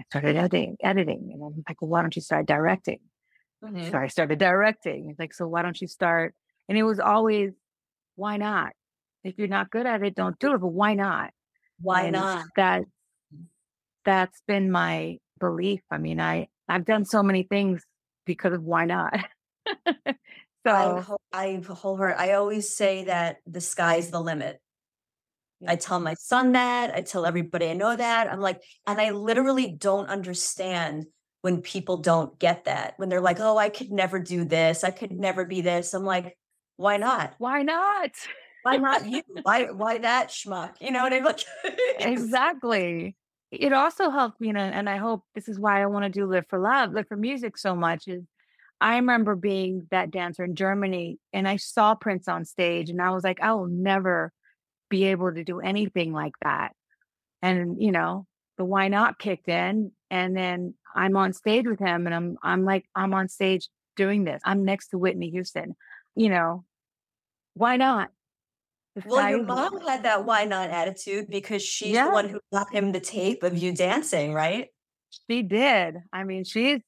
I 0.00 0.04
started 0.10 0.36
editing, 0.36 0.76
editing. 0.82 1.30
And 1.32 1.40
then 1.40 1.52
he's 1.54 1.64
like, 1.68 1.80
well, 1.80 1.90
why 1.90 2.02
don't 2.02 2.16
you 2.16 2.22
start 2.22 2.46
directing? 2.46 2.98
Mm-hmm. 3.64 3.90
So 3.90 3.98
I 3.98 4.08
started 4.08 4.38
directing. 4.38 5.06
He's 5.06 5.18
like, 5.18 5.32
so 5.32 5.46
why 5.46 5.62
don't 5.62 5.80
you 5.80 5.86
start? 5.86 6.34
And 6.68 6.76
it 6.76 6.82
was 6.82 6.98
always, 6.98 7.52
why 8.16 8.36
not? 8.36 8.72
If 9.26 9.38
you're 9.38 9.48
not 9.48 9.70
good 9.70 9.86
at 9.86 10.02
it, 10.02 10.14
don't 10.14 10.38
do 10.38 10.54
it. 10.54 10.58
But 10.58 10.68
why 10.68 10.94
not? 10.94 11.32
Why 11.80 12.04
and 12.04 12.12
not? 12.12 12.44
That 12.56 12.84
that's 14.04 14.40
been 14.46 14.70
my 14.70 15.18
belief. 15.40 15.80
I 15.90 15.98
mean, 15.98 16.20
I 16.20 16.48
I've 16.68 16.84
done 16.84 17.04
so 17.04 17.22
many 17.22 17.42
things 17.42 17.82
because 18.24 18.52
of 18.52 18.62
why 18.62 18.84
not? 18.84 19.14
so 20.66 21.18
I, 21.32 21.62
her. 21.66 22.18
I 22.18 22.32
always 22.32 22.74
say 22.74 23.04
that 23.04 23.38
the 23.46 23.60
sky's 23.60 24.10
the 24.10 24.20
limit. 24.20 24.60
Yeah. 25.60 25.72
I 25.72 25.76
tell 25.76 25.98
my 25.98 26.14
son 26.14 26.52
that. 26.52 26.94
I 26.94 27.00
tell 27.00 27.26
everybody 27.26 27.66
I 27.68 27.72
know 27.72 27.96
that. 27.96 28.32
I'm 28.32 28.40
like, 28.40 28.62
and 28.86 29.00
I 29.00 29.10
literally 29.10 29.72
don't 29.72 30.08
understand 30.08 31.06
when 31.42 31.62
people 31.62 31.96
don't 31.96 32.38
get 32.38 32.64
that. 32.66 32.94
When 32.96 33.08
they're 33.08 33.20
like, 33.20 33.40
oh, 33.40 33.56
I 33.56 33.70
could 33.70 33.90
never 33.90 34.20
do 34.20 34.44
this. 34.44 34.84
I 34.84 34.90
could 34.90 35.12
never 35.12 35.44
be 35.44 35.62
this. 35.62 35.94
I'm 35.94 36.04
like, 36.04 36.36
why 36.76 36.98
not? 36.98 37.34
Why 37.38 37.62
not? 37.62 38.10
Why 38.66 38.76
not 38.88 39.08
you? 39.08 39.22
why 39.42 39.70
why 39.70 39.98
that 39.98 40.28
schmuck? 40.28 40.74
You 40.80 40.90
know 40.90 41.02
what 41.02 41.12
I 41.12 41.20
mean? 41.20 41.24
Like 41.64 41.76
exactly 42.00 43.16
it 43.50 43.72
also 43.72 44.10
helped 44.10 44.40
me, 44.40 44.50
and 44.50 44.88
I 44.88 44.96
hope 44.96 45.22
this 45.34 45.48
is 45.48 45.58
why 45.58 45.80
I 45.80 45.86
want 45.86 46.04
to 46.04 46.10
do 46.10 46.26
Live 46.26 46.46
for 46.48 46.58
Love, 46.58 46.92
Live 46.92 47.06
for 47.08 47.16
Music 47.16 47.56
so 47.56 47.74
much. 47.76 48.08
Is 48.08 48.24
I 48.80 48.96
remember 48.96 49.36
being 49.36 49.86
that 49.90 50.10
dancer 50.10 50.44
in 50.44 50.56
Germany, 50.56 51.18
and 51.32 51.46
I 51.46 51.56
saw 51.56 51.94
Prince 51.94 52.28
on 52.28 52.44
stage, 52.44 52.90
and 52.90 53.00
I 53.00 53.10
was 53.10 53.24
like, 53.24 53.40
I 53.40 53.52
will 53.52 53.68
never 53.68 54.32
be 54.88 55.04
able 55.04 55.32
to 55.32 55.44
do 55.44 55.60
anything 55.60 56.12
like 56.12 56.34
that. 56.42 56.74
And 57.40 57.80
you 57.80 57.92
know, 57.92 58.26
the 58.58 58.64
why 58.64 58.88
not 58.88 59.18
kicked 59.18 59.48
in, 59.48 59.92
and 60.10 60.36
then 60.36 60.74
I'm 60.94 61.16
on 61.16 61.32
stage 61.32 61.66
with 61.66 61.78
him, 61.78 62.06
and 62.06 62.14
I'm 62.14 62.36
I'm 62.42 62.64
like 62.64 62.84
I'm 62.94 63.14
on 63.14 63.28
stage 63.28 63.68
doing 63.94 64.24
this. 64.24 64.42
I'm 64.44 64.64
next 64.64 64.88
to 64.88 64.98
Whitney 64.98 65.30
Houston. 65.30 65.76
You 66.16 66.30
know, 66.30 66.64
why 67.54 67.76
not? 67.76 68.10
Well, 69.04 69.28
your 69.28 69.42
mom 69.42 69.80
had 69.80 70.04
that 70.04 70.24
why 70.24 70.44
not 70.44 70.70
attitude 70.70 71.26
because 71.28 71.62
she's 71.62 71.90
yeah. 71.90 72.06
the 72.06 72.12
one 72.12 72.28
who 72.28 72.40
got 72.52 72.72
him 72.72 72.92
the 72.92 73.00
tape 73.00 73.42
of 73.42 73.56
you 73.58 73.74
dancing, 73.74 74.32
right? 74.32 74.68
She 75.28 75.42
did. 75.42 75.96
I 76.12 76.24
mean, 76.24 76.44
she's, 76.44 76.80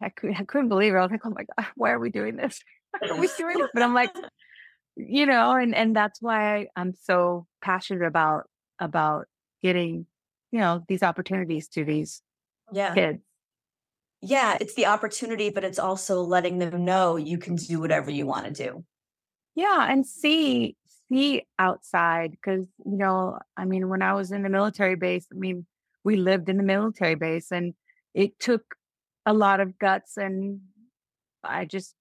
I, 0.00 0.08
could, 0.08 0.34
I 0.36 0.44
couldn't 0.44 0.68
believe 0.68 0.94
it. 0.94 0.96
I 0.96 1.02
was 1.02 1.10
like, 1.10 1.20
oh 1.24 1.30
my 1.30 1.44
God, 1.56 1.66
why 1.74 1.90
are 1.90 1.98
we 1.98 2.10
doing 2.10 2.36
this? 2.36 2.60
Why 2.98 3.08
are 3.10 3.20
we 3.20 3.28
doing 3.36 3.58
this? 3.58 3.68
But 3.74 3.82
I'm 3.82 3.92
like, 3.92 4.10
you 4.96 5.26
know, 5.26 5.52
and, 5.52 5.74
and 5.74 5.94
that's 5.94 6.22
why 6.22 6.68
I'm 6.76 6.94
so 7.02 7.46
passionate 7.60 8.06
about, 8.06 8.44
about 8.80 9.26
getting 9.62 10.06
you 10.50 10.60
know, 10.60 10.82
these 10.88 11.02
opportunities 11.02 11.68
to 11.68 11.84
these 11.84 12.22
Yeah. 12.72 12.94
kids. 12.94 13.22
Yeah. 14.22 14.56
It's 14.58 14.74
the 14.74 14.86
opportunity, 14.86 15.50
but 15.50 15.64
it's 15.64 15.78
also 15.78 16.22
letting 16.22 16.58
them 16.58 16.86
know 16.86 17.16
you 17.16 17.36
can 17.36 17.56
do 17.56 17.80
whatever 17.80 18.10
you 18.10 18.26
want 18.26 18.46
to 18.46 18.52
do. 18.52 18.84
Yeah, 19.54 19.86
and 19.90 20.06
see 20.06 20.76
see 21.08 21.42
outside 21.58 22.32
because 22.32 22.66
you 22.84 22.96
know, 22.96 23.38
I 23.56 23.64
mean, 23.64 23.88
when 23.88 24.02
I 24.02 24.14
was 24.14 24.32
in 24.32 24.42
the 24.42 24.48
military 24.48 24.96
base, 24.96 25.26
I 25.32 25.36
mean, 25.36 25.66
we 26.04 26.16
lived 26.16 26.48
in 26.48 26.56
the 26.56 26.62
military 26.62 27.14
base, 27.14 27.50
and 27.52 27.74
it 28.14 28.38
took 28.38 28.76
a 29.26 29.34
lot 29.34 29.60
of 29.60 29.78
guts, 29.78 30.16
and 30.16 30.60
I 31.44 31.64
just 31.64 31.94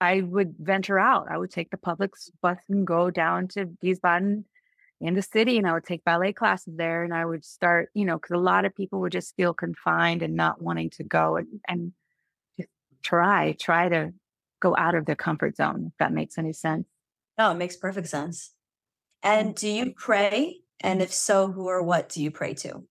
I 0.00 0.20
would 0.22 0.56
venture 0.58 0.98
out. 0.98 1.28
I 1.30 1.38
would 1.38 1.50
take 1.50 1.70
the 1.70 1.76
public 1.78 2.12
bus 2.42 2.58
and 2.68 2.86
go 2.86 3.10
down 3.10 3.48
to 3.48 3.66
Wiesbaden 3.82 4.44
in 5.00 5.14
the 5.14 5.22
city, 5.22 5.58
and 5.58 5.66
I 5.66 5.72
would 5.74 5.84
take 5.84 6.04
ballet 6.04 6.32
classes 6.32 6.76
there, 6.76 7.04
and 7.04 7.14
I 7.14 7.24
would 7.24 7.44
start, 7.44 7.90
you 7.94 8.04
know, 8.04 8.16
because 8.16 8.34
a 8.34 8.38
lot 8.38 8.64
of 8.64 8.74
people 8.74 9.00
would 9.00 9.12
just 9.12 9.36
feel 9.36 9.54
confined 9.54 10.22
and 10.22 10.34
not 10.34 10.62
wanting 10.62 10.90
to 10.90 11.04
go 11.04 11.36
and 11.36 11.48
and 11.68 11.92
try 13.02 13.52
try 13.58 13.88
to 13.88 14.12
go 14.60 14.74
out 14.76 14.94
of 14.94 15.06
their 15.06 15.16
comfort 15.16 15.56
zone. 15.56 15.86
If 15.88 15.98
that 15.98 16.12
makes 16.12 16.38
any 16.38 16.52
sense. 16.52 16.86
No, 17.38 17.50
it 17.50 17.56
makes 17.56 17.76
perfect 17.76 18.08
sense. 18.08 18.52
And 19.22 19.54
do 19.54 19.68
you 19.68 19.92
pray? 19.96 20.60
And 20.80 21.00
if 21.00 21.12
so, 21.12 21.50
who 21.50 21.66
or 21.66 21.82
what 21.82 22.08
do 22.08 22.22
you 22.22 22.30
pray 22.30 22.54
to? 22.54 22.84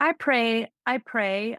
I 0.00 0.12
pray, 0.12 0.70
I 0.86 0.98
pray. 0.98 1.58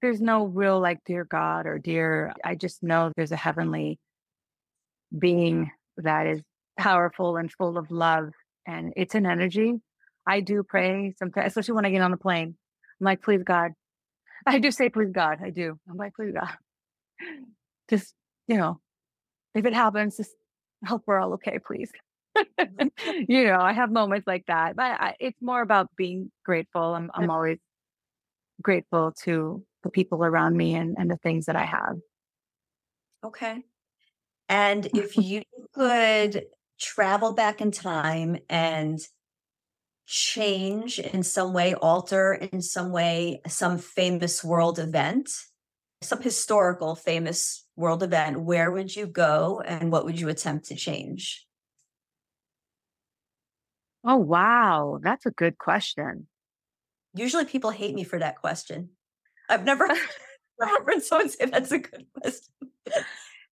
There's 0.00 0.20
no 0.20 0.44
real 0.44 0.80
like, 0.80 1.00
dear 1.04 1.24
God 1.24 1.66
or 1.66 1.78
dear, 1.78 2.32
I 2.44 2.54
just 2.54 2.82
know 2.82 3.12
there's 3.16 3.32
a 3.32 3.36
heavenly 3.36 3.98
being 5.16 5.70
that 5.98 6.26
is 6.26 6.40
powerful 6.78 7.36
and 7.36 7.50
full 7.50 7.76
of 7.76 7.90
love. 7.90 8.30
And 8.66 8.92
it's 8.96 9.14
an 9.14 9.26
energy. 9.26 9.74
I 10.26 10.40
do 10.40 10.62
pray 10.62 11.14
sometimes, 11.18 11.48
especially 11.48 11.74
when 11.74 11.84
I 11.84 11.90
get 11.90 12.00
on 12.00 12.12
the 12.12 12.16
plane. 12.16 12.56
I'm 13.00 13.04
like, 13.04 13.22
please 13.22 13.42
God. 13.44 13.72
I 14.46 14.58
do 14.58 14.70
say, 14.70 14.88
please 14.88 15.10
God. 15.12 15.38
I 15.42 15.50
do. 15.50 15.78
I'm 15.88 15.96
like, 15.96 16.14
please 16.14 16.32
God. 16.32 16.56
Just, 17.90 18.14
you 18.46 18.56
know, 18.56 18.80
if 19.54 19.64
it 19.64 19.74
happens, 19.74 20.16
just 20.16 20.34
hope 20.86 21.02
we're 21.06 21.18
all 21.18 21.34
okay, 21.34 21.58
please. 21.58 21.90
you 23.28 23.44
know, 23.44 23.60
I 23.60 23.72
have 23.72 23.90
moments 23.90 24.26
like 24.26 24.46
that, 24.46 24.76
but 24.76 25.00
I, 25.00 25.14
it's 25.20 25.40
more 25.40 25.62
about 25.62 25.88
being 25.96 26.30
grateful. 26.44 26.94
I'm, 26.94 27.10
I'm 27.14 27.30
always 27.30 27.58
grateful 28.60 29.12
to 29.22 29.64
the 29.82 29.90
people 29.90 30.24
around 30.24 30.56
me 30.56 30.74
and, 30.74 30.96
and 30.98 31.10
the 31.10 31.16
things 31.16 31.46
that 31.46 31.56
I 31.56 31.64
have. 31.64 31.96
Okay. 33.24 33.62
And 34.48 34.86
if 34.94 35.16
you 35.16 35.42
could 35.74 36.46
travel 36.80 37.32
back 37.32 37.60
in 37.60 37.70
time 37.70 38.38
and 38.48 38.98
change 40.06 40.98
in 40.98 41.22
some 41.22 41.52
way, 41.52 41.74
alter 41.74 42.34
in 42.34 42.60
some 42.60 42.92
way, 42.92 43.40
some 43.46 43.78
famous 43.78 44.44
world 44.44 44.78
event, 44.78 45.30
some 46.04 46.22
historical 46.22 46.94
famous 46.94 47.66
world 47.76 48.02
event, 48.02 48.40
where 48.40 48.70
would 48.70 48.94
you 48.94 49.06
go 49.06 49.62
and 49.64 49.90
what 49.90 50.04
would 50.04 50.20
you 50.20 50.28
attempt 50.28 50.66
to 50.66 50.74
change? 50.74 51.46
Oh, 54.04 54.16
wow. 54.16 55.00
That's 55.02 55.26
a 55.26 55.30
good 55.30 55.58
question. 55.58 56.26
Usually 57.14 57.44
people 57.44 57.70
hate 57.70 57.94
me 57.94 58.04
for 58.04 58.18
that 58.18 58.36
question. 58.36 58.90
I've 59.48 59.64
never, 59.64 59.86
never 59.86 60.84
heard 60.86 61.02
someone 61.02 61.28
say 61.28 61.46
that's 61.46 61.72
a 61.72 61.78
good 61.78 62.06
question. 62.20 62.52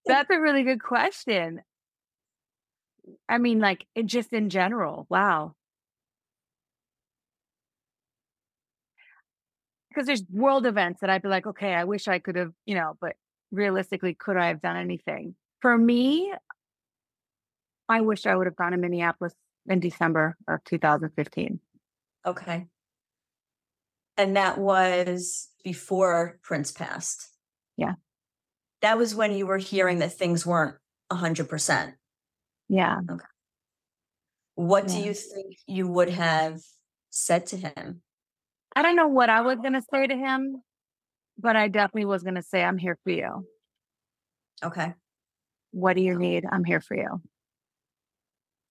That's 0.04 0.30
a 0.30 0.40
really 0.40 0.64
good 0.64 0.82
question. 0.82 1.60
I 3.28 3.38
mean, 3.38 3.60
like, 3.60 3.86
it 3.94 4.06
just 4.06 4.32
in 4.32 4.50
general. 4.50 5.06
Wow. 5.08 5.54
Because 9.92 10.06
there's 10.06 10.24
world 10.30 10.66
events 10.66 11.00
that 11.00 11.10
I'd 11.10 11.22
be 11.22 11.28
like, 11.28 11.46
okay, 11.46 11.74
I 11.74 11.84
wish 11.84 12.08
I 12.08 12.18
could 12.18 12.36
have, 12.36 12.52
you 12.64 12.74
know, 12.74 12.96
but 13.00 13.16
realistically, 13.50 14.14
could 14.14 14.36
I 14.36 14.46
have 14.46 14.62
done 14.62 14.76
anything? 14.76 15.34
For 15.60 15.76
me, 15.76 16.32
I 17.88 18.00
wish 18.00 18.26
I 18.26 18.34
would 18.34 18.46
have 18.46 18.56
gone 18.56 18.72
to 18.72 18.78
Minneapolis 18.78 19.34
in 19.66 19.80
December 19.80 20.36
of 20.48 20.64
2015. 20.64 21.60
Okay. 22.24 22.66
And 24.16 24.36
that 24.36 24.58
was 24.58 25.48
before 25.64 26.38
Prince 26.42 26.72
passed. 26.72 27.28
Yeah. 27.76 27.94
That 28.80 28.98
was 28.98 29.14
when 29.14 29.32
you 29.32 29.46
were 29.46 29.58
hearing 29.58 29.98
that 29.98 30.12
things 30.12 30.46
weren't 30.46 30.76
100%. 31.10 31.92
Yeah. 32.68 33.00
Okay. 33.10 33.24
What 34.54 34.88
do 34.88 34.98
you 34.98 35.14
think 35.14 35.56
you 35.66 35.86
would 35.88 36.10
have 36.10 36.60
said 37.10 37.46
to 37.46 37.56
him? 37.56 38.02
I 38.74 38.82
don't 38.82 38.96
know 38.96 39.08
what 39.08 39.28
I 39.28 39.42
was 39.42 39.58
going 39.58 39.74
to 39.74 39.82
say 39.92 40.06
to 40.06 40.16
him, 40.16 40.62
but 41.38 41.56
I 41.56 41.68
definitely 41.68 42.06
was 42.06 42.22
going 42.22 42.36
to 42.36 42.42
say, 42.42 42.62
I'm 42.62 42.78
here 42.78 42.98
for 43.04 43.10
you. 43.10 43.46
Okay. 44.64 44.94
What 45.72 45.96
do 45.96 46.02
you 46.02 46.18
need? 46.18 46.44
I'm 46.50 46.64
here 46.64 46.80
for 46.80 46.96
you. 46.96 47.20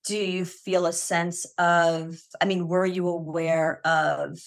Do 0.05 0.17
you 0.17 0.45
feel 0.45 0.87
a 0.87 0.93
sense 0.93 1.45
of, 1.57 2.19
I 2.41 2.45
mean, 2.45 2.67
were 2.67 2.85
you 2.85 3.07
aware 3.07 3.81
of 3.85 4.39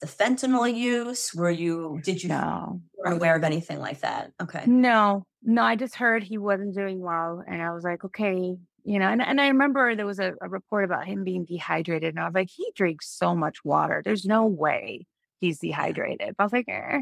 the 0.00 0.06
fentanyl 0.06 0.72
use? 0.74 1.34
Were 1.34 1.50
you, 1.50 2.00
did 2.04 2.22
you 2.22 2.28
No. 2.28 2.82
weren't 2.98 3.16
aware 3.16 3.36
of 3.36 3.44
anything 3.44 3.78
like 3.78 4.00
that? 4.00 4.32
Okay. 4.42 4.64
No, 4.66 5.24
no, 5.42 5.62
I 5.62 5.76
just 5.76 5.94
heard 5.94 6.22
he 6.22 6.36
wasn't 6.36 6.74
doing 6.74 7.00
well. 7.00 7.42
And 7.46 7.62
I 7.62 7.72
was 7.72 7.84
like, 7.84 8.04
okay, 8.04 8.56
you 8.84 8.98
know, 8.98 9.06
and, 9.06 9.22
and 9.22 9.40
I 9.40 9.48
remember 9.48 9.94
there 9.94 10.06
was 10.06 10.18
a, 10.18 10.34
a 10.40 10.48
report 10.48 10.84
about 10.84 11.06
him 11.06 11.24
being 11.24 11.44
dehydrated. 11.44 12.14
And 12.14 12.20
I 12.20 12.24
was 12.24 12.34
like, 12.34 12.50
he 12.50 12.72
drinks 12.74 13.08
so 13.08 13.34
much 13.34 13.64
water. 13.64 14.02
There's 14.04 14.24
no 14.24 14.46
way 14.46 15.06
he's 15.40 15.58
dehydrated. 15.58 16.34
But 16.36 16.42
I 16.42 16.44
was 16.44 16.52
like, 16.52 16.68
eh, 16.68 17.00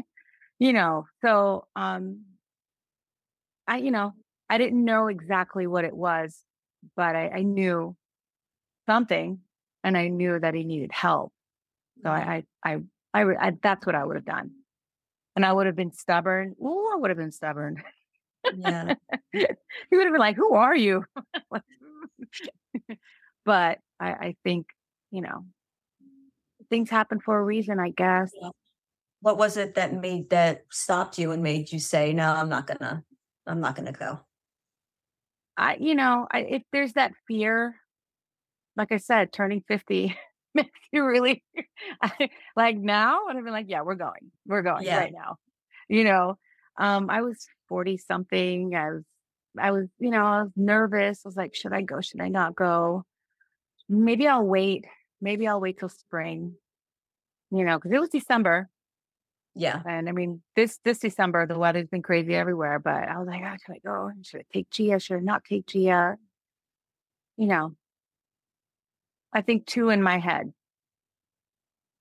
you 0.59 0.73
know, 0.73 1.05
so 1.21 1.65
um 1.75 2.21
I, 3.67 3.77
you 3.77 3.91
know, 3.91 4.13
I 4.49 4.57
didn't 4.57 4.83
know 4.83 5.07
exactly 5.07 5.65
what 5.65 5.85
it 5.85 5.95
was, 5.95 6.37
but 6.95 7.15
I, 7.15 7.29
I 7.29 7.41
knew 7.43 7.95
something 8.85 9.39
and 9.83 9.97
I 9.97 10.09
knew 10.09 10.39
that 10.39 10.53
he 10.53 10.63
needed 10.63 10.91
help. 10.91 11.31
So 12.03 12.09
I, 12.09 12.43
I, 12.63 12.73
I, 12.73 12.79
I, 13.13 13.47
I 13.47 13.51
that's 13.61 13.85
what 13.85 13.95
I 13.95 14.03
would 14.03 14.17
have 14.17 14.25
done. 14.25 14.51
And 15.35 15.45
I 15.45 15.53
would 15.53 15.67
have 15.67 15.75
been 15.75 15.93
stubborn. 15.93 16.55
Ooh, 16.61 16.89
I 16.93 16.97
would 16.97 17.09
have 17.09 17.17
been 17.17 17.31
stubborn. 17.31 17.81
Yeah. 18.57 18.95
he 19.31 19.47
would 19.91 20.05
have 20.05 20.13
been 20.13 20.19
like, 20.19 20.35
"Who 20.35 20.53
are 20.53 20.75
you?" 20.75 21.05
Mm. 21.53 22.97
but 23.45 23.79
I, 23.99 24.11
I 24.11 24.35
think 24.43 24.67
you 25.11 25.21
know 25.21 25.45
things 26.69 26.89
happen 26.89 27.19
for 27.19 27.37
a 27.37 27.43
reason. 27.43 27.79
I 27.79 27.89
guess. 27.89 28.31
What 29.21 29.37
was 29.37 29.57
it 29.57 29.75
that 29.75 29.93
made 29.93 30.29
that 30.31 30.63
stopped 30.71 31.19
you 31.19 31.31
and 31.31 31.43
made 31.43 31.71
you 31.71 31.77
say, 31.79 32.11
no, 32.11 32.33
I'm 32.33 32.49
not 32.49 32.65
gonna, 32.65 33.03
I'm 33.45 33.59
not 33.59 33.75
gonna 33.75 33.91
go? 33.91 34.19
I, 35.57 35.77
you 35.79 35.93
know, 35.93 36.27
I, 36.31 36.39
if 36.39 36.63
there's 36.71 36.93
that 36.93 37.13
fear, 37.27 37.75
like 38.75 38.91
I 38.91 38.97
said, 38.97 39.31
turning 39.31 39.63
fifty 39.67 40.17
makes 40.53 40.79
you 40.91 41.05
really 41.05 41.43
I, 42.01 42.29
like 42.55 42.77
now, 42.77 43.27
and 43.27 43.37
I've 43.37 43.43
been 43.43 43.53
like, 43.53 43.67
"Yeah, 43.69 43.81
we're 43.83 43.95
going, 43.95 44.31
we're 44.45 44.63
going 44.63 44.85
Yeah. 44.85 44.97
right 44.97 45.13
now." 45.13 45.35
You 45.87 46.03
know, 46.03 46.37
um, 46.77 47.09
I 47.09 47.21
was 47.21 47.47
forty 47.67 47.97
something. 47.97 48.75
I 48.75 48.91
was, 48.91 49.03
I 49.59 49.71
was, 49.71 49.87
you 49.99 50.09
know, 50.11 50.25
I 50.25 50.43
was 50.43 50.51
nervous. 50.55 51.21
I 51.25 51.27
was 51.29 51.35
like, 51.37 51.55
"Should 51.55 51.73
I 51.73 51.81
go? 51.81 52.01
Should 52.01 52.21
I 52.21 52.29
not 52.29 52.55
go?" 52.55 53.05
maybe 53.89 54.27
I'll 54.27 54.45
wait. 54.45 54.85
Maybe 55.19 55.47
I'll 55.47 55.59
wait 55.61 55.77
till 55.79 55.89
spring. 55.89 56.55
You 57.51 57.65
know, 57.65 57.77
because 57.77 57.91
it 57.91 57.99
was 57.99 58.09
December, 58.09 58.69
Yeah. 59.55 59.81
and 59.85 60.07
I 60.07 60.13
mean 60.13 60.41
this 60.55 60.79
this 60.85 60.99
December 60.99 61.45
the 61.45 61.59
weather's 61.59 61.87
been 61.89 62.01
crazy 62.01 62.33
everywhere. 62.35 62.79
But 62.79 63.07
I 63.09 63.17
was 63.19 63.27
like, 63.27 63.41
oh, 63.45 63.57
should 63.65 63.75
I 63.75 63.79
go? 63.83 64.11
Should 64.23 64.41
I 64.41 64.45
take 64.53 64.69
Gia? 64.69 64.99
Should 64.99 65.17
I 65.17 65.19
not 65.21 65.43
take 65.43 65.65
Gia? 65.67 66.17
You 67.37 67.47
know, 67.47 67.75
I 69.33 69.41
think 69.41 69.65
two 69.65 69.89
in 69.89 70.01
my 70.01 70.17
head. 70.19 70.53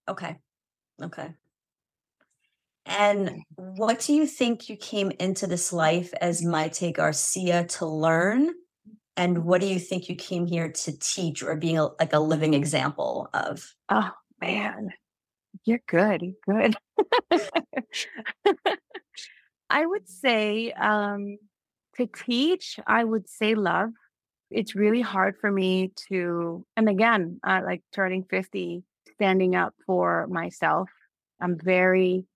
Okay. 0.08 0.38
Okay. 1.02 1.34
And 2.86 3.42
what 3.56 4.00
do 4.00 4.14
you 4.14 4.26
think 4.26 4.68
you 4.68 4.76
came 4.76 5.12
into 5.18 5.46
this 5.46 5.72
life 5.72 6.12
as 6.20 6.42
Mayte 6.42 6.94
Garcia 6.94 7.64
to 7.64 7.86
learn? 7.86 8.50
And 9.16 9.44
what 9.44 9.60
do 9.60 9.66
you 9.66 9.78
think 9.78 10.08
you 10.08 10.16
came 10.16 10.46
here 10.46 10.70
to 10.70 10.98
teach 10.98 11.42
or 11.42 11.56
being 11.56 11.78
a, 11.78 11.88
like 11.98 12.12
a 12.12 12.20
living 12.20 12.54
example 12.54 13.28
of? 13.34 13.74
Oh 13.88 14.10
man, 14.40 14.90
you're 15.64 15.82
good. 15.86 16.22
You're 16.22 16.70
good. 16.70 16.76
I 19.70 19.86
would 19.86 20.08
say 20.08 20.72
um, 20.72 21.38
to 21.96 22.06
teach, 22.06 22.80
I 22.86 23.04
would 23.04 23.28
say 23.28 23.54
love. 23.54 23.90
It's 24.50 24.74
really 24.74 25.00
hard 25.00 25.36
for 25.40 25.50
me 25.50 25.92
to, 26.08 26.66
and 26.76 26.88
again, 26.88 27.38
uh, 27.46 27.60
like 27.64 27.82
turning 27.92 28.24
50, 28.24 28.82
standing 29.14 29.54
up 29.54 29.74
for 29.86 30.26
myself. 30.26 30.88
I'm 31.40 31.56
very, 31.56 32.26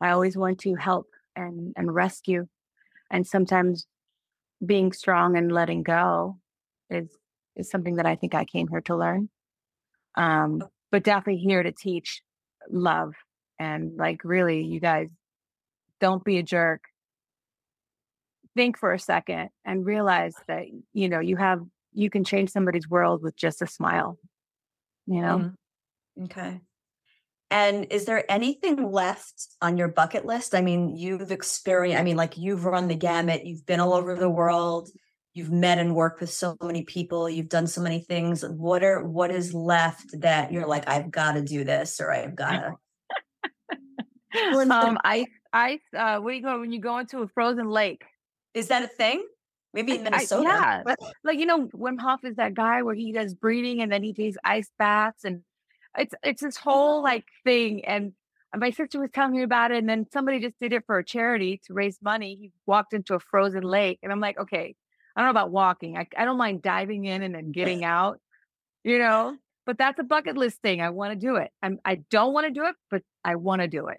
I 0.00 0.10
always 0.10 0.36
want 0.36 0.60
to 0.60 0.74
help 0.74 1.06
and, 1.34 1.72
and 1.76 1.94
rescue. 1.94 2.46
And 3.10 3.26
sometimes 3.26 3.86
being 4.64 4.92
strong 4.92 5.36
and 5.36 5.50
letting 5.52 5.82
go 5.82 6.38
is, 6.90 7.08
is 7.56 7.70
something 7.70 7.96
that 7.96 8.06
I 8.06 8.16
think 8.16 8.34
I 8.34 8.44
came 8.44 8.68
here 8.68 8.80
to 8.82 8.96
learn. 8.96 9.28
Um, 10.14 10.62
but 10.90 11.04
definitely 11.04 11.40
here 11.42 11.62
to 11.62 11.72
teach 11.72 12.22
love 12.70 13.14
and 13.58 13.96
like 13.96 14.24
really 14.24 14.62
you 14.64 14.80
guys 14.80 15.10
don't 16.00 16.24
be 16.24 16.38
a 16.38 16.42
jerk 16.42 16.82
think 18.54 18.78
for 18.78 18.92
a 18.92 18.98
second 18.98 19.50
and 19.64 19.86
realize 19.86 20.34
that 20.48 20.64
you 20.92 21.08
know 21.08 21.20
you 21.20 21.36
have 21.36 21.60
you 21.92 22.10
can 22.10 22.24
change 22.24 22.50
somebody's 22.50 22.88
world 22.88 23.22
with 23.22 23.36
just 23.36 23.62
a 23.62 23.66
smile 23.66 24.18
you 25.06 25.20
know 25.20 25.38
mm-hmm. 25.38 26.24
okay 26.24 26.60
and 27.50 27.86
is 27.90 28.04
there 28.04 28.30
anything 28.30 28.90
left 28.92 29.48
on 29.62 29.78
your 29.78 29.88
bucket 29.88 30.26
list? 30.26 30.54
I 30.54 30.60
mean 30.60 30.96
you've 30.96 31.30
experienced 31.30 32.00
i 32.00 32.02
mean 32.02 32.16
like 32.16 32.36
you've 32.36 32.64
run 32.64 32.88
the 32.88 32.94
gamut. 32.94 33.46
You've 33.46 33.64
been 33.64 33.80
all 33.80 33.94
over 33.94 34.14
the 34.14 34.28
world. 34.28 34.90
You've 35.32 35.50
met 35.50 35.78
and 35.78 35.94
worked 35.94 36.20
with 36.20 36.30
so 36.30 36.56
many 36.62 36.82
people. 36.82 37.28
You've 37.30 37.48
done 37.48 37.66
so 37.66 37.80
many 37.80 38.00
things. 38.00 38.44
What 38.44 38.82
are 38.82 39.02
what 39.04 39.30
is 39.30 39.54
left 39.54 40.20
that 40.20 40.52
you're 40.52 40.66
like 40.66 40.88
i've 40.88 41.10
got 41.10 41.32
to 41.32 41.42
do 41.42 41.64
this 41.64 42.00
or 42.00 42.12
i've 42.12 42.36
got 42.36 42.60
to 42.60 42.72
um 44.70 44.98
ice 45.04 45.26
ice 45.52 45.80
uh 45.96 46.18
where 46.18 46.34
you 46.34 46.42
go 46.42 46.60
when 46.60 46.72
you 46.72 46.80
go 46.80 46.98
into 46.98 47.20
a 47.20 47.28
frozen 47.28 47.70
lake? 47.70 48.04
Is 48.52 48.68
that 48.68 48.82
a 48.82 48.88
thing? 48.88 49.24
Maybe 49.72 49.96
in 49.96 50.02
minnesota? 50.02 50.48
I, 50.48 50.84
yeah 50.86 50.94
like 51.24 51.38
you 51.38 51.46
know 51.46 51.68
wim 51.68 51.98
hof 51.98 52.24
is 52.24 52.36
that 52.36 52.52
guy 52.52 52.82
where 52.82 52.94
he 52.94 53.12
does 53.12 53.32
breathing 53.32 53.80
and 53.80 53.90
then 53.90 54.02
he 54.02 54.12
takes 54.12 54.36
ice 54.44 54.70
baths 54.78 55.24
and 55.24 55.42
it's 55.98 56.14
it's 56.22 56.42
this 56.42 56.56
mm-hmm. 56.58 56.70
whole 56.70 57.02
like 57.02 57.24
thing 57.44 57.84
and 57.84 58.12
my 58.56 58.70
sister 58.70 58.98
was 58.98 59.10
telling 59.12 59.32
me 59.32 59.42
about 59.42 59.72
it 59.72 59.78
and 59.78 59.88
then 59.88 60.06
somebody 60.10 60.40
just 60.40 60.58
did 60.58 60.72
it 60.72 60.82
for 60.86 60.98
a 60.98 61.04
charity 61.04 61.60
to 61.66 61.74
raise 61.74 61.98
money 62.00 62.36
he 62.40 62.52
walked 62.64 62.94
into 62.94 63.14
a 63.14 63.20
frozen 63.20 63.62
lake 63.62 63.98
and 64.02 64.10
i'm 64.10 64.20
like 64.20 64.38
okay 64.38 64.74
I 65.18 65.22
don't 65.22 65.26
know 65.26 65.40
about 65.40 65.50
walking. 65.50 65.98
I, 65.98 66.06
I 66.16 66.24
don't 66.24 66.38
mind 66.38 66.62
diving 66.62 67.04
in 67.04 67.22
and 67.22 67.34
then 67.34 67.50
getting 67.50 67.84
out, 67.84 68.20
you 68.84 69.00
know, 69.00 69.36
but 69.66 69.76
that's 69.76 69.98
a 69.98 70.04
bucket 70.04 70.36
list 70.36 70.62
thing. 70.62 70.80
I 70.80 70.90
want 70.90 71.12
to 71.12 71.18
do 71.18 71.34
it. 71.34 71.50
I'm, 71.60 71.80
I 71.84 71.96
don't 72.08 72.32
want 72.32 72.46
to 72.46 72.52
do 72.52 72.66
it, 72.66 72.76
but 72.88 73.02
I 73.24 73.34
want 73.34 73.60
to 73.60 73.66
do 73.66 73.88
it. 73.88 73.98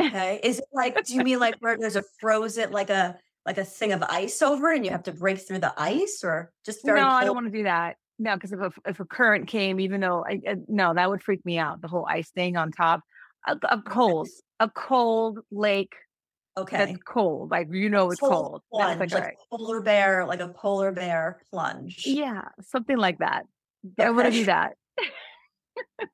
Okay. 0.00 0.38
Is 0.44 0.60
it 0.60 0.66
like, 0.72 1.04
do 1.04 1.14
you 1.14 1.24
mean 1.24 1.40
like 1.40 1.56
where 1.58 1.76
there's 1.76 1.96
a 1.96 2.04
frozen, 2.20 2.70
like 2.70 2.90
a, 2.90 3.18
like 3.44 3.58
a 3.58 3.64
thing 3.64 3.92
of 3.92 4.04
ice 4.04 4.40
over 4.40 4.72
and 4.72 4.84
you 4.84 4.92
have 4.92 5.02
to 5.02 5.12
break 5.12 5.40
through 5.40 5.58
the 5.58 5.74
ice 5.76 6.20
or 6.22 6.52
just 6.64 6.84
very 6.84 7.00
No, 7.00 7.08
cold? 7.08 7.20
I 7.20 7.24
don't 7.24 7.34
want 7.34 7.46
to 7.48 7.58
do 7.58 7.64
that. 7.64 7.96
No, 8.18 8.34
because 8.34 8.52
if 8.52 8.60
a, 8.60 8.72
if 8.86 9.00
a 9.00 9.04
current 9.04 9.48
came, 9.48 9.78
even 9.80 10.00
though 10.00 10.24
I, 10.26 10.40
uh, 10.48 10.56
no, 10.66 10.94
that 10.94 11.08
would 11.08 11.22
freak 11.22 11.44
me 11.44 11.58
out. 11.58 11.80
The 11.80 11.88
whole 11.88 12.06
ice 12.08 12.30
thing 12.30 12.56
on 12.56 12.72
top, 12.72 13.02
a, 13.46 13.56
a 13.62 13.80
cold, 13.82 14.28
a 14.58 14.68
cold 14.68 15.38
lake 15.50 15.94
Okay. 16.58 16.76
That's 16.76 16.98
cold. 17.04 17.52
Like 17.52 17.68
you 17.70 17.88
know 17.88 18.10
it's 18.10 18.20
cold. 18.20 18.62
Plunge, 18.72 19.12
like, 19.12 19.12
like 19.12 19.36
polar 19.48 19.80
bear, 19.80 20.26
like 20.26 20.40
a 20.40 20.48
polar 20.48 20.90
bear 20.90 21.40
plunge. 21.52 22.02
Yeah, 22.04 22.42
something 22.62 22.96
like 22.96 23.18
that. 23.18 23.44
Okay. 23.92 24.08
I 24.08 24.10
want 24.10 24.26
to 24.26 24.32
do 24.32 24.44
that. 24.46 24.72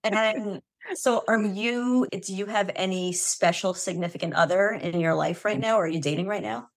and 0.04 0.14
then, 0.14 0.60
so 0.92 1.24
are 1.26 1.42
you 1.42 2.06
do 2.10 2.34
you 2.34 2.44
have 2.44 2.70
any 2.76 3.14
special 3.14 3.72
significant 3.72 4.34
other 4.34 4.68
in 4.70 5.00
your 5.00 5.14
life 5.14 5.46
right 5.46 5.58
now? 5.58 5.76
Or 5.76 5.84
are 5.84 5.88
you 5.88 6.00
dating 6.00 6.26
right 6.26 6.42
now? 6.42 6.68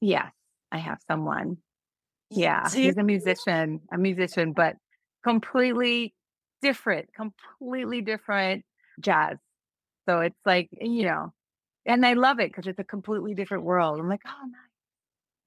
Yeah, 0.00 0.28
I 0.70 0.78
have 0.78 0.98
someone. 1.08 1.56
Yeah, 2.34 2.68
he's 2.70 2.96
a 2.96 3.02
musician, 3.02 3.80
a 3.92 3.98
musician, 3.98 4.52
but 4.52 4.76
completely 5.22 6.14
different, 6.62 7.08
completely 7.14 8.00
different 8.00 8.64
jazz. 9.00 9.38
So 10.08 10.20
it's 10.20 10.38
like, 10.44 10.68
eh, 10.80 10.86
you 10.86 11.04
know, 11.04 11.32
and 11.86 12.04
I 12.04 12.14
love 12.14 12.40
it 12.40 12.50
because 12.50 12.66
it's 12.66 12.78
a 12.78 12.84
completely 12.84 13.34
different 13.34 13.64
world. 13.64 13.98
I'm 13.98 14.08
like, 14.08 14.22
oh, 14.26 14.50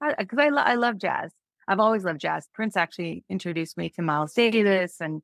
nice, 0.00 0.14
because 0.18 0.38
I, 0.38 0.46
I, 0.46 0.48
lo- 0.48 0.62
I 0.62 0.74
love 0.74 0.98
jazz. 0.98 1.32
I've 1.66 1.80
always 1.80 2.04
loved 2.04 2.20
jazz. 2.20 2.48
Prince 2.54 2.76
actually 2.76 3.24
introduced 3.28 3.76
me 3.76 3.90
to 3.90 4.02
Miles 4.02 4.32
Davis 4.32 4.96
and 5.00 5.22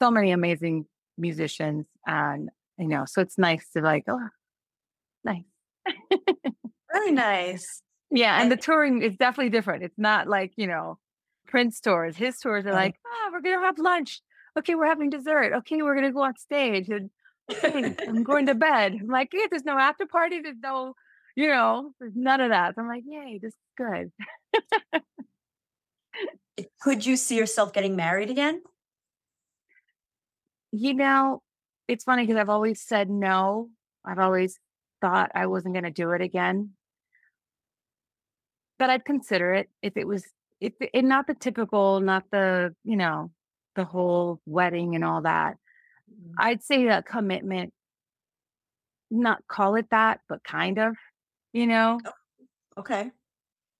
so 0.00 0.10
many 0.10 0.30
amazing 0.30 0.86
musicians, 1.18 1.86
and 2.06 2.48
you 2.78 2.88
know, 2.88 3.04
so 3.06 3.20
it's 3.20 3.36
nice 3.38 3.68
to 3.70 3.82
like, 3.82 4.04
oh, 4.08 4.28
nice, 5.24 5.42
really 6.92 7.12
nice. 7.12 7.82
Yeah, 8.10 8.40
and 8.40 8.50
the 8.50 8.56
touring 8.56 9.02
is 9.02 9.16
definitely 9.16 9.50
different. 9.50 9.82
It's 9.82 9.98
not 9.98 10.28
like 10.28 10.52
you 10.56 10.66
know, 10.66 10.98
Prince 11.46 11.80
tours. 11.80 12.16
His 12.16 12.38
tours 12.38 12.66
are 12.66 12.72
like, 12.72 12.96
oh, 13.06 13.30
we're 13.32 13.40
gonna 13.40 13.64
have 13.66 13.78
lunch. 13.78 14.20
Okay, 14.58 14.74
we're 14.74 14.86
having 14.86 15.10
dessert. 15.10 15.52
Okay, 15.58 15.82
we're 15.82 15.94
gonna 15.94 16.12
go 16.12 16.22
on 16.22 16.36
stage 16.36 16.88
and 16.88 17.10
I'm 17.62 18.22
going 18.22 18.46
to 18.46 18.54
bed. 18.54 18.96
I'm 19.00 19.08
like, 19.08 19.30
yeah, 19.32 19.46
there's 19.50 19.64
no 19.64 19.78
after 19.78 20.06
party. 20.06 20.40
There's 20.40 20.56
no, 20.62 20.94
you 21.34 21.48
know, 21.48 21.92
there's 22.00 22.14
none 22.14 22.40
of 22.40 22.50
that. 22.50 22.74
So 22.74 22.82
I'm 22.82 22.88
like, 22.88 23.04
yay, 23.06 23.38
this 23.40 23.52
is 23.52 23.58
good. 23.76 24.12
Eh, 26.58 26.64
could 26.80 27.04
you 27.04 27.16
see 27.16 27.36
yourself 27.36 27.72
getting 27.72 27.96
married 27.96 28.30
again? 28.30 28.62
You 30.72 30.94
know, 30.94 31.42
it's 31.88 32.04
funny 32.04 32.22
because 32.22 32.40
I've 32.40 32.48
always 32.48 32.80
said 32.80 33.10
no. 33.10 33.68
I've 34.04 34.18
always 34.18 34.58
thought 35.00 35.30
I 35.34 35.46
wasn't 35.46 35.74
going 35.74 35.84
to 35.84 35.90
do 35.90 36.12
it 36.12 36.22
again. 36.22 36.70
But 38.78 38.90
I'd 38.90 39.04
consider 39.04 39.54
it 39.54 39.68
if 39.82 39.96
it 39.96 40.06
was, 40.06 40.24
if 40.60 40.74
it, 40.80 41.04
not 41.04 41.26
the 41.26 41.34
typical, 41.34 42.00
not 42.00 42.24
the, 42.30 42.74
you 42.84 42.96
know, 42.96 43.30
the 43.74 43.84
whole 43.84 44.40
wedding 44.46 44.94
and 44.94 45.04
all 45.04 45.22
that. 45.22 45.56
Mm-hmm. 46.10 46.34
I'd 46.38 46.62
say 46.62 46.86
a 46.88 47.02
commitment, 47.02 47.72
not 49.10 49.46
call 49.48 49.76
it 49.76 49.86
that, 49.90 50.20
but 50.28 50.42
kind 50.44 50.78
of, 50.78 50.96
you 51.52 51.66
know? 51.66 52.00
Oh, 52.04 52.80
okay. 52.80 53.10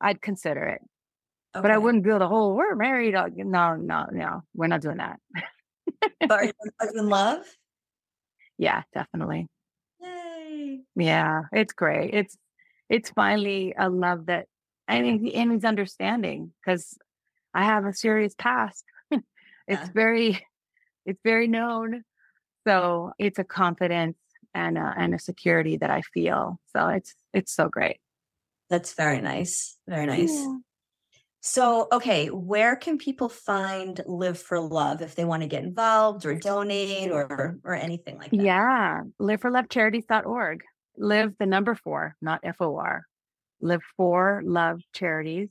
I'd 0.01 0.23
consider 0.23 0.65
it. 0.65 0.83
Okay. 1.55 1.63
But 1.63 1.71
I 1.71 1.79
wouldn't 1.79 2.05
build 2.05 2.23
a 2.23 2.29
whole, 2.29 2.55
we're 2.55 2.75
married. 2.75 3.15
Uh, 3.15 3.29
no, 3.35 3.77
no, 3.77 4.07
no, 4.13 4.43
we're 4.55 4.67
not 4.67 4.83
doing 4.83 4.99
that. 4.99 5.19
but 6.21 6.31
are 6.31 6.45
you, 6.45 6.53
are 6.81 6.87
you 6.93 7.01
in 7.01 7.09
love? 7.09 7.45
Yeah, 8.59 8.85
definitely. 8.95 9.49
Yay. 10.01 10.81
Yeah, 10.97 11.43
it's 11.53 11.75
great. 11.75 12.15
It's, 12.15 12.39
it's 12.89 13.11
finally 13.11 13.75
a 13.79 13.91
love 13.91 14.27
that 14.27 14.47
I 14.89 15.01
think 15.01 15.31
and 15.35 15.53
he's 15.53 15.65
understanding 15.65 16.53
because 16.65 16.97
I 17.53 17.65
have 17.65 17.85
a 17.85 17.93
serious 17.93 18.35
past. 18.37 18.85
it's 19.11 19.23
yeah. 19.69 19.89
very, 19.95 20.47
it's 21.05 21.21
very 21.25 21.49
known. 21.49 22.05
So 22.67 23.13
it's 23.19 23.39
a 23.39 23.45
confidence 23.45 24.19
and 24.55 24.79
a, 24.79 24.95
and 24.97 25.15
a 25.15 25.19
security 25.19 25.77
that 25.79 25.91
I 25.91 26.03
feel. 26.03 26.61
So 26.75 26.89
it's 26.89 27.15
it's 27.33 27.53
so 27.53 27.69
great. 27.69 27.99
That's 28.71 28.95
very 28.95 29.21
nice. 29.21 29.77
Very 29.87 30.07
nice. 30.07 30.33
Yeah. 30.33 30.57
So, 31.41 31.87
okay, 31.93 32.27
where 32.27 32.75
can 32.75 32.99
people 32.99 33.29
find 33.29 34.01
Live 34.05 34.37
for 34.37 34.59
Love 34.59 35.01
if 35.01 35.15
they 35.15 35.25
want 35.25 35.43
to 35.43 35.49
get 35.49 35.63
involved 35.63 36.27
or 36.27 36.35
donate 36.35 37.13
or 37.13 37.59
or 37.63 37.75
anything 37.75 38.19
like 38.19 38.31
that? 38.33 38.37
Yeah, 38.37 39.03
live4lovecharities.org. 39.21 40.65
Live 40.97 41.35
the 41.39 41.47
number 41.47 41.77
4, 41.77 42.17
not 42.21 42.41
F 42.43 42.57
O 42.61 42.77
R. 42.79 43.07
Live 43.61 43.83
for 43.97 44.43
Love 44.45 44.81
Charities 44.93 45.51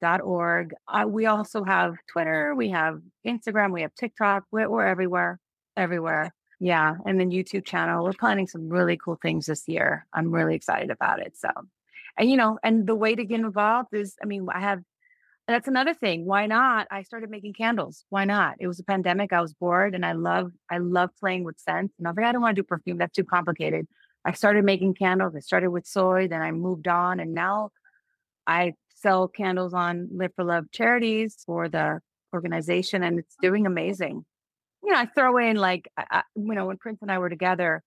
dot 0.00 0.20
org. 0.20 0.74
Uh, 0.86 1.04
we 1.08 1.26
also 1.26 1.64
have 1.64 1.94
Twitter, 2.10 2.54
we 2.54 2.70
have 2.70 3.00
Instagram, 3.26 3.72
we 3.72 3.82
have 3.82 3.94
TikTok. 3.94 4.44
We're, 4.52 4.68
we're 4.68 4.86
everywhere, 4.86 5.38
everywhere. 5.76 6.34
Yeah. 6.60 6.96
And 7.04 7.18
then 7.20 7.30
YouTube 7.30 7.64
channel. 7.64 8.04
We're 8.04 8.12
planning 8.12 8.46
some 8.46 8.68
really 8.68 8.96
cool 8.96 9.18
things 9.20 9.46
this 9.46 9.66
year. 9.66 10.06
I'm 10.12 10.30
really 10.30 10.54
excited 10.54 10.90
about 10.90 11.20
it. 11.20 11.36
So, 11.36 11.48
and 12.18 12.30
you 12.30 12.36
know, 12.36 12.58
and 12.62 12.86
the 12.86 12.94
way 12.94 13.14
to 13.14 13.24
get 13.24 13.40
involved 13.40 13.90
is, 13.92 14.16
I 14.22 14.26
mean, 14.26 14.46
I 14.52 14.60
have, 14.60 14.80
that's 15.46 15.68
another 15.68 15.94
thing. 15.94 16.24
Why 16.24 16.46
not? 16.46 16.88
I 16.90 17.02
started 17.02 17.30
making 17.30 17.52
candles. 17.52 18.04
Why 18.08 18.24
not? 18.24 18.56
It 18.58 18.66
was 18.66 18.80
a 18.80 18.84
pandemic. 18.84 19.32
I 19.32 19.40
was 19.40 19.54
bored 19.54 19.94
and 19.94 20.04
I 20.04 20.12
love, 20.12 20.50
I 20.70 20.78
love 20.78 21.10
playing 21.20 21.44
with 21.44 21.60
scents. 21.60 21.94
And 21.98 22.06
I 22.06 22.10
was 22.10 22.16
like, 22.16 22.26
I 22.26 22.32
don't 22.32 22.42
want 22.42 22.56
to 22.56 22.62
do 22.62 22.66
perfume. 22.66 22.98
That's 22.98 23.14
too 23.14 23.24
complicated. 23.24 23.86
I 24.26 24.32
started 24.32 24.64
making 24.64 24.94
candles. 24.94 25.34
I 25.36 25.40
started 25.40 25.70
with 25.70 25.86
soy, 25.86 26.28
then 26.28 26.42
I 26.42 26.50
moved 26.50 26.88
on. 26.88 27.20
And 27.20 27.32
now 27.32 27.70
I 28.46 28.74
sell 28.94 29.28
candles 29.28 29.72
on 29.72 30.08
Live 30.12 30.32
for 30.34 30.44
Love 30.44 30.70
charities 30.72 31.42
for 31.46 31.68
the 31.68 32.00
organization 32.34 33.02
and 33.02 33.20
it's 33.20 33.36
doing 33.40 33.66
amazing 33.66 34.24
you 34.86 34.92
know, 34.92 34.98
I 34.98 35.06
throw 35.06 35.36
in 35.38 35.56
like, 35.56 35.90
I, 35.98 36.22
you 36.36 36.54
know, 36.54 36.66
when 36.66 36.76
Prince 36.76 37.02
and 37.02 37.10
I 37.10 37.18
were 37.18 37.28
together, 37.28 37.82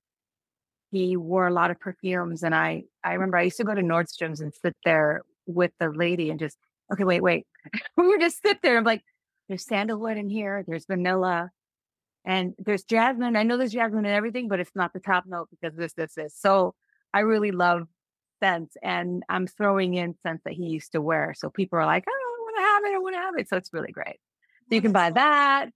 he 0.91 1.15
wore 1.15 1.47
a 1.47 1.53
lot 1.53 1.71
of 1.71 1.79
perfumes, 1.79 2.43
and 2.43 2.53
I, 2.53 2.83
I 3.03 3.13
remember 3.13 3.37
I 3.37 3.43
used 3.43 3.57
to 3.57 3.63
go 3.63 3.73
to 3.73 3.81
Nordstrom's 3.81 4.41
and 4.41 4.53
sit 4.53 4.75
there 4.83 5.21
with 5.45 5.71
the 5.79 5.89
lady 5.89 6.29
and 6.29 6.39
just, 6.39 6.57
okay, 6.91 7.05
wait, 7.05 7.21
wait, 7.21 7.47
we 7.97 8.07
would 8.07 8.19
just 8.19 8.41
sit 8.41 8.61
there. 8.61 8.77
I'm 8.77 8.83
like, 8.83 9.03
there's 9.47 9.65
sandalwood 9.65 10.17
in 10.17 10.29
here, 10.29 10.65
there's 10.67 10.85
vanilla, 10.85 11.51
and 12.25 12.53
there's 12.57 12.83
jasmine. 12.83 13.35
I 13.35 13.43
know 13.43 13.57
there's 13.57 13.71
jasmine 13.71 14.05
and 14.05 14.15
everything, 14.15 14.47
but 14.47 14.59
it's 14.59 14.75
not 14.75 14.93
the 14.93 14.99
top 14.99 15.25
note 15.27 15.49
because 15.49 15.75
this, 15.75 15.93
this, 15.93 16.13
this. 16.13 16.35
So 16.37 16.75
I 17.13 17.21
really 17.21 17.51
love 17.51 17.87
scents, 18.41 18.75
and 18.81 19.23
I'm 19.29 19.47
throwing 19.47 19.95
in 19.95 20.15
scents 20.21 20.43
that 20.45 20.53
he 20.53 20.65
used 20.65 20.93
to 20.93 21.01
wear. 21.01 21.33
So 21.37 21.49
people 21.49 21.79
are 21.79 21.85
like, 21.85 22.05
oh, 22.07 22.11
I 22.11 22.41
want 22.41 22.57
to 22.57 22.61
have 22.61 22.83
it, 22.83 22.95
I 22.95 22.99
want 22.99 23.15
to 23.15 23.19
have 23.19 23.33
it. 23.37 23.49
So 23.49 23.57
it's 23.57 23.73
really 23.73 23.91
great. 23.91 24.17
So 24.69 24.75
you 24.75 24.81
can 24.81 24.91
buy 24.91 25.11
that. 25.11 25.69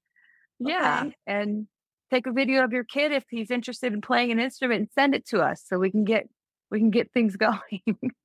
Yeah. 0.60 1.04
Okay. 1.06 1.16
And 1.26 1.68
take 2.12 2.28
a 2.28 2.32
video 2.32 2.64
of 2.64 2.72
your 2.72 2.84
kid 2.84 3.12
if 3.12 3.24
he's 3.30 3.50
interested 3.50 3.94
in 3.94 4.02
playing 4.02 4.32
an 4.32 4.40
instrument 4.40 4.80
and 4.80 4.90
send 4.94 5.16
it 5.16 5.28
to 5.28 5.42
us 5.42 5.64
so 5.66 5.80
we 5.80 5.90
can 5.90 6.04
get 6.04 6.30
we 6.70 6.80
can 6.80 6.92
get 6.92 7.12
things 7.12 7.36
going. 7.38 7.82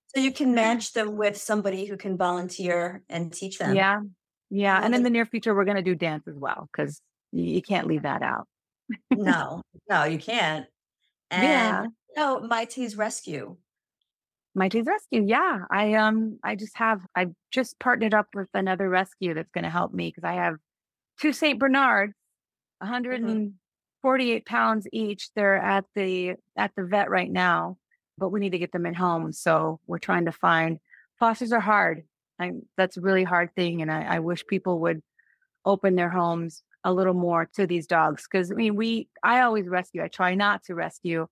so 0.09 0.21
you 0.21 0.33
can 0.33 0.55
match 0.55 0.93
them 0.93 1.17
with 1.17 1.37
somebody 1.37 1.87
who 1.87 1.97
can 1.97 2.17
volunteer 2.17 3.03
and 3.09 3.33
teach 3.33 3.59
them. 3.59 3.75
Yeah. 3.75 4.01
Yeah. 4.51 4.81
And 4.83 4.95
in 4.95 5.03
the 5.03 5.11
near 5.11 5.27
future 5.27 5.55
we're 5.55 5.65
gonna 5.65 5.83
do 5.83 5.95
dance 5.95 6.29
as 6.29 6.37
well 6.37 6.69
because 6.71 7.01
you 7.33 7.63
can't 7.63 7.87
leave 7.87 8.03
that 8.03 8.23
out. 8.23 8.47
no, 9.11 9.63
no, 9.89 10.05
you 10.05 10.19
can't. 10.19 10.67
And 11.31 11.43
Yeah. 11.43 11.87
no, 12.17 12.41
Mayte's 12.41 12.97
rescue. 12.97 13.57
Mayte's 14.55 14.87
Rescue. 14.87 15.23
Yeah. 15.27 15.61
I 15.71 15.95
um 15.95 16.39
I 16.43 16.57
just 16.57 16.77
have 16.79 17.01
I've 17.15 17.33
just 17.53 17.79
partnered 17.79 18.15
up 18.15 18.27
with 18.35 18.49
another 18.55 18.89
rescue 18.89 19.35
that's 19.35 19.51
gonna 19.53 19.71
help 19.71 19.93
me 19.93 20.09
because 20.09 20.25
I 20.25 20.33
have 20.35 20.57
two 21.21 21.33
Saint 21.33 21.59
Bernards, 21.61 22.15
Mm-hmm. 22.83 22.91
148 24.05 24.47
pounds 24.47 24.87
each. 24.93 25.31
They're 25.35 25.57
at 25.59 25.85
the 25.95 26.35
at 26.57 26.73
the 26.77 26.85
vet 26.85 27.11
right 27.11 27.31
now, 27.31 27.77
but 28.17 28.31
we 28.31 28.41
need 28.41 28.51
to 28.53 28.59
get 28.59 28.73
them 28.73 28.87
in 28.87 28.95
home. 28.95 29.33
So 29.33 29.81
we're 29.87 29.99
trying 29.99 30.25
to 30.27 30.33
find 30.33 30.79
fosters 31.19 31.53
are 31.53 31.61
hard. 31.61 32.05
I 32.41 32.53
that's 32.77 32.97
a 32.97 33.01
really 33.01 33.25
hard 33.25 33.55
thing. 33.55 33.83
And 33.83 33.91
I, 33.93 34.17
I 34.17 34.19
wish 34.21 34.47
people 34.47 34.81
would 34.81 35.03
open 35.65 35.95
their 35.97 36.09
homes 36.11 36.63
a 36.85 36.93
little 36.93 37.15
more 37.15 37.49
to 37.57 37.67
these 37.67 37.87
dogs. 37.87 38.27
Cause 38.27 38.51
I 38.51 38.55
mean 38.55 38.77
we 38.77 39.09
I 39.23 39.41
always 39.43 39.69
rescue. 39.69 40.03
I 40.03 40.09
try 40.09 40.35
not 40.35 40.65
to 40.65 40.75
rescue 40.75 41.27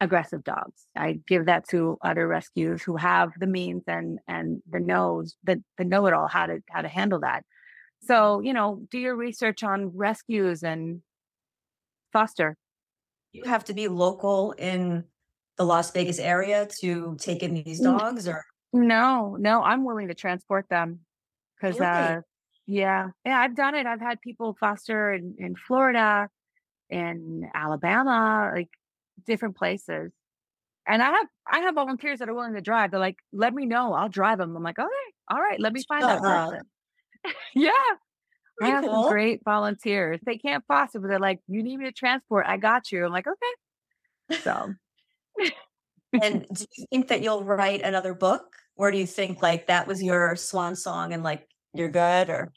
aggressive 0.00 0.44
dogs. 0.44 0.86
I 0.96 1.20
give 1.26 1.46
that 1.46 1.68
to 1.70 1.98
other 2.02 2.28
rescues 2.28 2.82
who 2.82 2.96
have 2.96 3.32
the 3.38 3.46
means 3.46 3.84
and 3.86 4.18
and 4.28 4.62
the 4.70 4.80
knows 4.80 5.36
the 5.44 5.62
the 5.78 5.84
know 5.84 6.06
it 6.06 6.12
all 6.12 6.28
how 6.28 6.46
to 6.46 6.60
how 6.70 6.82
to 6.82 6.88
handle 6.88 7.20
that. 7.20 7.44
So, 8.02 8.40
you 8.40 8.52
know, 8.52 8.82
do 8.90 8.98
your 8.98 9.16
research 9.16 9.62
on 9.62 9.88
rescues 9.96 10.62
and 10.62 11.02
foster. 12.12 12.56
You 13.32 13.44
have 13.44 13.64
to 13.64 13.74
be 13.74 13.88
local 13.88 14.52
in 14.52 15.04
the 15.56 15.64
Las 15.64 15.90
Vegas 15.90 16.18
area 16.18 16.68
to 16.80 17.16
take 17.18 17.42
in 17.42 17.54
these 17.54 17.80
dogs, 17.80 18.28
or 18.28 18.44
No, 18.72 19.36
no, 19.38 19.62
I'm 19.62 19.84
willing 19.84 20.08
to 20.08 20.14
transport 20.14 20.66
them 20.68 21.00
because 21.56 21.80
Really? 21.80 21.90
uh 21.90 22.20
yeah. 22.66 23.10
Yeah, 23.24 23.38
I've 23.38 23.56
done 23.56 23.74
it. 23.74 23.86
I've 23.86 24.00
had 24.00 24.20
people 24.20 24.56
foster 24.58 25.12
in, 25.12 25.36
in 25.38 25.54
Florida, 25.54 26.28
in 26.90 27.48
Alabama, 27.54 28.50
like 28.54 28.68
different 29.26 29.56
places. 29.56 30.12
And 30.88 31.02
I 31.02 31.10
have 31.10 31.26
I 31.50 31.58
have 31.60 31.74
volunteers 31.74 32.20
that 32.20 32.28
are 32.28 32.34
willing 32.34 32.54
to 32.54 32.60
drive. 32.60 32.90
They're 32.90 33.00
like, 33.00 33.18
let 33.32 33.54
me 33.54 33.66
know, 33.66 33.92
I'll 33.92 34.08
drive 34.08 34.38
them. 34.38 34.54
I'm 34.54 34.62
like, 34.62 34.78
okay, 34.78 34.88
all 35.28 35.38
right, 35.38 35.60
let 35.60 35.72
me 35.72 35.82
find 35.88 36.02
that 36.04 36.18
Shut 36.18 36.26
up. 36.26 36.50
person. 36.50 36.66
yeah. 37.54 37.70
I 38.62 38.68
have 38.68 38.84
cool. 38.84 39.02
some 39.02 39.12
great 39.12 39.42
volunteers. 39.44 40.20
They 40.24 40.38
can't 40.38 40.64
foster, 40.66 40.98
but 40.98 41.08
they're 41.08 41.18
like, 41.18 41.40
you 41.46 41.62
need 41.62 41.76
me 41.76 41.86
to 41.86 41.92
transport, 41.92 42.46
I 42.48 42.56
got 42.56 42.90
you. 42.90 43.04
I'm 43.04 43.12
like, 43.12 43.26
okay. 43.26 44.40
So 44.42 44.74
and 46.22 46.46
do 46.52 46.64
you 46.76 46.86
think 46.90 47.08
that 47.08 47.22
you'll 47.22 47.44
write 47.44 47.82
another 47.82 48.14
book, 48.14 48.56
or 48.76 48.90
do 48.90 48.98
you 48.98 49.06
think 49.06 49.42
like 49.42 49.66
that 49.66 49.86
was 49.86 50.02
your 50.02 50.36
swan 50.36 50.76
song 50.76 51.12
and 51.12 51.22
like 51.22 51.46
you're 51.78 51.88
good? 51.88 52.30
Or 52.30 52.52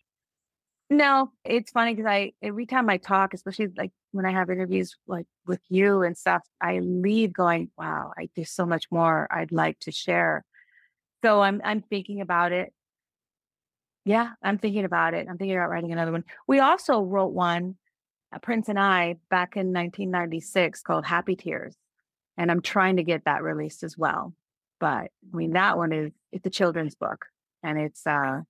No, 0.90 1.32
it's 1.46 1.72
funny 1.72 1.94
because 1.94 2.10
I 2.10 2.34
every 2.42 2.66
time 2.66 2.90
I 2.90 2.98
talk, 2.98 3.34
especially 3.34 3.68
like 3.78 3.92
when 4.12 4.26
I 4.26 4.32
have 4.32 4.50
interviews 4.50 4.96
like 5.08 5.28
with 5.46 5.62
you 5.70 6.02
and 6.04 6.18
stuff, 6.18 6.44
I 6.62 6.80
leave 6.80 7.34
going, 7.34 7.72
"Wow, 7.78 8.14
I 8.18 8.30
there's 8.36 8.52
so 8.52 8.66
much 8.66 8.86
more 8.92 9.28
I'd 9.32 9.52
like 9.52 9.80
to 9.82 9.92
share." 9.92 10.46
So 11.24 11.42
I'm 11.42 11.62
I'm 11.64 11.82
thinking 11.82 12.22
about 12.22 12.52
it. 12.52 12.74
Yeah, 14.06 14.32
I'm 14.42 14.58
thinking 14.58 14.86
about 14.86 15.14
it. 15.14 15.28
I'm 15.30 15.38
thinking 15.38 15.56
about 15.58 15.70
writing 15.70 15.92
another 15.92 16.12
one. 16.12 16.24
We 16.48 16.60
also 16.60 17.02
wrote 17.02 17.34
one, 17.34 17.76
uh, 18.34 18.40
Prince 18.40 18.70
and 18.70 18.80
I, 18.80 19.18
back 19.30 19.56
in 19.58 19.68
1996 19.74 20.82
called 20.82 21.06
Happy 21.06 21.36
Tears, 21.36 21.76
and 22.38 22.50
I'm 22.52 22.62
trying 22.62 22.98
to 22.98 23.04
get 23.04 23.26
that 23.26 23.44
released 23.44 23.84
as 23.84 23.98
well. 23.98 24.34
But 24.80 25.12
I 25.34 25.36
mean, 25.38 25.52
that 25.54 25.78
one 25.78 25.92
is 25.94 26.12
it's 26.32 26.46
a 26.48 26.50
children's 26.50 26.96
book, 26.96 27.26
and 27.64 27.78
it's 27.80 28.08
uh, 28.08 28.42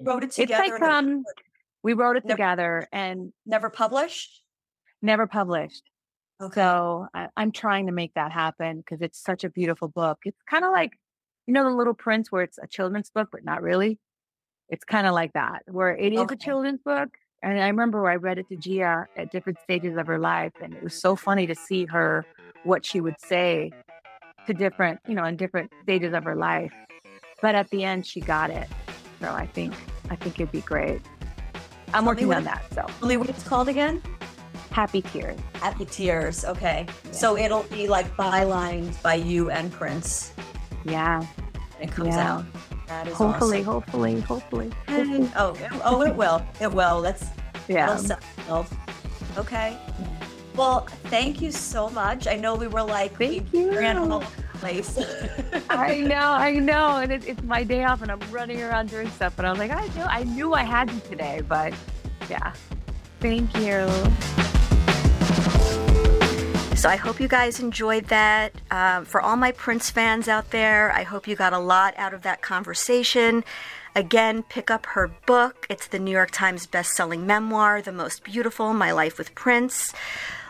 wrote 0.00 0.24
it 0.24 0.38
it's 0.38 0.50
like 0.50 0.80
um, 0.82 1.24
we 1.82 1.92
wrote 1.92 2.16
it 2.16 2.24
Never- 2.24 2.36
together 2.36 2.88
and 2.92 3.32
never 3.46 3.70
published. 3.70 4.42
never 5.02 5.26
published. 5.26 5.82
Okay. 6.40 6.54
So 6.54 7.08
I, 7.14 7.28
I'm 7.36 7.50
trying 7.52 7.86
to 7.86 7.92
make 7.92 8.14
that 8.14 8.30
happen 8.32 8.78
because 8.78 9.00
it's 9.02 9.20
such 9.20 9.42
a 9.44 9.50
beautiful 9.50 9.88
book. 9.88 10.18
It's 10.24 10.40
kind 10.48 10.64
of 10.64 10.70
like, 10.70 10.92
you 11.46 11.54
know, 11.54 11.64
The 11.64 11.70
Little 11.70 11.94
Prince, 11.94 12.30
where 12.30 12.42
it's 12.42 12.58
a 12.62 12.66
children's 12.68 13.10
book, 13.10 13.28
but 13.32 13.44
not 13.44 13.60
really. 13.62 13.98
It's 14.68 14.84
kind 14.84 15.06
of 15.06 15.14
like 15.14 15.32
that, 15.32 15.62
where 15.66 15.96
it 15.96 16.12
is 16.12 16.20
Okay. 16.20 16.34
a 16.34 16.38
children's 16.38 16.80
book. 16.82 17.08
And 17.42 17.60
I 17.60 17.68
remember 17.68 18.08
I 18.08 18.16
read 18.16 18.38
it 18.38 18.48
to 18.50 18.56
Gia 18.56 19.06
at 19.16 19.32
different 19.32 19.58
stages 19.64 19.96
of 19.96 20.06
her 20.06 20.18
life, 20.18 20.52
and 20.62 20.74
it 20.74 20.82
was 20.82 20.94
so 20.94 21.16
funny 21.16 21.46
to 21.46 21.54
see 21.54 21.86
her 21.86 22.24
what 22.64 22.84
she 22.84 23.00
would 23.00 23.18
say 23.20 23.72
to 24.46 24.52
different, 24.54 25.00
you 25.08 25.14
know, 25.14 25.24
in 25.24 25.36
different 25.36 25.72
stages 25.82 26.12
of 26.14 26.24
her 26.24 26.36
life. 26.36 26.72
But 27.40 27.54
at 27.54 27.70
the 27.70 27.82
end, 27.84 28.06
she 28.06 28.20
got 28.20 28.50
it. 28.50 28.68
So 29.20 29.32
I 29.32 29.46
think 29.46 29.74
I 30.10 30.16
think 30.16 30.38
it'd 30.40 30.52
be 30.52 30.60
great. 30.62 31.00
I'm 31.88 31.92
Tell 31.92 32.04
working 32.06 32.32
on 32.32 32.42
it- 32.42 32.44
that. 32.44 32.64
So 32.74 32.86
Tell 33.00 33.08
me 33.08 33.16
what 33.16 33.28
it's 33.28 33.42
called 33.42 33.68
again. 33.68 34.02
happy 34.70 35.02
tears. 35.02 35.38
Happy 35.54 35.84
Tears. 35.86 36.44
Okay. 36.44 36.86
Yeah. 37.04 37.10
So 37.12 37.36
it'll 37.36 37.64
be 37.64 37.88
like 37.88 38.06
bylined 38.16 39.00
by 39.02 39.14
you 39.14 39.50
and 39.50 39.72
Prince 39.72 40.32
Yeah. 40.84 41.20
when 41.78 41.88
it 41.88 41.92
comes 41.92 42.14
Yeah. 42.14 42.32
out. 42.34 42.44
That 42.86 43.08
is 43.08 43.14
Hopefully, 43.14 43.58
awesome. 43.60 43.72
hopefully, 43.72 44.20
hopefully. 44.20 44.70
And- 44.86 45.32
oh, 45.36 45.56
oh, 45.84 46.02
it 46.02 46.14
will. 46.14 46.42
It 46.60 46.72
will. 46.72 47.02
That's 47.02 47.24
Yeah. 47.66 47.94
itself. 47.98 48.72
Okay. 49.36 49.76
Well, 50.54 50.86
thank 51.04 51.40
you 51.42 51.50
so 51.52 51.88
much. 51.90 52.26
I 52.28 52.34
know 52.36 52.54
we 52.54 52.66
were 52.68 52.82
like 52.82 53.16
Thank 53.18 53.52
we 53.52 53.60
you. 53.60 53.70
ran 53.78 53.96
all 53.98 54.22
place. 54.58 54.98
I 55.70 56.00
know, 56.00 56.16
I 56.16 56.54
know, 56.54 56.98
and 56.98 57.12
it, 57.12 57.26
it's 57.26 57.42
my 57.42 57.64
day 57.64 57.84
off, 57.84 58.02
and 58.02 58.10
I'm 58.10 58.20
running 58.30 58.62
around 58.62 58.90
doing 58.90 59.08
stuff. 59.10 59.34
But 59.36 59.44
I 59.44 59.50
was 59.50 59.58
like, 59.58 59.70
I 59.70 59.86
knew, 59.88 60.02
I 60.02 60.22
knew 60.24 60.54
I 60.54 60.62
had 60.62 60.90
you 60.90 61.00
today, 61.08 61.42
but 61.46 61.72
yeah. 62.28 62.52
Thank 63.20 63.56
you. 63.56 63.88
So 66.76 66.88
I 66.88 66.94
hope 66.94 67.18
you 67.18 67.26
guys 67.26 67.58
enjoyed 67.58 68.04
that. 68.04 68.52
Um, 68.70 69.04
for 69.04 69.20
all 69.20 69.34
my 69.34 69.50
Prince 69.50 69.90
fans 69.90 70.28
out 70.28 70.52
there, 70.52 70.92
I 70.92 71.02
hope 71.02 71.26
you 71.26 71.34
got 71.34 71.52
a 71.52 71.58
lot 71.58 71.92
out 71.96 72.14
of 72.14 72.22
that 72.22 72.40
conversation. 72.40 73.42
Again, 73.96 74.44
pick 74.44 74.70
up 74.70 74.86
her 74.86 75.08
book. 75.26 75.66
It's 75.68 75.88
the 75.88 75.98
New 75.98 76.12
York 76.12 76.30
Times 76.30 76.66
best-selling 76.66 77.26
memoir, 77.26 77.82
The 77.82 77.90
Most 77.90 78.22
Beautiful: 78.22 78.74
My 78.74 78.92
Life 78.92 79.18
with 79.18 79.34
Prince. 79.34 79.92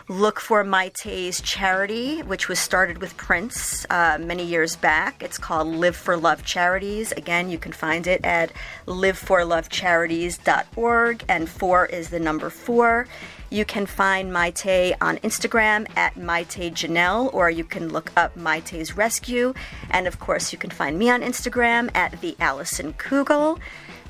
Look 0.09 0.39
for 0.39 0.63
Mayte's 0.63 1.39
charity, 1.39 2.23
which 2.23 2.49
was 2.49 2.57
started 2.57 2.97
with 2.97 3.15
Prince 3.15 3.85
uh, 3.91 4.17
many 4.19 4.43
years 4.43 4.75
back. 4.75 5.21
It's 5.21 5.37
called 5.37 5.67
Live 5.67 5.95
for 5.95 6.17
Love 6.17 6.43
Charities. 6.43 7.11
Again, 7.11 7.51
you 7.51 7.59
can 7.59 7.71
find 7.71 8.07
it 8.07 8.25
at 8.25 8.51
live4lovecharities.org, 8.87 11.23
and 11.29 11.47
four 11.47 11.85
is 11.85 12.09
the 12.09 12.19
number 12.19 12.49
four. 12.49 13.07
You 13.51 13.65
can 13.65 13.85
find 13.85 14.31
Mayte 14.31 14.95
on 14.99 15.17
Instagram 15.17 15.87
at 15.95 16.15
Mayte 16.15 16.71
Janelle, 16.71 17.31
or 17.31 17.51
you 17.51 17.63
can 17.63 17.89
look 17.89 18.11
up 18.17 18.35
Mayte's 18.35 18.97
Rescue. 18.97 19.53
And 19.91 20.07
of 20.07 20.19
course, 20.19 20.51
you 20.51 20.57
can 20.57 20.71
find 20.71 20.97
me 20.97 21.11
on 21.11 21.21
Instagram 21.21 21.95
at 21.95 22.19
the 22.21 22.35
Allison 22.39 22.93
Kugel. 22.93 23.59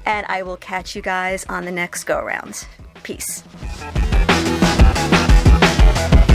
And 0.05 0.25
I 0.29 0.43
will 0.43 0.55
catch 0.55 0.95
you 0.95 1.01
guys 1.01 1.43
on 1.49 1.65
the 1.65 1.73
next 1.73 2.05
go 2.05 2.21
round. 2.21 2.65
Peace. 3.03 3.43
Thank 5.99 6.13
you. 6.13 6.28